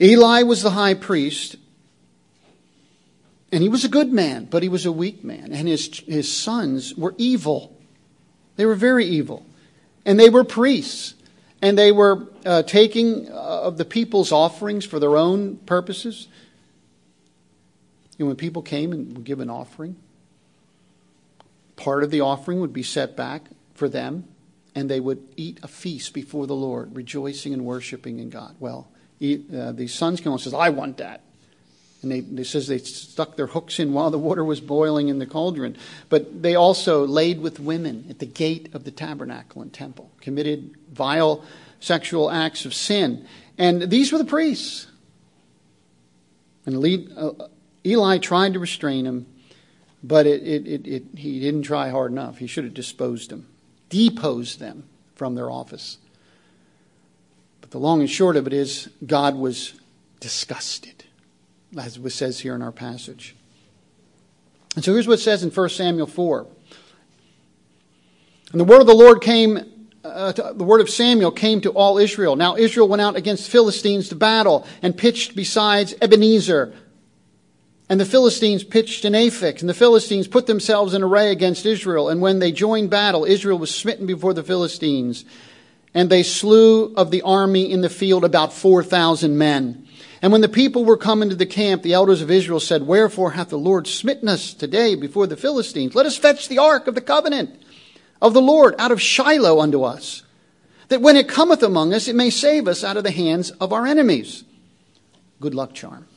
Eli 0.00 0.42
was 0.42 0.62
the 0.62 0.70
high 0.70 0.94
priest, 0.94 1.56
and 3.50 3.62
he 3.62 3.68
was 3.68 3.84
a 3.84 3.88
good 3.88 4.12
man, 4.12 4.44
but 4.44 4.62
he 4.62 4.68
was 4.68 4.86
a 4.86 4.92
weak 4.92 5.24
man. 5.24 5.52
And 5.52 5.66
his, 5.66 5.98
his 6.06 6.32
sons 6.32 6.94
were 6.94 7.16
evil. 7.18 7.76
They 8.54 8.66
were 8.66 8.76
very 8.76 9.06
evil. 9.06 9.44
And 10.04 10.20
they 10.20 10.30
were 10.30 10.44
priests 10.44 11.14
and 11.64 11.78
they 11.78 11.92
were 11.92 12.28
uh, 12.44 12.62
taking 12.64 13.26
uh, 13.30 13.32
of 13.32 13.78
the 13.78 13.86
people's 13.86 14.32
offerings 14.32 14.84
for 14.84 14.98
their 14.98 15.16
own 15.16 15.56
purposes. 15.64 16.28
When 18.18 18.36
people 18.36 18.62
came 18.62 18.92
and 18.92 19.16
would 19.16 19.24
give 19.24 19.40
an 19.40 19.50
offering, 19.50 19.96
part 21.76 22.04
of 22.04 22.10
the 22.10 22.20
offering 22.20 22.60
would 22.60 22.72
be 22.72 22.82
set 22.82 23.16
back 23.16 23.48
for 23.74 23.88
them, 23.88 24.24
and 24.74 24.88
they 24.88 25.00
would 25.00 25.26
eat 25.36 25.58
a 25.62 25.68
feast 25.68 26.14
before 26.14 26.46
the 26.46 26.54
Lord, 26.54 26.94
rejoicing 26.94 27.52
and 27.52 27.64
worshiping 27.64 28.18
in 28.18 28.30
God. 28.30 28.54
Well, 28.60 28.88
uh, 29.20 29.72
the 29.72 29.88
sons 29.88 30.20
came 30.20 30.32
and 30.32 30.40
says, 30.40 30.54
"I 30.54 30.70
want 30.70 30.98
that." 30.98 31.22
And 32.02 32.12
they, 32.12 32.20
they 32.20 32.44
says 32.44 32.68
they 32.68 32.78
stuck 32.78 33.36
their 33.36 33.46
hooks 33.46 33.80
in 33.80 33.94
while 33.94 34.10
the 34.10 34.18
water 34.18 34.44
was 34.44 34.60
boiling 34.60 35.08
in 35.08 35.18
the 35.18 35.26
cauldron. 35.26 35.76
But 36.10 36.42
they 36.42 36.54
also 36.54 37.06
laid 37.06 37.40
with 37.40 37.58
women 37.58 38.06
at 38.10 38.18
the 38.18 38.26
gate 38.26 38.74
of 38.74 38.84
the 38.84 38.90
tabernacle 38.90 39.62
and 39.62 39.72
temple, 39.72 40.10
committed 40.20 40.74
vile 40.92 41.42
sexual 41.80 42.30
acts 42.30 42.66
of 42.66 42.74
sin. 42.74 43.26
And 43.56 43.90
these 43.90 44.12
were 44.12 44.18
the 44.18 44.24
priests. 44.24 44.86
And 46.66 46.76
uh, 47.16 47.30
Eli 47.86 48.18
tried 48.18 48.54
to 48.54 48.58
restrain 48.58 49.06
him, 49.06 49.26
but 50.02 50.26
it, 50.26 50.42
it, 50.42 50.86
it, 50.86 51.04
he 51.16 51.40
didn't 51.40 51.62
try 51.62 51.90
hard 51.90 52.12
enough. 52.12 52.38
He 52.38 52.46
should 52.46 52.64
have 52.64 52.74
disposed 52.74 53.30
them, 53.30 53.46
deposed 53.88 54.60
them 54.60 54.84
from 55.14 55.34
their 55.34 55.50
office. 55.50 55.98
But 57.60 57.70
the 57.70 57.78
long 57.78 58.00
and 58.00 58.10
short 58.10 58.36
of 58.36 58.46
it 58.46 58.52
is, 58.52 58.88
God 59.06 59.36
was 59.36 59.74
disgusted 60.20 61.04
as 61.78 61.96
it 61.96 62.10
says 62.10 62.40
here 62.40 62.54
in 62.54 62.62
our 62.62 62.72
passage. 62.72 63.34
And 64.76 64.84
so 64.84 64.92
here's 64.92 65.06
what 65.06 65.18
it 65.18 65.22
says 65.22 65.42
in 65.42 65.50
1 65.50 65.68
Samuel 65.68 66.06
4. 66.06 66.46
And 68.52 68.60
the 68.60 68.64
word 68.64 68.80
of 68.80 68.86
the 68.86 68.94
Lord 68.94 69.20
came, 69.20 69.88
uh, 70.04 70.32
the 70.32 70.64
word 70.64 70.80
of 70.80 70.90
Samuel 70.90 71.30
came 71.30 71.60
to 71.62 71.70
all 71.70 71.98
Israel. 71.98 72.36
Now 72.36 72.56
Israel 72.56 72.88
went 72.88 73.02
out 73.02 73.16
against 73.16 73.50
Philistines 73.50 74.08
to 74.08 74.16
battle 74.16 74.66
and 74.82 74.96
pitched 74.96 75.34
besides 75.34 75.94
Ebenezer. 76.00 76.74
And 77.94 78.00
the 78.00 78.06
Philistines 78.06 78.64
pitched 78.64 79.04
in 79.04 79.12
Aphek, 79.12 79.60
and 79.60 79.68
the 79.68 79.72
Philistines 79.72 80.26
put 80.26 80.48
themselves 80.48 80.94
in 80.94 81.04
array 81.04 81.30
against 81.30 81.64
Israel. 81.64 82.08
And 82.08 82.20
when 82.20 82.40
they 82.40 82.50
joined 82.50 82.90
battle, 82.90 83.24
Israel 83.24 83.56
was 83.56 83.72
smitten 83.72 84.04
before 84.04 84.34
the 84.34 84.42
Philistines. 84.42 85.24
And 85.94 86.10
they 86.10 86.24
slew 86.24 86.92
of 86.96 87.12
the 87.12 87.22
army 87.22 87.70
in 87.70 87.82
the 87.82 87.88
field 87.88 88.24
about 88.24 88.52
4,000 88.52 89.38
men. 89.38 89.86
And 90.20 90.32
when 90.32 90.40
the 90.40 90.48
people 90.48 90.84
were 90.84 90.96
come 90.96 91.22
into 91.22 91.36
the 91.36 91.46
camp, 91.46 91.84
the 91.84 91.92
elders 91.92 92.20
of 92.20 92.32
Israel 92.32 92.58
said, 92.58 92.84
Wherefore 92.84 93.30
hath 93.30 93.50
the 93.50 93.58
Lord 93.58 93.86
smitten 93.86 94.28
us 94.28 94.54
today 94.54 94.96
before 94.96 95.28
the 95.28 95.36
Philistines? 95.36 95.94
Let 95.94 96.04
us 96.04 96.16
fetch 96.16 96.48
the 96.48 96.58
ark 96.58 96.88
of 96.88 96.96
the 96.96 97.00
covenant 97.00 97.62
of 98.20 98.34
the 98.34 98.42
Lord 98.42 98.74
out 98.76 98.90
of 98.90 99.00
Shiloh 99.00 99.60
unto 99.60 99.84
us, 99.84 100.24
that 100.88 101.00
when 101.00 101.14
it 101.14 101.28
cometh 101.28 101.62
among 101.62 101.94
us, 101.94 102.08
it 102.08 102.16
may 102.16 102.30
save 102.30 102.66
us 102.66 102.82
out 102.82 102.96
of 102.96 103.04
the 103.04 103.12
hands 103.12 103.52
of 103.52 103.72
our 103.72 103.86
enemies. 103.86 104.42
Good 105.40 105.54
luck 105.54 105.74
charm. 105.74 106.08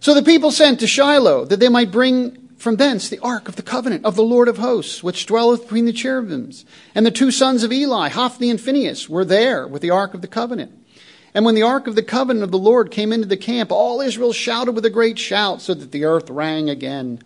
So 0.00 0.14
the 0.14 0.22
people 0.22 0.50
sent 0.50 0.80
to 0.80 0.86
Shiloh, 0.86 1.44
that 1.44 1.60
they 1.60 1.68
might 1.68 1.90
bring 1.90 2.48
from 2.56 2.76
thence 2.76 3.08
the 3.08 3.18
ark 3.20 3.48
of 3.48 3.56
the 3.56 3.62
covenant 3.62 4.04
of 4.04 4.16
the 4.16 4.22
Lord 4.22 4.48
of 4.48 4.58
hosts, 4.58 5.02
which 5.02 5.26
dwelleth 5.26 5.62
between 5.62 5.84
the 5.84 5.92
cherubims. 5.92 6.64
And 6.94 7.06
the 7.06 7.10
two 7.10 7.30
sons 7.30 7.62
of 7.62 7.72
Eli, 7.72 8.08
Hophni 8.08 8.50
and 8.50 8.60
Phinehas, 8.60 9.08
were 9.08 9.24
there 9.24 9.66
with 9.66 9.82
the 9.82 9.90
ark 9.90 10.14
of 10.14 10.22
the 10.22 10.26
covenant. 10.26 10.72
And 11.34 11.44
when 11.44 11.54
the 11.54 11.62
ark 11.62 11.86
of 11.86 11.94
the 11.94 12.02
covenant 12.02 12.42
of 12.42 12.50
the 12.50 12.58
Lord 12.58 12.90
came 12.90 13.12
into 13.12 13.26
the 13.26 13.36
camp, 13.36 13.70
all 13.70 14.00
Israel 14.00 14.32
shouted 14.32 14.72
with 14.72 14.84
a 14.84 14.90
great 14.90 15.18
shout, 15.18 15.62
so 15.62 15.74
that 15.74 15.92
the 15.92 16.04
earth 16.04 16.28
rang 16.28 16.68
again. 16.68 17.20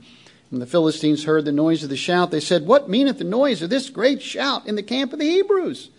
When 0.50 0.60
the 0.60 0.66
Philistines 0.66 1.24
heard 1.24 1.44
the 1.44 1.52
noise 1.52 1.82
of 1.82 1.90
the 1.90 1.96
shout, 1.96 2.30
they 2.30 2.40
said, 2.40 2.66
What 2.66 2.88
meaneth 2.88 3.18
the 3.18 3.24
noise 3.24 3.62
of 3.62 3.70
this 3.70 3.88
great 3.88 4.20
shout 4.20 4.66
in 4.66 4.74
the 4.74 4.82
camp 4.82 5.12
of 5.12 5.18
the 5.18 5.30
Hebrews? 5.30 5.90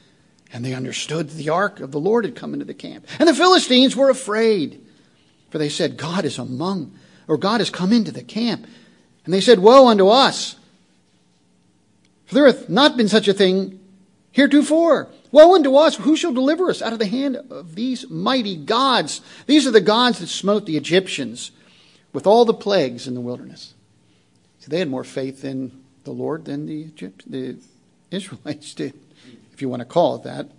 And 0.54 0.64
they 0.64 0.74
understood 0.74 1.30
that 1.30 1.36
the 1.36 1.50
ark 1.50 1.80
of 1.80 1.92
the 1.92 2.00
Lord 2.00 2.26
had 2.26 2.36
come 2.36 2.54
into 2.54 2.66
the 2.66 2.74
camp. 2.74 3.08
And 3.20 3.28
the 3.28 3.34
Philistines 3.34 3.96
were 3.96 4.10
afraid, 4.10 4.85
for 5.56 5.60
they 5.60 5.70
said, 5.70 5.96
God 5.96 6.26
is 6.26 6.38
among, 6.38 6.94
or 7.30 7.38
God 7.38 7.62
has 7.62 7.70
come 7.70 7.94
into 7.94 8.12
the 8.12 8.24
camp. 8.24 8.68
And 9.24 9.34
they 9.34 9.40
said, 9.40 9.60
Woe 9.60 9.88
unto 9.88 10.10
us! 10.10 10.58
For 12.26 12.36
there 12.36 12.48
hath 12.48 12.68
not 12.68 12.98
been 12.98 13.08
such 13.08 13.30
a 13.30 13.34
thing 13.34 13.80
heretofore. 14.34 15.08
Woe 15.32 15.56
unto 15.56 15.78
us! 15.78 15.96
Who 15.96 16.18
shall 16.18 16.34
deliver 16.34 16.70
us 16.70 16.82
out 16.82 16.92
of 16.92 17.00
the 17.00 17.06
hand 17.06 17.38
of 17.38 17.76
these 17.76 18.10
mighty 18.10 18.58
gods? 18.58 19.22
These 19.46 19.66
are 19.66 19.72
the 19.72 19.80
gods 19.80 20.20
that 20.20 20.28
smote 20.28 20.66
the 20.66 20.76
Egyptians 20.76 21.52
with 22.12 22.28
all 22.28 22.44
the 22.44 22.54
plagues 22.54 23.08
in 23.08 23.14
the 23.14 23.22
wilderness. 23.22 23.76
So 24.60 24.70
they 24.70 24.80
had 24.80 24.90
more 24.90 25.06
faith 25.06 25.46
in 25.46 25.72
the 26.04 26.12
Lord 26.12 26.44
than 26.44 26.66
the, 26.66 26.74
Egypt, 26.74 27.24
the 27.32 27.56
Israelites 28.12 28.74
did, 28.74 28.94
if 29.54 29.62
you 29.62 29.70
want 29.70 29.80
to 29.80 29.86
call 29.86 30.18
it 30.18 30.24
that. 30.24 30.50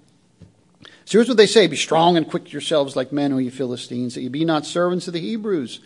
So 1.07 1.19
here's 1.19 1.29
what 1.29 1.37
they 1.37 1.47
say 1.47 1.69
Be 1.69 1.77
strong 1.77 2.17
and 2.17 2.29
quick 2.29 2.53
yourselves 2.53 2.97
like 2.97 3.13
men, 3.13 3.33
O 3.33 3.39
ye 3.39 3.49
Philistines, 3.49 4.15
that 4.15 4.23
ye 4.23 4.29
be 4.29 4.45
not 4.45 4.67
servants 4.67 5.07
of 5.07 5.15
the 5.15 5.21
Hebrews, 5.21 5.81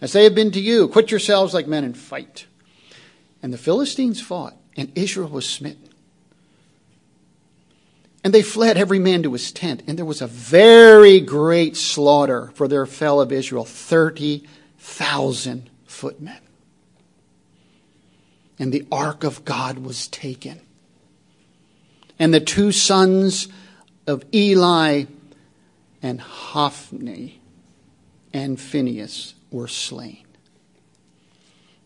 as 0.00 0.12
they 0.12 0.24
have 0.24 0.34
been 0.34 0.50
to 0.50 0.60
you. 0.60 0.88
Quit 0.88 1.10
yourselves 1.10 1.54
like 1.54 1.68
men 1.68 1.84
and 1.84 1.96
fight. 1.96 2.46
And 3.42 3.52
the 3.52 3.58
Philistines 3.58 4.22
fought, 4.22 4.56
and 4.74 4.90
Israel 4.94 5.28
was 5.28 5.48
smitten. 5.48 5.90
And 8.24 8.32
they 8.32 8.40
fled 8.40 8.78
every 8.78 8.98
man 8.98 9.22
to 9.24 9.32
his 9.34 9.52
tent. 9.52 9.82
And 9.86 9.98
there 9.98 10.06
was 10.06 10.22
a 10.22 10.26
very 10.26 11.20
great 11.20 11.76
slaughter, 11.76 12.52
for 12.54 12.66
there 12.66 12.86
fell 12.86 13.20
of 13.20 13.30
Israel 13.30 13.66
30,000 13.66 15.70
footmen. 15.84 16.38
And 18.58 18.72
the 18.72 18.86
ark 18.90 19.24
of 19.24 19.44
God 19.44 19.80
was 19.80 20.08
taken. 20.08 20.62
And 22.18 22.32
the 22.32 22.40
two 22.40 22.72
sons 22.72 23.48
of 24.06 24.24
Eli 24.34 25.04
and 26.02 26.20
Hophni 26.20 27.40
and 28.32 28.60
Phinehas 28.60 29.34
were 29.50 29.68
slain. 29.68 30.24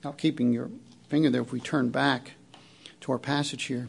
Now, 0.05 0.12
keeping 0.12 0.53
your 0.53 0.71
finger 1.09 1.31
there, 1.31 1.43
if 1.43 1.53
we 1.53 1.61
turn 1.61 1.91
back 1.91 2.33
to 3.01 3.12
our 3.12 3.19
passage 3.19 3.64
here. 3.64 3.89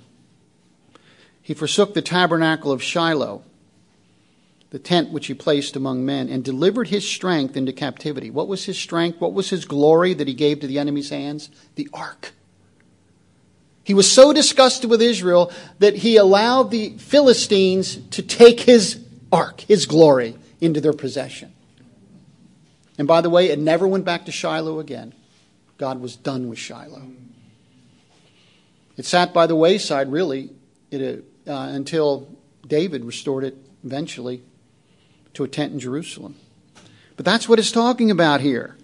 He 1.41 1.53
forsook 1.53 1.93
the 1.93 2.01
tabernacle 2.01 2.71
of 2.71 2.83
Shiloh, 2.83 3.43
the 4.69 4.79
tent 4.79 5.11
which 5.11 5.27
he 5.27 5.33
placed 5.33 5.75
among 5.75 6.05
men, 6.05 6.29
and 6.29 6.43
delivered 6.43 6.89
his 6.89 7.07
strength 7.07 7.57
into 7.57 7.73
captivity. 7.73 8.29
What 8.29 8.47
was 8.47 8.65
his 8.65 8.77
strength? 8.77 9.19
What 9.19 9.33
was 9.33 9.49
his 9.49 9.65
glory 9.65 10.13
that 10.13 10.27
he 10.27 10.33
gave 10.33 10.59
to 10.59 10.67
the 10.67 10.77
enemy's 10.77 11.09
hands? 11.09 11.49
The 11.75 11.89
ark. 11.91 12.33
He 13.83 13.93
was 13.93 14.11
so 14.11 14.33
disgusted 14.33 14.89
with 14.89 15.01
Israel 15.01 15.51
that 15.79 15.95
he 15.95 16.17
allowed 16.17 16.71
the 16.71 16.97
Philistines 16.97 17.97
to 18.11 18.21
take 18.21 18.59
his 18.61 19.03
ark, 19.31 19.61
his 19.61 19.85
glory, 19.85 20.35
into 20.61 20.81
their 20.81 20.93
possession. 20.93 21.53
And 22.97 23.07
by 23.07 23.21
the 23.21 23.29
way, 23.29 23.49
it 23.49 23.59
never 23.59 23.87
went 23.87 24.05
back 24.05 24.25
to 24.25 24.31
Shiloh 24.31 24.79
again. 24.79 25.13
God 25.77 26.01
was 26.01 26.15
done 26.15 26.49
with 26.49 26.59
Shiloh. 26.59 27.03
It 28.97 29.05
sat 29.05 29.33
by 29.33 29.47
the 29.47 29.55
wayside, 29.55 30.11
really, 30.11 30.49
it, 30.91 31.23
uh, 31.47 31.53
until 31.71 32.27
David 32.67 33.05
restored 33.05 33.45
it 33.45 33.55
eventually 33.85 34.43
to 35.33 35.43
a 35.43 35.47
tent 35.47 35.71
in 35.71 35.79
Jerusalem. 35.79 36.35
But 37.15 37.25
that's 37.25 37.47
what 37.47 37.59
it's 37.59 37.71
talking 37.71 38.11
about 38.11 38.41
here. 38.41 38.77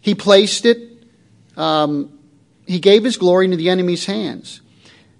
He 0.00 0.14
placed 0.14 0.64
it, 0.64 0.78
um, 1.56 2.17
he 2.68 2.78
gave 2.78 3.02
his 3.02 3.16
glory 3.16 3.46
into 3.46 3.56
the 3.56 3.70
enemy's 3.70 4.04
hands. 4.04 4.60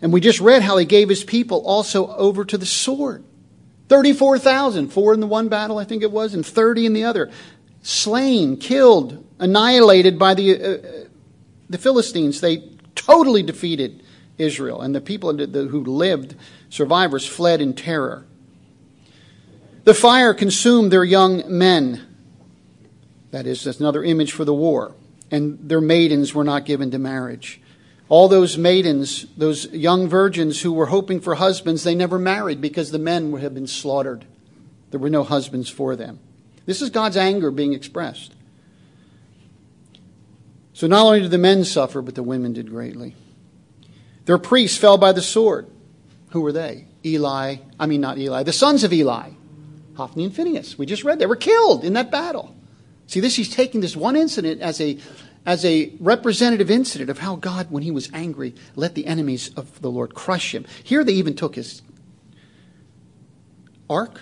And 0.03 0.13
we 0.13 0.21
just 0.21 0.39
read 0.39 0.63
how 0.63 0.77
he 0.77 0.85
gave 0.85 1.09
his 1.09 1.25
people 1.25 1.67
also 1.67 2.15
over 2.15 2.45
to 2.45 2.59
the 2.59 2.67
sword. 2.67 3.25
34,000, 3.89 4.89
four 4.89 5.15
in 5.15 5.21
the 5.21 5.27
one 5.27 5.49
battle, 5.49 5.79
I 5.79 5.85
think 5.85 6.03
it 6.03 6.13
was, 6.13 6.35
and 6.35 6.45
30 6.45 6.85
in 6.85 6.93
the 6.93 7.05
other. 7.05 7.31
Slain, 7.83 8.59
killed, 8.59 9.27
annihilated 9.39 10.19
by 10.19 10.35
the, 10.35 10.63
uh, 10.63 10.69
uh 10.69 11.05
the 11.71 11.79
Philistines. 11.79 12.43
They 12.43 12.65
totally 12.95 13.43
defeated 13.43 14.03
Israel, 14.37 14.83
and 14.83 14.95
the 14.95 15.01
people 15.01 15.35
who 15.35 15.85
lived, 15.85 16.35
survivors, 16.69 17.27
fled 17.27 17.63
in 17.63 17.73
terror. 17.73 18.27
The 19.85 19.95
fire 19.95 20.35
consumed 20.35 20.93
their 20.93 21.03
young 21.03 21.45
men. 21.47 22.07
That 23.31 23.47
is, 23.47 23.67
another 23.81 24.05
image 24.05 24.33
for 24.33 24.45
the 24.45 24.55
war. 24.55 24.95
And 25.31 25.59
their 25.69 25.81
maidens 25.81 26.35
were 26.35 26.45
not 26.45 26.65
given 26.65 26.91
to 26.91 26.99
marriage. 26.99 27.61
All 28.09 28.29
those 28.29 28.57
maidens, 28.57 29.27
those 29.37 29.71
young 29.73 30.09
virgins 30.09 30.63
who 30.63 30.73
were 30.73 30.87
hoping 30.87 31.21
for 31.21 31.35
husbands, 31.35 31.85
they 31.85 31.95
never 31.95 32.19
married 32.19 32.61
because 32.61 32.91
the 32.91 32.99
men 32.99 33.37
had 33.37 33.53
been 33.53 33.67
slaughtered. 33.67 34.25
There 34.91 35.01
were 35.01 35.11
no 35.11 35.25
husbands 35.25 35.69
for 35.69 35.95
them. 35.95 36.19
This 36.65 36.81
is 36.81 36.91
God's 36.91 37.17
anger 37.17 37.51
being 37.51 37.75
expressed. 37.75 38.35
So 40.73 40.87
not 40.87 41.05
only 41.05 41.21
did 41.21 41.31
the 41.31 41.39
men 41.39 41.65
suffer, 41.65 42.01
but 42.01 42.15
the 42.15 42.23
women 42.23 42.53
did 42.53 42.71
greatly. 42.71 43.15
Their 44.25 44.39
priests 44.39 44.79
fell 44.79 44.97
by 44.97 45.13
the 45.13 45.23
sword. 45.23 45.67
Who 46.31 46.41
were 46.41 46.53
they? 46.53 46.87
Eli, 47.05 47.57
I 47.81 47.87
mean, 47.87 48.01
not 48.01 48.19
Eli, 48.19 48.43
the 48.43 48.53
sons 48.53 48.85
of 48.85 48.93
Eli, 48.93 49.31
Hophni 49.97 50.25
and 50.25 50.35
Phinehas. 50.35 50.79
We 50.79 50.87
just 50.87 51.05
read 51.05 51.19
they 51.19 51.27
were 51.27 51.37
killed 51.37 51.85
in 51.85 51.95
that 51.95 52.11
battle. 52.11 52.55
See, 53.09 53.21
this 53.21 53.37
he's 53.37 53.53
taking 53.53 53.81
this 53.81 53.97
one 53.97 54.15
incident 54.15 54.61
as 54.61 54.81
a 54.81 54.99
as 55.47 55.65
a 55.65 55.93
representative 55.99 56.71
incident 56.71 57.09
of 57.09 57.21
how 57.21 57.37
God, 57.37 57.71
when 57.71 57.83
he 57.83 57.91
was 57.91 58.11
angry, 58.13 58.55
let 58.77 58.95
the 58.95 59.07
enemies 59.07 59.51
of 59.57 59.81
the 59.81 59.91
Lord 59.91 60.15
crush 60.15 60.55
him. 60.55 60.67
Here 60.85 61.03
they 61.03 61.15
even 61.15 61.35
took 61.35 61.55
his 61.55 61.81
ark, 63.89 64.21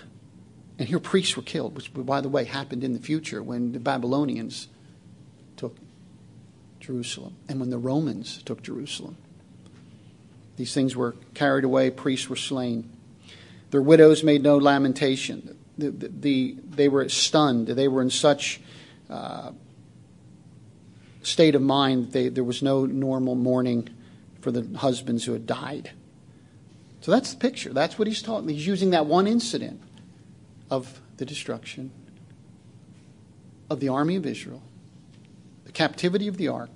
and 0.79 0.87
here 0.87 0.99
priests 0.99 1.35
were 1.35 1.43
killed, 1.43 1.75
which, 1.75 1.93
by 1.93 2.21
the 2.21 2.29
way, 2.29 2.45
happened 2.45 2.81
in 2.81 2.93
the 2.93 2.99
future 2.99 3.43
when 3.43 3.73
the 3.73 3.79
Babylonians 3.79 4.69
took 5.57 5.75
Jerusalem 6.79 7.35
and 7.49 7.59
when 7.59 7.71
the 7.71 7.77
Romans 7.77 8.41
took 8.43 8.63
Jerusalem. 8.63 9.17
These 10.55 10.73
things 10.73 10.95
were 10.95 11.17
carried 11.33 11.65
away, 11.65 11.89
priests 11.89 12.29
were 12.29 12.37
slain. 12.37 12.89
Their 13.71 13.81
widows 13.81 14.23
made 14.23 14.43
no 14.43 14.57
lamentation. 14.57 15.56
The, 15.77 15.91
the, 15.91 16.07
the 16.07 16.57
they 16.69 16.89
were 16.89 17.07
stunned. 17.09 17.67
They 17.67 17.87
were 17.87 18.01
in 18.01 18.09
such 18.09 18.59
uh, 19.09 19.51
state 21.27 21.55
of 21.55 21.61
mind, 21.61 22.11
they, 22.11 22.29
there 22.29 22.43
was 22.43 22.63
no 22.63 22.85
normal 22.85 23.35
mourning 23.35 23.89
for 24.41 24.51
the 24.51 24.77
husbands 24.77 25.25
who 25.25 25.33
had 25.33 25.45
died. 25.45 25.91
So 27.01 27.11
that's 27.11 27.33
the 27.33 27.39
picture. 27.39 27.73
That's 27.73 27.99
what 27.99 28.07
he's 28.07 28.21
talking. 28.21 28.49
He's 28.49 28.65
using 28.65 28.91
that 28.91 29.05
one 29.05 29.27
incident 29.27 29.81
of 30.69 31.01
the 31.17 31.25
destruction 31.25 31.91
of 33.69 33.79
the 33.79 33.89
army 33.89 34.15
of 34.15 34.25
Israel, 34.25 34.61
the 35.65 35.71
captivity 35.71 36.27
of 36.27 36.37
the 36.37 36.47
ark, 36.47 36.71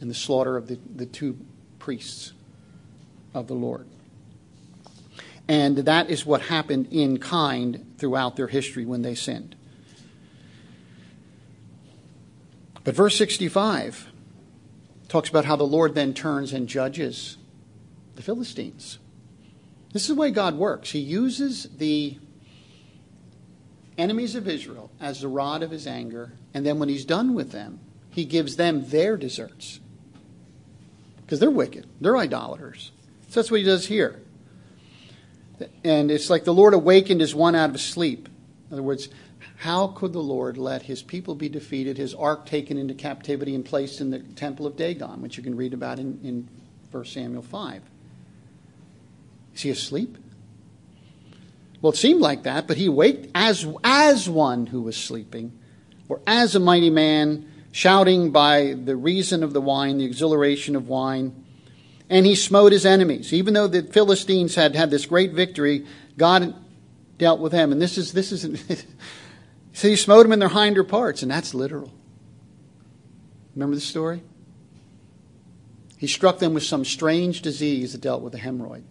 and 0.00 0.08
the 0.08 0.14
slaughter 0.14 0.56
of 0.56 0.68
the, 0.68 0.78
the 0.94 1.06
two 1.06 1.36
priests 1.78 2.32
of 3.34 3.48
the 3.48 3.54
Lord. 3.54 3.86
And 5.48 5.78
that 5.78 6.10
is 6.10 6.26
what 6.26 6.42
happened 6.42 6.88
in 6.90 7.18
kind 7.18 7.94
throughout 7.98 8.36
their 8.36 8.48
history 8.48 8.84
when 8.84 9.02
they 9.02 9.14
sinned. 9.14 9.56
But 12.84 12.94
verse 12.94 13.16
65 13.16 14.08
talks 15.08 15.30
about 15.30 15.46
how 15.46 15.56
the 15.56 15.64
Lord 15.64 15.94
then 15.94 16.12
turns 16.12 16.52
and 16.52 16.68
judges 16.68 17.38
the 18.14 18.22
Philistines. 18.22 18.98
This 19.92 20.02
is 20.02 20.08
the 20.08 20.14
way 20.14 20.30
God 20.30 20.56
works. 20.56 20.90
He 20.90 20.98
uses 20.98 21.64
the 21.76 22.18
enemies 23.96 24.34
of 24.34 24.46
Israel 24.46 24.90
as 25.00 25.20
the 25.20 25.28
rod 25.28 25.62
of 25.62 25.70
his 25.70 25.86
anger, 25.86 26.32
and 26.52 26.64
then 26.64 26.78
when 26.78 26.88
he's 26.88 27.04
done 27.04 27.34
with 27.34 27.52
them, 27.52 27.80
he 28.10 28.24
gives 28.24 28.56
them 28.56 28.88
their 28.90 29.16
deserts. 29.16 29.80
Because 31.24 31.40
they're 31.40 31.50
wicked, 31.50 31.86
they're 32.00 32.16
idolaters. 32.16 32.92
So 33.28 33.40
that's 33.40 33.50
what 33.50 33.60
he 33.60 33.66
does 33.66 33.86
here. 33.86 34.22
And 35.84 36.10
it's 36.10 36.30
like 36.30 36.44
the 36.44 36.54
Lord 36.54 36.74
awakened 36.74 37.22
as 37.22 37.34
one 37.34 37.54
out 37.54 37.70
of 37.70 37.80
sleep. 37.80 38.28
In 38.68 38.74
other 38.74 38.82
words, 38.82 39.08
how 39.58 39.88
could 39.88 40.12
the 40.12 40.22
Lord 40.22 40.56
let 40.56 40.82
his 40.82 41.02
people 41.02 41.34
be 41.34 41.48
defeated, 41.48 41.96
his 41.96 42.14
ark 42.14 42.46
taken 42.46 42.78
into 42.78 42.94
captivity 42.94 43.54
and 43.54 43.64
placed 43.64 44.00
in 44.00 44.10
the 44.10 44.20
temple 44.20 44.66
of 44.66 44.76
Dagon, 44.76 45.20
which 45.20 45.36
you 45.36 45.42
can 45.42 45.56
read 45.56 45.74
about 45.74 45.98
in, 45.98 46.20
in 46.22 46.48
1 46.92 47.04
Samuel 47.04 47.42
5? 47.42 47.82
Is 49.54 49.62
he 49.62 49.70
asleep? 49.70 50.16
Well, 51.80 51.92
it 51.92 51.96
seemed 51.96 52.20
like 52.20 52.44
that, 52.44 52.66
but 52.66 52.76
he 52.76 52.88
waked 52.88 53.28
as, 53.34 53.66
as 53.84 54.28
one 54.28 54.66
who 54.66 54.82
was 54.82 54.96
sleeping, 54.96 55.58
or 56.08 56.20
as 56.26 56.54
a 56.54 56.60
mighty 56.60 56.90
man, 56.90 57.50
shouting 57.72 58.30
by 58.30 58.74
the 58.74 58.96
reason 58.96 59.42
of 59.42 59.52
the 59.52 59.60
wine, 59.60 59.98
the 59.98 60.04
exhilaration 60.04 60.74
of 60.74 60.88
wine. 60.88 61.44
And 62.10 62.24
he 62.24 62.34
smote 62.34 62.72
his 62.72 62.86
enemies. 62.86 63.32
Even 63.32 63.54
though 63.54 63.66
the 63.66 63.82
Philistines 63.82 64.54
had 64.54 64.74
had 64.74 64.90
this 64.90 65.06
great 65.06 65.32
victory, 65.32 65.86
God 66.16 66.54
dealt 67.18 67.40
with 67.40 67.52
them. 67.52 67.72
And 67.72 67.82
this 67.82 67.98
is, 67.98 68.12
this 68.12 68.32
is, 68.32 68.84
So 69.78 69.86
he 69.86 69.94
smote 69.94 70.24
them 70.24 70.32
in 70.32 70.40
their 70.40 70.48
hinder 70.48 70.82
parts, 70.82 71.22
and 71.22 71.30
that's 71.30 71.54
literal. 71.54 71.92
Remember 73.54 73.76
the 73.76 73.80
story? 73.80 74.24
He 75.96 76.08
struck 76.08 76.40
them 76.40 76.52
with 76.52 76.64
some 76.64 76.84
strange 76.84 77.42
disease 77.42 77.92
that 77.92 78.00
dealt 78.00 78.22
with 78.22 78.34
a 78.34 78.38
hemorrhoid. 78.38 78.82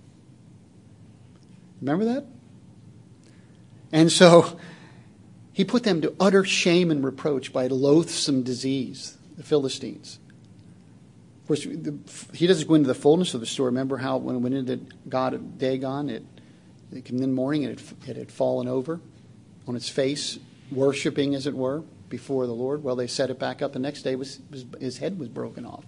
Remember 1.82 2.05
that? 2.05 2.26
And 3.91 4.09
so 4.09 4.57
he 5.51 5.65
put 5.65 5.84
them 5.84 5.99
to 6.03 6.15
utter 6.22 6.45
shame 6.45 6.89
and 6.89 7.03
reproach 7.03 7.51
by 7.51 7.65
a 7.65 7.70
loathsome 7.70 8.43
disease, 8.43 9.18
the 9.36 9.43
Philistines. 9.43 10.20
Of 11.48 11.64
course, 11.64 11.68
he 12.34 12.45
doesn't 12.45 12.68
go 12.68 12.74
into 12.74 12.89
the 12.89 12.93
fullness 12.93 13.34
of 13.34 13.39
the 13.39 13.45
story. 13.45 13.68
Remember 13.68 13.95
how 13.95 14.18
when 14.18 14.36
it 14.36 14.39
went 14.39 14.56
into 14.56 14.82
God 15.08 15.34
of 15.34 15.58
Dagon, 15.58 16.10
it, 16.10 16.26
it 16.91 17.06
came 17.06 17.16
in 17.16 17.22
the 17.22 17.28
morning 17.30 17.64
and 17.64 17.80
it, 17.80 17.93
it 18.06 18.18
had 18.18 18.30
fallen 18.30 18.68
over 18.68 19.00
on 19.66 19.78
its 19.78 19.88
face 19.88 20.39
worshiping, 20.70 21.36
as 21.36 21.48
it 21.48 21.54
were, 21.54 21.84
before 22.10 22.48
the 22.48 22.54
Lord. 22.54 22.84
Well, 22.84 22.98
they 22.98 23.08
set 23.08 23.30
it 23.30 23.39
back 23.39 23.62
up. 23.62 23.72
The 23.72 23.80
next 23.80 24.02
day, 24.02 24.18
was, 24.18 24.41
was 24.52 24.66
his 24.82 24.98
head 24.98 25.18
was 25.18 25.30
broken 25.30 25.66
off. 25.66 25.86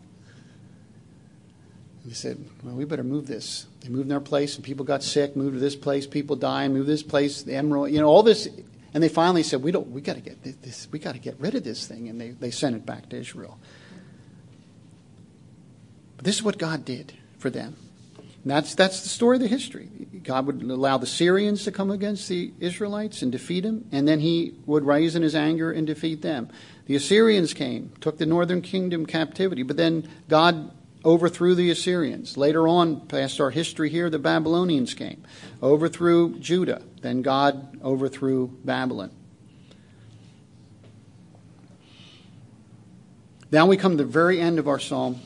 And 2.03 2.11
they 2.11 2.15
said, 2.15 2.37
"Well, 2.63 2.75
we 2.75 2.85
better 2.85 3.03
move 3.03 3.27
this." 3.27 3.67
They 3.81 3.89
moved 3.89 4.07
their 4.09 4.21
place, 4.21 4.55
and 4.55 4.63
people 4.63 4.85
got 4.85 5.03
sick. 5.03 5.35
Moved 5.35 5.55
to 5.55 5.59
this 5.59 5.75
place, 5.75 6.07
people 6.07 6.37
died. 6.37 6.71
Moved 6.71 6.85
to 6.85 6.91
this 6.91 7.03
place, 7.03 7.43
the 7.43 7.51
emerods, 7.51 7.91
you 7.91 7.99
know, 7.99 8.07
all 8.07 8.23
this. 8.23 8.47
And 8.93 9.03
they 9.03 9.09
finally 9.09 9.43
said, 9.43 9.61
"We 9.61 9.73
don't. 9.73 9.91
We 9.91 9.99
got 9.99 10.15
to 10.15 10.21
get 10.21 10.41
this. 10.61 10.87
We 10.89 10.99
got 10.99 11.15
to 11.15 11.19
get 11.19 11.35
rid 11.37 11.55
of 11.55 11.65
this 11.65 11.85
thing." 11.85 12.07
And 12.07 12.21
they 12.21 12.29
they 12.29 12.51
sent 12.51 12.77
it 12.77 12.85
back 12.85 13.09
to 13.09 13.17
Israel. 13.17 13.59
But 16.19 16.25
this 16.25 16.35
is 16.35 16.43
what 16.43 16.57
God 16.57 16.83
did 16.83 17.13
for 17.37 17.49
them. 17.49 17.77
And 18.17 18.51
that's, 18.51 18.75
that's 18.75 19.03
the 19.03 19.07
story 19.07 19.37
of 19.37 19.41
the 19.41 19.47
history. 19.47 19.87
God 20.21 20.47
would 20.47 20.61
allow 20.61 20.97
the 20.97 21.07
Syrians 21.07 21.63
to 21.63 21.71
come 21.71 21.89
against 21.91 22.27
the 22.27 22.51
Israelites 22.59 23.21
and 23.21 23.31
defeat 23.31 23.61
them, 23.61 23.85
and 23.93 24.05
then 24.05 24.19
he 24.19 24.53
would 24.65 24.83
rise 24.83 25.15
in 25.15 25.21
his 25.21 25.33
anger 25.33 25.71
and 25.71 25.87
defeat 25.87 26.21
them. 26.21 26.49
The 26.87 26.97
Assyrians 26.97 27.53
came, 27.53 27.93
took 28.01 28.17
the 28.17 28.25
northern 28.25 28.61
kingdom 28.61 29.05
captivity, 29.05 29.63
but 29.63 29.77
then 29.77 30.09
God 30.27 30.73
overthrew 31.05 31.55
the 31.55 31.71
Assyrians. 31.71 32.35
Later 32.35 32.67
on, 32.67 33.07
past 33.07 33.39
our 33.39 33.51
history 33.51 33.89
here, 33.89 34.09
the 34.09 34.19
Babylonians 34.19 34.93
came, 34.93 35.23
overthrew 35.63 36.37
Judah. 36.39 36.81
Then 36.99 37.21
God 37.21 37.79
overthrew 37.81 38.57
Babylon. 38.65 39.11
Now 43.53 43.67
we 43.67 43.77
come 43.77 43.93
to 43.95 44.03
the 44.03 44.09
very 44.09 44.41
end 44.41 44.59
of 44.59 44.67
our 44.67 44.79
psalm. 44.79 45.21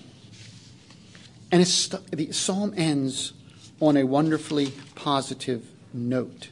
And 1.53 1.63
the 1.63 2.31
psalm 2.31 2.73
ends 2.75 3.33
on 3.79 3.95
a 3.95 4.05
wonderfully 4.05 4.73
positive 4.95 5.63
note. 5.93 6.49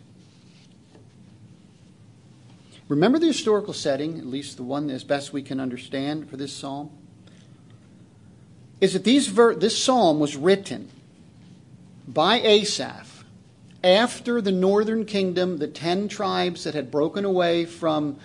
Remember 2.87 3.17
the 3.17 3.25
historical 3.25 3.73
setting, 3.73 4.19
at 4.19 4.27
least 4.27 4.57
the 4.57 4.63
one 4.63 4.91
as 4.91 5.03
best 5.03 5.33
we 5.33 5.41
can 5.41 5.59
understand 5.59 6.29
for 6.29 6.37
this 6.37 6.53
psalm? 6.53 6.91
Is 8.79 8.93
that 8.93 9.03
these 9.03 9.25
ver- 9.25 9.55
this 9.55 9.83
psalm 9.83 10.19
was 10.19 10.37
written 10.37 10.91
by 12.07 12.39
Asaph 12.39 13.23
after 13.83 14.39
the 14.39 14.51
northern 14.51 15.05
kingdom, 15.05 15.57
the 15.57 15.67
ten 15.67 16.09
tribes 16.09 16.63
that 16.63 16.75
had 16.75 16.91
broken 16.91 17.25
away 17.25 17.65
from 17.65 18.19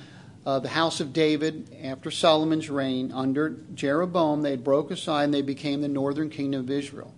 uh, 0.46 0.60
the 0.60 0.68
house 0.68 1.00
of 1.00 1.12
David 1.12 1.76
after 1.82 2.08
Solomon's 2.10 2.70
reign 2.70 3.10
under 3.12 3.56
Jeroboam. 3.74 4.42
They 4.42 4.56
broke 4.56 4.92
aside 4.92 5.24
and 5.24 5.34
they 5.34 5.42
became 5.42 5.82
the 5.82 5.88
northern 5.88 6.30
kingdom 6.30 6.60
of 6.60 6.70
Israel. 6.70 7.12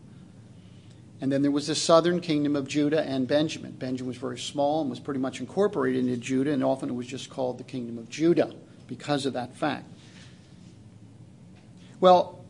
And 1.21 1.31
then 1.31 1.43
there 1.43 1.51
was 1.51 1.67
the 1.67 1.75
southern 1.75 2.21
kingdom 2.21 2.57
of 2.57 2.67
Judah 2.67 3.03
and 3.03 3.29
Benjamin. 3.29 3.73
Benjamin 3.73 4.09
was 4.09 4.17
very 4.17 4.39
small 4.39 4.81
and 4.81 4.89
was 4.89 5.01
pretty 5.01 5.21
much 5.21 5.41
incorporated 5.41 6.07
into 6.07 6.17
Judah, 6.17 6.53
and 6.53 6.65
often 6.65 6.89
it 6.89 6.95
was 6.95 7.07
just 7.07 7.29
called 7.29 7.59
the 7.59 7.65
kingdom 7.65 7.99
of 7.99 8.09
Judah 8.09 8.55
because 8.87 9.27
of 9.27 9.35
that 9.35 9.55
fact. 9.57 9.85
Well, 12.01 12.45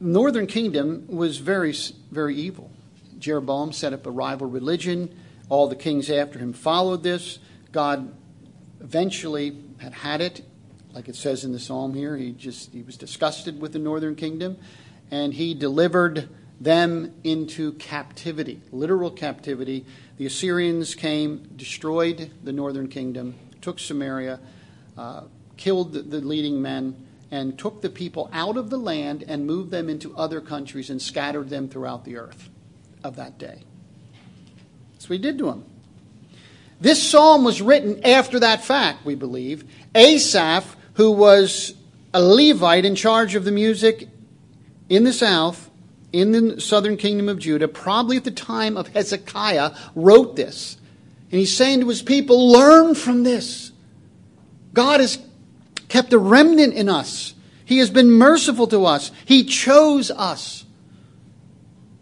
northern 0.00 0.46
kingdom 0.46 1.04
was 1.06 1.36
very, 1.36 1.74
very 2.10 2.34
evil. 2.34 2.70
Jeroboam 3.18 3.72
set 3.72 3.92
up 3.92 4.06
a 4.06 4.10
rival 4.10 4.48
religion. 4.48 5.14
All 5.50 5.68
the 5.68 5.76
kings 5.76 6.10
after 6.10 6.38
him 6.38 6.54
followed 6.54 7.02
this. 7.02 7.38
God 7.72 8.12
eventually 8.80 9.50
had 9.78 9.92
had 9.92 10.20
it, 10.20 10.42
like 10.92 11.08
it 11.08 11.16
says 11.16 11.44
in 11.44 11.52
the 11.52 11.58
psalm 11.58 11.94
here. 11.94 12.16
He 12.16 12.32
just 12.32 12.72
he 12.72 12.82
was 12.82 12.96
disgusted 12.96 13.60
with 13.60 13.72
the 13.72 13.78
northern 13.78 14.14
kingdom, 14.14 14.56
and 15.10 15.34
he 15.34 15.54
delivered 15.54 16.28
them 16.60 17.14
into 17.22 17.72
captivity, 17.74 18.60
literal 18.72 19.10
captivity. 19.10 19.84
The 20.16 20.26
Assyrians 20.26 20.94
came, 20.94 21.50
destroyed 21.56 22.30
the 22.42 22.52
northern 22.52 22.88
kingdom, 22.88 23.34
took 23.60 23.78
Samaria, 23.78 24.40
uh, 24.96 25.24
killed 25.56 25.92
the, 25.92 26.02
the 26.02 26.20
leading 26.20 26.62
men, 26.62 27.06
and 27.30 27.58
took 27.58 27.82
the 27.82 27.90
people 27.90 28.30
out 28.32 28.56
of 28.56 28.70
the 28.70 28.78
land 28.78 29.24
and 29.26 29.46
moved 29.46 29.70
them 29.70 29.90
into 29.90 30.16
other 30.16 30.40
countries 30.40 30.88
and 30.88 31.02
scattered 31.02 31.50
them 31.50 31.68
throughout 31.68 32.04
the 32.04 32.16
earth 32.16 32.48
of 33.04 33.16
that 33.16 33.38
day. 33.38 33.62
That's 34.92 35.10
what 35.10 35.16
he 35.16 35.22
did 35.22 35.36
to 35.38 35.46
them. 35.46 35.64
This 36.80 37.02
psalm 37.02 37.44
was 37.44 37.62
written 37.62 38.04
after 38.04 38.40
that 38.40 38.64
fact, 38.64 39.04
we 39.04 39.14
believe. 39.14 39.64
Asaph, 39.94 40.76
who 40.94 41.10
was 41.10 41.74
a 42.12 42.22
Levite 42.22 42.84
in 42.84 42.94
charge 42.94 43.34
of 43.34 43.44
the 43.44 43.52
music 43.52 44.08
in 44.88 45.04
the 45.04 45.12
south, 45.12 45.70
in 46.12 46.32
the 46.32 46.60
southern 46.60 46.96
kingdom 46.96 47.28
of 47.28 47.38
Judah, 47.38 47.68
probably 47.68 48.16
at 48.16 48.24
the 48.24 48.30
time 48.30 48.76
of 48.76 48.88
Hezekiah, 48.88 49.74
wrote 49.94 50.36
this. 50.36 50.76
And 51.30 51.40
he's 51.40 51.56
saying 51.56 51.80
to 51.80 51.88
his 51.88 52.02
people, 52.02 52.52
Learn 52.52 52.94
from 52.94 53.22
this. 53.22 53.72
God 54.72 55.00
has 55.00 55.18
kept 55.88 56.12
a 56.12 56.18
remnant 56.18 56.74
in 56.74 56.88
us. 56.88 57.34
He 57.64 57.78
has 57.78 57.90
been 57.90 58.10
merciful 58.10 58.66
to 58.68 58.84
us. 58.84 59.10
He 59.24 59.44
chose 59.44 60.10
us. 60.10 60.65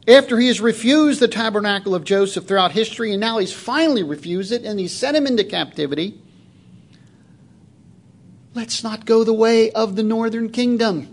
After 0.07 0.39
he 0.39 0.49
has 0.49 0.61
refused 0.61 1.21
the 1.21 1.29
tabernacle 1.29 1.95
of 1.95 2.05
Joseph 2.05 2.47
throughout 2.47 2.73
history, 2.73 3.13
and 3.13 3.21
now 3.21 3.39
he's 3.39 3.53
finally 3.53 4.03
refused 4.03 4.53
it 4.53 4.65
and 4.65 4.79
he 4.79 4.87
sent 4.87 5.17
him 5.17 5.27
into 5.27 5.45
captivity, 5.45 6.21
let's 8.53 8.85
not 8.85 9.07
go 9.07 9.25
the 9.25 9.33
way 9.33 9.71
of 9.71 9.97
the 9.97 10.03
northern 10.03 10.51
kingdom. 10.51 11.09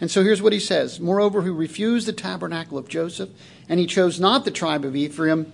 And 0.00 0.10
so 0.10 0.22
here's 0.22 0.42
what 0.42 0.52
he 0.52 0.60
says 0.60 1.00
Moreover, 1.00 1.42
who 1.42 1.54
refused 1.54 2.06
the 2.06 2.12
tabernacle 2.12 2.76
of 2.76 2.88
Joseph, 2.88 3.30
and 3.68 3.80
he 3.80 3.86
chose 3.86 4.20
not 4.20 4.44
the 4.44 4.50
tribe 4.50 4.84
of 4.84 4.94
Ephraim, 4.94 5.52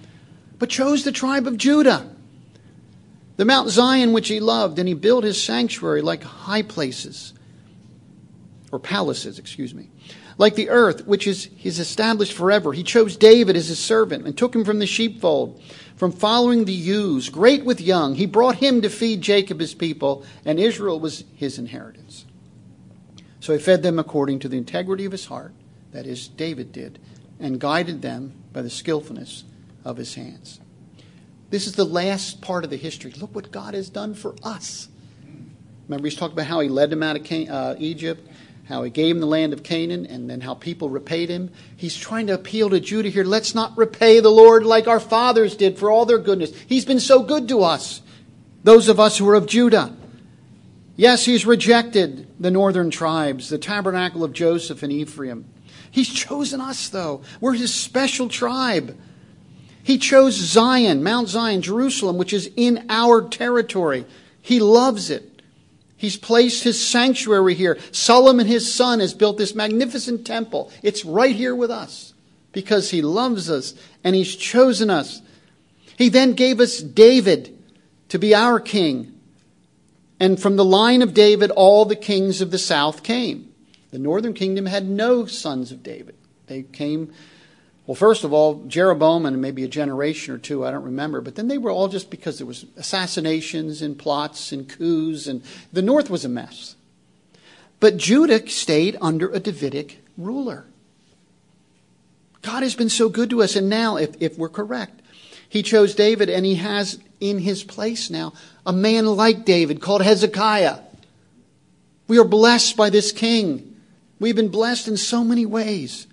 but 0.59 0.69
chose 0.69 1.05
the 1.05 1.13
tribe 1.13 1.47
of 1.47 1.57
Judah 1.57 2.11
the 3.37 3.45
Mount 3.45 3.69
Zion 3.69 4.13
which 4.13 4.29
he 4.29 4.41
loved, 4.41 4.79
and 4.79 4.87
he 4.89 4.95
built 4.95 5.25
his 5.25 5.43
sanctuary 5.43 6.03
like 6.03 6.23
high 6.23 6.63
places, 6.63 7.33
or 8.71 8.79
palaces, 8.79 9.39
excuse 9.39 9.75
me, 9.75 9.91
like 10.39 10.55
the 10.55 10.71
earth 10.71 11.07
which 11.07 11.27
is 11.27 11.49
his 11.57 11.79
established 11.79 12.33
forever. 12.33 12.73
He 12.73 12.83
chose 12.83 13.17
David 13.17 13.57
as 13.57 13.69
his 13.69 13.79
servant 13.79 14.27
and 14.27 14.37
took 14.37 14.55
him 14.55 14.65
from 14.65 14.79
the 14.79 14.87
sheepfold, 14.87 15.61
from 15.97 16.13
following 16.13 16.65
the 16.65 16.73
ewes, 16.73 17.29
great 17.29 17.65
with 17.65 17.81
young. 17.81 18.15
He 18.15 18.27
brought 18.27 18.57
him 18.57 18.83
to 18.83 18.89
feed 18.89 19.21
Jacob 19.21 19.61
his 19.61 19.75
people, 19.75 20.25
and 20.45 20.59
Israel 20.59 20.99
was 20.99 21.25
his 21.35 21.59
inheritance. 21.59 22.25
So 23.41 23.53
he 23.53 23.59
fed 23.59 23.83
them 23.83 23.99
according 23.99 24.39
to 24.41 24.49
the 24.49 24.57
integrity 24.57 25.05
of 25.05 25.13
his 25.13 25.27
heart, 25.27 25.53
that 25.93 26.07
is, 26.07 26.29
David 26.29 26.73
did, 26.73 26.99
and 27.39 27.61
guided 27.61 28.03
them 28.03 28.33
by 28.53 28.63
the 28.63 28.71
skillfulness 28.71 29.45
of 29.85 29.97
his 29.97 30.15
hands. 30.15 30.61
This 31.51 31.67
is 31.67 31.75
the 31.75 31.85
last 31.85 32.41
part 32.41 32.65
of 32.65 32.71
the 32.71 32.77
history. 32.77 33.13
Look 33.13 33.35
what 33.35 33.53
God 33.53 33.75
has 33.75 33.89
done 33.89 34.15
for 34.15 34.35
us. 34.43 34.89
Remember, 35.87 36.09
he's 36.09 36.17
talked 36.17 36.33
about 36.33 36.47
how 36.47 36.61
he 36.61 36.69
led 36.69 36.91
them 36.91 37.03
out 37.03 37.17
of 37.17 37.51
uh, 37.51 37.75
Egypt, 37.79 38.27
how 38.65 38.83
he 38.83 38.91
gave 38.91 39.15
them 39.15 39.21
the 39.21 39.27
land 39.27 39.53
of 39.53 39.63
Canaan, 39.63 40.07
and 40.07 40.29
then 40.29 40.41
how 40.41 40.55
people 40.55 40.89
repaid 40.89 41.29
him. 41.29 41.51
He's 41.77 41.97
trying 41.97 42.27
to 42.29 42.35
appeal 42.35 42.71
to 42.71 42.81
Judah 42.81 43.11
here. 43.11 43.25
Let's 43.25 43.55
not 43.55 43.77
repay 43.77 44.21
the 44.21 44.31
Lord 44.31 44.65
like 44.65 44.89
our 44.89 45.01
fathers 45.01 45.57
did 45.57 45.79
for 45.79 45.91
all 45.91 46.07
their 46.07 46.19
goodness. 46.19 46.53
He's 46.67 46.85
been 46.85 47.01
so 47.01 47.23
good 47.23 47.49
to 47.49 47.63
us, 47.63 48.01
those 48.63 48.89
of 48.89 48.99
us 48.99 49.19
who 49.19 49.29
are 49.29 49.35
of 49.35 49.47
Judah. 49.47 49.95
Yes, 50.97 51.25
he's 51.25 51.45
rejected 51.45 52.29
the 52.41 52.51
northern 52.51 52.91
tribes, 52.91 53.49
the 53.49 53.59
tabernacle 53.59 54.25
of 54.25 54.33
Joseph 54.33 54.83
and 54.83 54.93
Ephraim. 54.93 55.45
He's 55.91 56.09
chosen 56.09 56.61
us, 56.61 56.89
though. 56.89 57.23
We're 57.41 57.55
his 57.55 57.75
special 57.75 58.29
tribe. 58.29 58.97
He 59.83 59.99
chose 59.99 60.35
Zion, 60.35 61.03
Mount 61.03 61.29
Zion, 61.29 61.63
Jerusalem, 61.63 62.17
which 62.17 62.33
is 62.33 62.51
in 62.57 62.87
our 62.89 63.29
territory. 63.29 64.07
He 64.41 64.59
loves 64.59 65.11
it. 65.11 65.34
He's 66.05 66.19
placed 66.19 66.65
his 66.65 66.87
sanctuary 66.87 67.55
here. 67.55 67.79
Solomon, 67.91 68.47
his 68.47 68.71
son, 68.71 69.01
has 69.01 69.15
built 69.15 69.39
this 69.39 69.55
magnificent 69.55 70.27
temple. 70.27 70.71
It's 70.83 71.03
right 71.03 71.35
here 71.35 71.57
with 71.57 71.71
us 71.71 72.13
because 72.53 72.91
he 72.91 73.01
loves 73.01 73.49
us 73.49 73.73
and 74.05 74.15
he's 74.15 74.37
chosen 74.37 74.91
us. 74.91 75.23
He 75.97 76.11
then 76.11 76.35
gave 76.35 76.61
us 76.61 76.81
David 76.81 77.59
to 78.11 78.19
be 78.19 78.35
our 78.35 78.61
king. 78.61 79.19
And 80.21 80.39
from 80.39 80.57
the 80.57 80.65
line 80.65 81.01
of 81.01 81.15
David, 81.15 81.51
all 81.51 81.87
the 81.87 81.97
kings 81.97 82.43
of 82.43 82.51
the 82.51 82.59
south 82.59 83.03
came. 83.03 83.51
The 83.91 83.99
northern 83.99 84.35
kingdom 84.35 84.67
had 84.67 84.87
no 84.87 85.25
sons 85.25 85.73
of 85.73 85.83
David. 85.83 86.17
They 86.49 86.65
came 86.65 87.15
well, 87.87 87.95
first 87.95 88.25
of 88.25 88.33
all, 88.33 88.65
Jeroboam 88.67 89.27
and 89.27 89.43
maybe 89.43 89.63
a 89.63 89.69
generation 89.69 90.35
or 90.35 90.39
two, 90.39 90.65
I 90.65 90.71
don't 90.71 90.85
remember, 90.85 91.21
but 91.21 91.35
then 91.35 91.49
they 91.49 91.59
were 91.59 91.71
all 91.71 91.89
just 91.89 92.11
because 92.11 92.39
there 92.39 92.47
was 92.47 92.65
assassinations 92.77 93.83
and 93.83 93.99
plots 93.99 94.53
and 94.53 94.67
coups, 94.67 95.27
and 95.27 95.43
the 95.73 95.83
north 95.83 96.09
was 96.09 96.25
a 96.25 96.29
mess. 96.31 96.77
But 97.81 97.99
Judah 97.99 98.49
stayed 98.49 98.97
under 99.03 99.29
a 99.29 99.39
Davidic 99.39 100.03
ruler. 100.17 100.65
God 102.41 102.63
has 102.63 102.75
been 102.75 102.89
so 102.89 103.11
good 103.11 103.29
to 103.31 103.43
us, 103.43 103.55
and 103.55 103.69
now, 103.69 103.97
if, 103.97 104.17
if 104.21 104.39
we're 104.39 104.49
correct, 104.49 105.03
he 105.47 105.63
chose 105.63 105.95
David, 105.95 106.31
and 106.31 106.47
he 106.47 106.55
has 106.55 106.99
in 107.21 107.39
his 107.39 107.65
place 107.65 108.09
now 108.09 108.33
a 108.65 108.73
man 108.73 109.05
like 109.05 109.45
David 109.45 109.83
called 109.83 110.03
Hezekiah. 110.03 110.79
We 112.09 112.19
are 112.19 112.25
blessed 112.25 112.77
by 112.77 112.89
this 112.89 113.13
king. 113.13 113.77
We've 114.19 114.37
been 114.37 114.49
blessed 114.49 114.89
in 114.89 114.97
so 114.97 115.23
many 115.23 115.45
ways. 115.45 116.07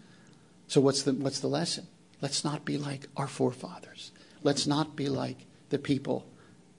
So, 0.72 0.80
what's 0.80 1.04
the, 1.04 1.12
what's 1.12 1.42
the 1.42 1.50
lesson? 1.50 1.86
Let's 2.22 2.46
not 2.46 2.64
be 2.64 2.78
like 2.78 3.08
our 3.18 3.28
forefathers. 3.28 4.14
Let's 4.42 4.66
not 4.66 4.96
be 4.96 5.10
like 5.10 5.46
the 5.68 5.78
people 5.78 6.26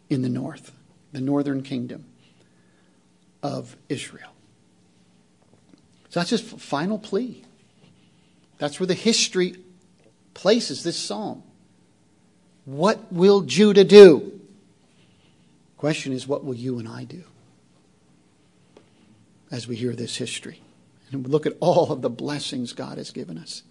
in 0.08 0.22
the 0.22 0.30
north, 0.30 0.72
the 1.12 1.20
northern 1.20 1.62
kingdom 1.62 2.06
of 3.42 3.76
Israel. 3.90 4.30
So, 6.08 6.20
that's 6.20 6.30
his 6.30 6.40
final 6.40 6.98
plea. 6.98 7.44
That's 8.56 8.80
where 8.80 8.86
the 8.86 8.94
history 8.94 9.56
places 10.32 10.84
this 10.84 10.98
psalm. 10.98 11.42
What 12.64 13.12
will 13.12 13.42
Judah 13.42 13.84
do? 13.84 14.40
Question 15.76 16.14
is, 16.14 16.26
what 16.26 16.46
will 16.46 16.54
you 16.54 16.78
and 16.78 16.88
I 16.88 17.04
do 17.04 17.24
as 19.50 19.68
we 19.68 19.76
hear 19.76 19.92
this 19.94 20.16
history? 20.16 20.62
And 21.10 21.28
look 21.28 21.44
at 21.44 21.58
all 21.60 21.92
of 21.92 22.00
the 22.00 22.08
blessings 22.08 22.72
God 22.72 22.96
has 22.96 23.10
given 23.10 23.36
us. 23.36 23.64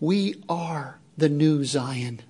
We 0.00 0.42
are 0.48 0.98
the 1.16 1.28
new 1.28 1.64
Zion. 1.64 2.20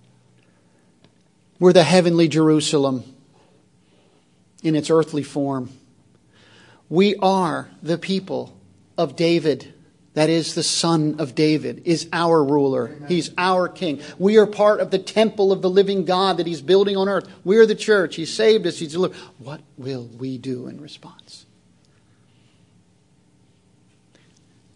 We're 1.58 1.72
the 1.72 1.82
heavenly 1.82 2.28
Jerusalem 2.28 3.04
in 4.62 4.76
its 4.76 4.90
earthly 4.90 5.22
form. 5.22 5.70
We 6.88 7.16
are 7.16 7.70
the 7.82 7.98
people 7.98 8.56
of 8.96 9.16
David. 9.16 9.72
That 10.14 10.30
is, 10.30 10.54
the 10.54 10.62
son 10.62 11.16
of 11.18 11.34
David 11.34 11.82
is 11.84 12.08
our 12.12 12.42
ruler. 12.42 12.88
Amen. 12.88 13.08
He's 13.08 13.30
our 13.36 13.68
king. 13.68 14.00
We 14.18 14.38
are 14.38 14.46
part 14.46 14.80
of 14.80 14.90
the 14.90 14.98
temple 14.98 15.52
of 15.52 15.60
the 15.60 15.68
living 15.68 16.04
God 16.04 16.38
that 16.38 16.46
he's 16.46 16.62
building 16.62 16.96
on 16.96 17.08
earth. 17.08 17.28
We 17.44 17.58
are 17.58 17.66
the 17.66 17.74
church. 17.74 18.16
He 18.16 18.24
saved 18.24 18.66
us. 18.66 18.78
He's 18.78 18.92
delivered. 18.92 19.16
What 19.38 19.60
will 19.76 20.08
we 20.18 20.38
do 20.38 20.68
in 20.68 20.80
response? 20.80 21.45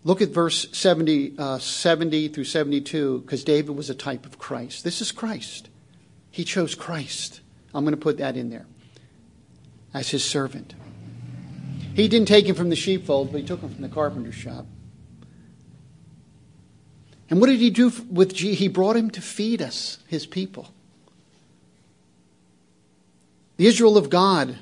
Look 0.03 0.23
at 0.23 0.31
verse 0.31 0.67
70, 0.73 1.35
uh, 1.39 1.59
70 1.59 2.29
through 2.29 2.45
72, 2.45 3.21
because 3.21 3.45
David 3.45 3.77
was 3.77 3.91
a 3.91 3.95
type 3.95 4.25
of 4.25 4.39
Christ. 4.39 4.83
This 4.83 5.01
is 5.01 5.13
Christ. 5.13 5.69
He 6.31 6.45
chose 6.45 6.75
Christ. 6.75 7.41
I'm 7.75 7.85
going 7.85 7.95
to 7.95 8.01
put 8.01 8.19
that 8.19 8.37
in 8.37 8.51
there 8.51 8.67
as 9.93 10.09
his 10.09 10.25
servant. 10.25 10.75
He 11.95 12.09
didn't 12.09 12.29
take 12.29 12.47
him 12.47 12.55
from 12.55 12.71
the 12.71 12.77
sheepfold, 12.77 13.33
but 13.33 13.41
he 13.41 13.47
took 13.47 13.61
him 13.61 13.69
from 13.69 13.83
the 13.83 13.89
carpenter's 13.89 14.35
shop. 14.35 14.67
And 17.29 17.41
what 17.41 17.49
did 17.49 17.61
he 17.61 17.71
do 17.71 17.93
with 18.11 18.35
G? 18.35 18.55
He 18.55 18.69
brought 18.69 18.97
him 18.97 19.11
to 19.11 19.21
feed 19.21 19.61
us, 19.61 19.99
his 20.09 20.27
people. 20.27 20.73
The 23.57 23.67
Israel 23.67 23.99
of 23.99 24.09
God 24.09 24.59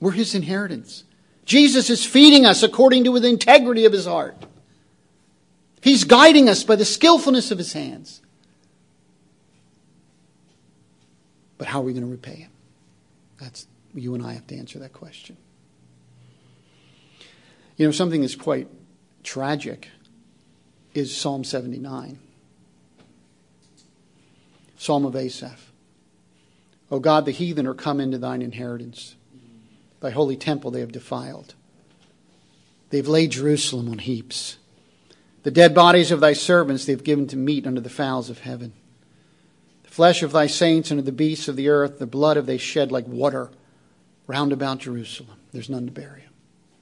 We're 0.00 0.12
his 0.12 0.34
inheritance. 0.34 1.04
Jesus 1.46 1.88
is 1.88 2.04
feeding 2.04 2.44
us 2.44 2.62
according 2.62 3.04
to 3.04 3.18
the 3.18 3.28
integrity 3.28 3.84
of 3.86 3.92
his 3.92 4.04
heart. 4.04 4.36
He's 5.80 6.04
guiding 6.04 6.48
us 6.48 6.64
by 6.64 6.74
the 6.74 6.84
skillfulness 6.84 7.52
of 7.52 7.58
his 7.58 7.72
hands. 7.72 8.20
But 11.56 11.68
how 11.68 11.80
are 11.80 11.84
we 11.84 11.92
going 11.92 12.04
to 12.04 12.10
repay 12.10 12.34
him? 12.34 12.50
That's 13.40 13.66
you 13.94 14.14
and 14.14 14.24
I 14.24 14.32
have 14.34 14.46
to 14.48 14.56
answer 14.56 14.78
that 14.80 14.92
question. 14.92 15.36
You 17.76 17.86
know, 17.86 17.92
something 17.92 18.20
that's 18.20 18.34
quite 18.34 18.68
tragic 19.22 19.88
is 20.94 21.16
Psalm 21.16 21.44
79. 21.44 22.18
Psalm 24.78 25.04
of 25.04 25.14
Asaph. 25.14 25.72
O 26.90 26.98
God, 26.98 27.24
the 27.24 27.32
heathen 27.32 27.66
are 27.66 27.74
come 27.74 28.00
into 28.00 28.18
thine 28.18 28.42
inheritance. 28.42 29.15
Thy 30.00 30.10
holy 30.10 30.36
temple 30.36 30.70
they 30.70 30.80
have 30.80 30.92
defiled. 30.92 31.54
They've 32.90 33.06
laid 33.06 33.32
Jerusalem 33.32 33.88
on 33.90 33.98
heaps. 33.98 34.58
The 35.42 35.50
dead 35.50 35.74
bodies 35.74 36.10
of 36.10 36.20
thy 36.20 36.32
servants 36.32 36.84
they've 36.84 37.02
given 37.02 37.26
to 37.28 37.36
meat 37.36 37.66
under 37.66 37.80
the 37.80 37.90
fowls 37.90 38.30
of 38.30 38.40
heaven. 38.40 38.72
The 39.84 39.90
flesh 39.90 40.22
of 40.22 40.32
thy 40.32 40.46
saints 40.46 40.90
unto 40.90 41.02
the 41.02 41.12
beasts 41.12 41.48
of 41.48 41.56
the 41.56 41.68
earth, 41.68 41.98
the 41.98 42.06
blood 42.06 42.36
of 42.36 42.46
they 42.46 42.58
shed 42.58 42.92
like 42.92 43.06
water 43.06 43.50
round 44.26 44.52
about 44.52 44.80
Jerusalem. 44.80 45.38
There's 45.52 45.70
none 45.70 45.86
to 45.86 45.92
bury 45.92 46.22
him. 46.22 46.32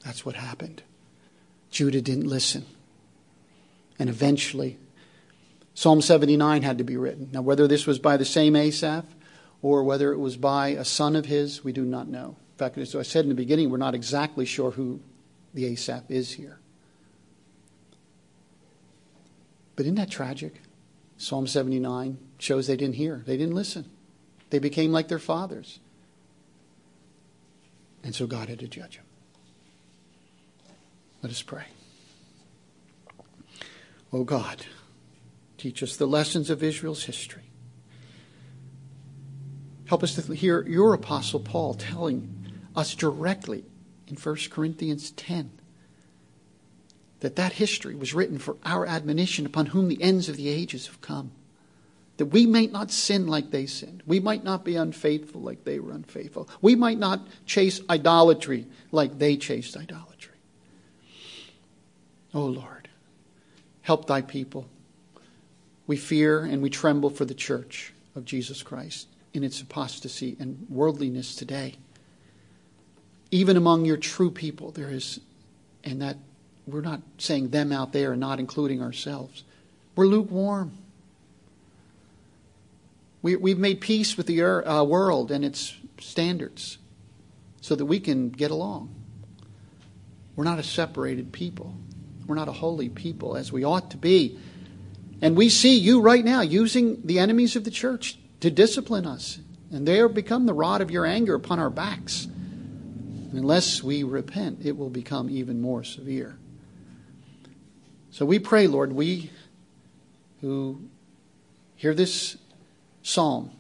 That's 0.04 0.24
what 0.24 0.36
happened. 0.36 0.82
Judah 1.70 2.00
didn't 2.00 2.26
listen. 2.26 2.66
And 3.98 4.08
eventually, 4.08 4.78
Psalm 5.74 6.00
79 6.00 6.62
had 6.62 6.78
to 6.78 6.84
be 6.84 6.96
written. 6.96 7.30
Now, 7.32 7.42
whether 7.42 7.66
this 7.66 7.86
was 7.86 7.98
by 7.98 8.16
the 8.16 8.24
same 8.24 8.56
Asaph 8.56 9.06
or 9.60 9.82
whether 9.82 10.12
it 10.12 10.18
was 10.18 10.36
by 10.36 10.68
a 10.68 10.84
son 10.84 11.16
of 11.16 11.26
his, 11.26 11.64
we 11.64 11.72
do 11.72 11.84
not 11.84 12.08
know. 12.08 12.36
Fact, 12.57 12.78
as 12.78 12.94
I 12.94 13.02
said 13.02 13.24
in 13.24 13.28
the 13.28 13.34
beginning, 13.34 13.70
we're 13.70 13.78
not 13.78 13.94
exactly 13.94 14.44
sure 14.44 14.70
who 14.70 15.00
the 15.52 15.66
Asaph 15.66 16.05
is 16.09 16.32
here. 16.32 16.59
But 19.76 19.86
isn't 19.86 19.96
that 19.96 20.11
tragic? 20.11 20.61
Psalm 21.16 21.46
79 21.46 22.18
shows 22.38 22.66
they 22.66 22.76
didn't 22.76 22.96
hear, 22.96 23.22
they 23.26 23.36
didn't 23.36 23.55
listen. 23.55 23.90
They 24.50 24.59
became 24.59 24.92
like 24.92 25.09
their 25.09 25.18
fathers. 25.18 25.80
And 28.05 28.14
so 28.14 28.26
God 28.26 28.48
had 28.48 28.59
to 28.61 28.68
judge 28.68 28.96
them. 28.96 29.05
Let 31.22 31.32
us 31.32 31.42
pray. 31.42 31.64
Oh 34.12 34.24
God, 34.24 34.66
teach 35.57 35.82
us 35.82 35.96
the 35.96 36.07
lessons 36.07 36.50
of 36.50 36.62
Israel's 36.62 37.05
history. 37.05 37.42
Help 39.86 40.02
us 40.02 40.14
to 40.14 40.34
hear 40.34 40.62
your 40.68 40.94
Apostle 40.94 41.40
Paul 41.40 41.74
telling 41.74 42.34
us 42.75 42.95
directly 42.95 43.64
in 44.07 44.16
1 44.16 44.37
Corinthians 44.51 45.11
10 45.12 45.51
that 47.25 47.37
that 47.37 47.55
history 47.55 47.95
was 47.95 48.12
written 48.12 48.39
for 48.39 48.59
our 48.66 48.85
admonition 48.85 49.47
upon 49.47 49.64
whom 49.66 49.89
the 49.89 50.03
ends 50.03 50.29
of 50.29 50.37
the 50.37 50.51
ages 50.51 50.89
have 50.89 51.01
come. 51.01 51.33
That 52.18 52.27
we 52.27 52.45
might 52.45 52.70
not 52.70 52.91
sin 52.91 53.27
like 53.27 53.51
they 53.51 53.64
sinned. 53.64 54.03
We 54.05 54.20
might 54.20 54.45
not 54.45 54.62
be 54.62 54.77
unfaithful 54.77 55.41
like 55.41 55.64
they 55.64 55.79
were 55.79 55.93
unfaithful. 55.93 56.51
We 56.61 56.75
might 56.75 56.99
not 56.99 57.27
chase 57.47 57.81
idolatry 57.89 58.66
like 58.93 59.18
they 59.18 59.39
chased 59.39 59.75
idolatry. 59.75 60.37
Oh 62.35 62.45
Lord, 62.45 62.91
help 63.81 64.07
thy 64.07 64.20
people. 64.20 64.68
We 65.87 65.97
fear 65.97 66.45
and 66.45 66.62
we 66.62 66.68
tremble 66.68 67.09
for 67.09 67.25
the 67.25 67.33
church 67.33 67.95
of 68.14 68.27
Jesus 68.27 68.62
Christ 68.62 69.09
in 69.33 69.43
its 69.43 69.62
apostasy 69.62 70.37
and 70.39 70.66
worldliness 70.68 71.35
today. 71.35 71.77
Even 73.35 73.57
among 73.57 73.85
your 73.85 73.97
true 73.97 74.30
people, 74.30 74.70
there 74.70 74.91
is, 74.91 75.18
and 75.82 76.01
that 76.03 76.18
we're 76.68 76.82
not 76.82 77.01
saying 77.18 77.49
them 77.49 77.72
out 77.72 77.93
there 77.93 78.12
and 78.12 78.20
not 78.20 78.39
including 78.39 78.80
ourselves. 78.80 79.43
We're 79.97 80.07
lukewarm. 80.07 80.78
We, 83.22 83.35
we've 83.35 83.59
made 83.59 83.80
peace 83.80 84.16
with 84.16 84.28
the 84.28 84.41
uh, 84.41 84.85
world 84.85 85.32
and 85.32 85.45
its 85.45 85.74
standards 85.99 86.78
so 87.61 87.74
that 87.74 87.87
we 87.87 87.99
can 87.99 88.30
get 88.30 88.53
along. 88.53 88.95
We're 90.37 90.45
not 90.45 90.61
a 90.61 90.62
separated 90.62 91.32
people. 91.32 91.74
We're 92.28 92.37
not 92.37 92.47
a 92.47 92.53
holy 92.53 92.89
people 92.89 93.37
as 93.37 93.51
we 93.51 93.64
ought 93.64 93.91
to 93.91 93.97
be. 93.97 94.39
And 95.20 95.37
we 95.37 95.49
see 95.49 95.76
you 95.76 96.01
right 96.01 96.24
now 96.24 96.43
using 96.43 97.05
the 97.05 97.18
enemies 97.18 97.57
of 97.57 97.64
the 97.64 97.72
church 97.72 98.16
to 98.39 98.49
discipline 98.49 99.07
us. 99.07 99.41
And 99.72 99.89
they 99.89 99.97
have 99.97 100.14
become 100.14 100.47
the 100.47 100.55
rod 100.55 100.82
of 100.82 100.93
your 100.93 101.05
anger 101.05 101.35
upon 101.35 101.59
our 101.59 101.70
backs. 101.70 102.28
Unless 103.37 103.82
we 103.82 104.05
repent, 104.05 104.61
it 104.64 104.76
will 104.76 104.91
become 104.91 105.28
even 105.28 105.61
more 105.61 105.82
severe. 105.82 106.39
So 108.11 108.24
we 108.24 108.39
pray, 108.39 108.68
Lord, 108.68 108.93
we 108.93 109.30
who 110.41 110.82
hear 111.74 111.95
this 111.95 112.37
psalm 113.03 113.51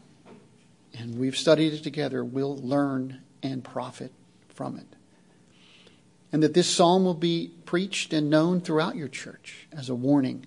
and 0.96 1.18
we've 1.18 1.36
studied 1.36 1.72
it 1.72 1.82
together 1.82 2.24
will 2.24 2.56
learn 2.56 3.22
and 3.42 3.64
profit 3.64 4.12
from 4.48 4.76
it. 4.76 4.86
And 6.30 6.40
that 6.44 6.54
this 6.54 6.68
psalm 6.68 7.04
will 7.04 7.14
be 7.14 7.50
preached 7.64 8.12
and 8.12 8.30
known 8.30 8.60
throughout 8.60 8.94
your 8.94 9.08
church 9.08 9.66
as 9.72 9.88
a 9.88 9.94
warning. 9.94 10.46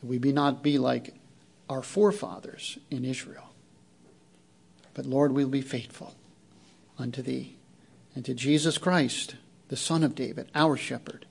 That 0.00 0.06
we 0.06 0.18
be 0.18 0.32
not 0.32 0.62
be 0.62 0.78
like 0.78 1.14
our 1.68 1.82
forefathers 1.82 2.78
in 2.88 3.04
Israel. 3.04 3.50
But 4.94 5.06
Lord, 5.06 5.32
we'll 5.32 5.48
be 5.48 5.60
faithful 5.60 6.14
unto 7.00 7.22
thee 7.22 7.56
and 8.14 8.24
to 8.24 8.34
Jesus 8.34 8.78
Christ, 8.78 9.36
the 9.68 9.76
Son 9.76 10.02
of 10.02 10.14
David, 10.14 10.50
our 10.54 10.76
shepherd, 10.76 11.26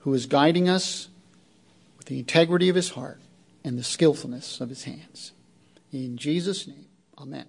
who 0.00 0.12
is 0.14 0.26
guiding 0.26 0.68
us 0.68 1.08
with 1.96 2.06
the 2.06 2.18
integrity 2.18 2.68
of 2.68 2.76
his 2.76 2.90
heart 2.90 3.20
and 3.64 3.78
the 3.78 3.84
skillfulness 3.84 4.60
of 4.60 4.68
his 4.68 4.84
hands. 4.84 5.32
In 5.92 6.16
Jesus' 6.16 6.66
name, 6.66 6.86
amen. 7.18 7.46